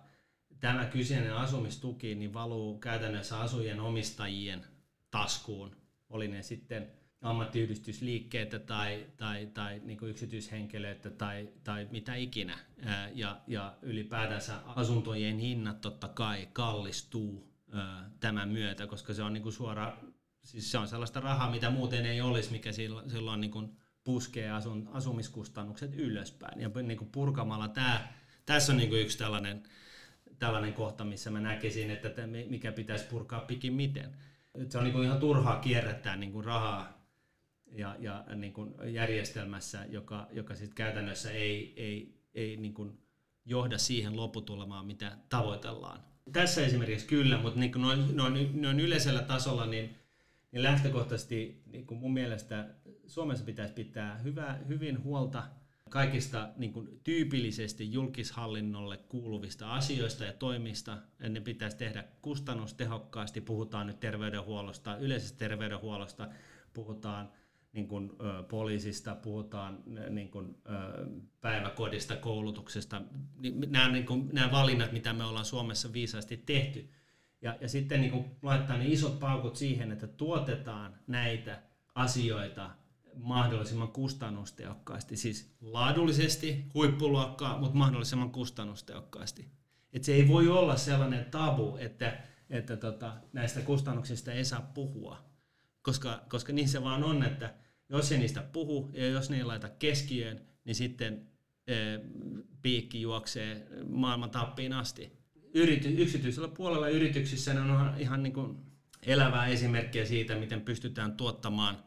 tämä 0.60 0.86
kyseinen 0.86 1.34
asumistuki 1.34 2.16
niin 2.16 2.34
valuu 2.34 2.80
käytännössä 2.80 3.40
asujien 3.40 3.80
omistajien 3.80 4.66
taskuun, 5.12 5.76
oli 6.10 6.28
ne 6.28 6.44
sitten 6.44 6.92
ammattiyhdistysliikkeitä 7.22 8.60
tai, 8.60 9.06
tai, 9.18 9.46
tai 9.54 9.82
niin 9.84 9.98
kuin 9.98 10.12
yksityishenkilöitä 10.12 11.10
tai, 11.10 11.50
tai 11.64 11.88
mitä 11.92 12.16
ikinä. 12.16 12.58
Ja, 13.14 13.42
ja 13.48 13.78
ylipäätänsä 13.82 14.60
asuntojen 14.66 15.40
hinnat 15.40 15.82
totta 15.82 16.08
kai 16.08 16.48
kallistuu 16.54 17.54
tämän 18.20 18.50
myötä, 18.50 18.88
koska 18.88 19.14
se 19.14 19.24
on 19.24 19.34
niin 19.34 19.44
kuin 19.44 19.54
suora, 19.54 19.98
siis 20.44 20.72
se 20.72 20.78
on 20.78 20.88
sellaista 20.88 21.20
rahaa, 21.20 21.52
mitä 21.52 21.70
muuten 21.70 22.06
ei 22.06 22.22
olisi, 22.22 22.52
mikä 22.52 22.72
silloin, 22.72 23.42
niin 23.42 23.52
kuin 23.52 23.78
puskee 24.04 24.52
asun, 24.52 24.90
asumiskustannukset 24.94 25.96
ylöspäin. 25.96 26.62
Ja 26.62 26.70
niin 26.84 26.98
kuin 26.98 27.12
purkamalla 27.12 27.68
tämä, 27.68 28.08
tässä 28.46 28.72
on 28.74 28.78
niin 28.78 28.90
kuin 28.90 29.02
yksi 29.02 29.18
tällainen, 29.18 29.64
tällainen 30.40 30.74
kohta, 30.74 31.06
missä 31.06 31.32
mä 31.32 31.40
näkisin, 31.40 31.92
että 31.92 32.10
mikä 32.50 32.72
pitäisi 32.72 33.06
purkaa 33.06 33.40
pikimiten. 33.40 34.16
Se 34.70 34.78
on 34.78 34.84
niin 34.84 34.94
kuin 34.94 35.06
ihan 35.06 35.20
turhaa 35.20 35.60
kierrättää 35.60 36.16
niin 36.16 36.32
kuin 36.32 36.46
rahaa 36.46 36.97
ja, 37.72 37.96
ja 38.00 38.26
niin 38.36 38.54
kuin 38.54 38.74
järjestelmässä, 38.94 39.86
joka, 39.90 40.28
joka 40.32 40.56
sit 40.56 40.74
käytännössä 40.74 41.32
ei, 41.32 41.74
ei, 41.78 42.22
ei 42.34 42.58
niin 42.58 42.74
kuin 42.74 42.98
johda 43.46 43.78
siihen 43.78 44.18
lopputulemaan, 44.18 44.86
mitä 44.86 45.18
tavoitellaan. 45.30 46.00
Tässä 46.32 46.66
esimerkiksi 46.66 47.08
kyllä, 47.08 47.38
mutta 47.38 47.60
niin 47.60 47.72
kuin 47.72 47.82
noin, 47.82 48.16
noin, 48.18 48.62
noin 48.62 48.80
yleisellä 48.80 49.22
tasolla 49.22 49.66
niin, 49.66 49.96
niin 50.52 50.64
lähtökohtaisesti 50.64 51.64
niin 51.66 51.88
kuin 51.88 52.00
mun 52.00 52.14
mielestä 52.14 52.76
Suomessa 53.08 53.46
pitäisi 53.46 53.74
pitää 53.74 54.18
hyvä, 54.18 54.60
hyvin 54.68 55.04
huolta 55.04 55.44
kaikista 55.90 56.50
niin 56.58 56.74
kuin 56.74 57.00
tyypillisesti 57.04 57.92
julkishallinnolle 57.92 58.98
kuuluvista 58.98 59.74
asioista 59.74 60.26
ja 60.26 60.34
toimista. 60.34 60.98
Ne 61.30 61.40
pitäisi 61.40 61.78
tehdä 61.78 62.04
kustannustehokkaasti. 62.22 63.42
Puhutaan 63.42 63.88
nyt 63.88 64.00
terveydenhuollosta, 64.00 64.98
yleisestä 64.98 65.38
terveydenhuollosta, 65.38 66.28
puhutaan 66.74 67.32
niin 67.78 67.88
kuin, 67.88 68.12
poliisista, 68.50 69.16
puhutaan 69.16 69.84
niin 70.10 70.30
kuin, 70.30 70.56
päiväkodista, 71.42 72.16
koulutuksesta. 72.16 73.02
Nämä, 73.68 73.92
niin 73.92 74.06
kuin, 74.06 74.30
nämä 74.34 74.52
valinnat, 74.52 74.92
mitä 74.92 75.14
me 75.14 75.24
ollaan 75.24 75.46
Suomessa 75.46 75.94
viisaasti 75.94 76.38
tehty. 76.38 76.90
Ja, 77.42 77.58
ja 77.62 77.70
sitten 77.70 78.02
niin 78.02 78.12
kuin, 78.12 78.26
laittaa 78.42 78.78
ne 78.78 78.86
isot 78.88 79.20
paukut 79.20 79.56
siihen, 79.56 79.92
että 79.92 80.08
tuotetaan 80.08 80.96
näitä 81.08 81.62
asioita 81.96 82.70
mahdollisimman 83.16 83.88
kustannustehokkaasti. 83.88 85.18
Siis 85.18 85.56
laadullisesti, 85.62 86.66
huippuluokkaa, 86.74 87.58
mutta 87.58 87.78
mahdollisimman 87.78 88.32
kustannustehokkaasti. 88.32 89.52
Et 89.94 90.04
se 90.04 90.14
ei 90.14 90.28
voi 90.28 90.48
olla 90.48 90.78
sellainen 90.78 91.26
tabu, 91.26 91.78
että, 91.80 92.18
että 92.50 92.78
tota, 92.78 93.14
näistä 93.34 93.62
kustannuksista 93.62 94.32
ei 94.32 94.46
saa 94.46 94.72
puhua, 94.74 95.26
koska, 95.82 96.22
koska 96.30 96.54
niin 96.54 96.70
se 96.70 96.84
vaan 96.84 97.04
on, 97.04 97.24
että 97.24 97.54
jos 97.90 98.12
ei 98.12 98.18
niistä 98.18 98.42
puhu 98.42 98.90
ja 98.94 99.08
jos 99.08 99.30
ne 99.30 99.38
ei 99.38 99.44
laita 99.44 99.70
keskiöön, 99.70 100.42
niin 100.66 100.76
sitten 100.76 101.28
e, 101.68 101.76
piikki 102.62 103.02
juoksee 103.02 103.68
maailman 103.90 104.30
tappiin 104.30 104.74
asti. 104.74 105.12
Yrity, 105.54 105.90
yksityisellä 105.98 106.48
puolella 106.48 106.90
yrityksissä 106.90 107.54
ne 107.54 107.62
on 107.62 107.94
ihan 107.98 108.24
niin 108.24 108.34
kuin 108.34 108.58
elävää 109.04 109.48
esimerkkiä 109.48 110.06
siitä, 110.06 110.36
miten 110.36 110.62
pystytään 110.62 111.18
tuottamaan 111.18 111.84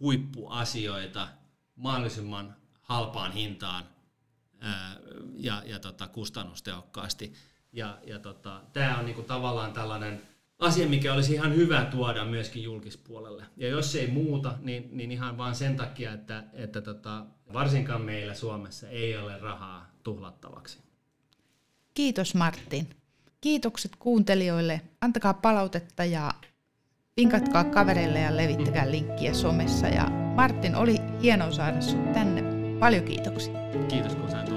huippuasioita 0.00 1.28
mahdollisimman 1.76 2.56
halpaan 2.80 3.32
hintaan 3.32 3.84
ää, 4.60 4.96
ja, 5.36 5.62
ja 5.66 5.78
tota, 5.78 6.08
kustannustehokkaasti. 6.08 7.32
Ja, 7.72 7.98
ja 8.06 8.18
tota, 8.18 8.62
tämä 8.72 8.98
on 8.98 9.04
niinku 9.04 9.22
tavallaan 9.22 9.72
tällainen 9.72 10.22
asia, 10.58 10.88
mikä 10.88 11.14
olisi 11.14 11.32
ihan 11.32 11.56
hyvä 11.56 11.84
tuoda 11.84 12.24
myöskin 12.24 12.62
julkispuolelle. 12.62 13.44
Ja 13.56 13.68
jos 13.68 13.94
ei 13.94 14.06
muuta, 14.06 14.58
niin, 14.62 14.88
niin 14.92 15.12
ihan 15.12 15.38
vain 15.38 15.54
sen 15.54 15.76
takia, 15.76 16.12
että, 16.12 16.44
että 16.52 16.80
tota, 16.80 17.26
varsinkaan 17.52 18.02
meillä 18.02 18.34
Suomessa 18.34 18.88
ei 18.88 19.16
ole 19.16 19.38
rahaa 19.38 19.90
tuhlattavaksi. 20.02 20.78
Kiitos 21.94 22.34
Martin. 22.34 22.88
Kiitokset 23.40 23.96
kuuntelijoille. 23.98 24.80
Antakaa 25.00 25.34
palautetta 25.34 26.04
ja 26.04 26.30
vinkatkaa 27.16 27.64
kavereille 27.64 28.20
ja 28.20 28.36
levittäkää 28.36 28.90
linkkiä 28.90 29.34
somessa. 29.34 29.86
Ja 29.86 30.10
Martin, 30.10 30.74
oli 30.74 30.96
hienoa 31.22 31.50
saada 31.50 31.80
sinut 31.80 32.12
tänne 32.12 32.56
Paljon 32.78 33.04
kiitoksia. 33.04 33.54
Kiitos 33.88 34.14
kun 34.14 34.30
sain 34.30 34.46
tulla. 34.46 34.55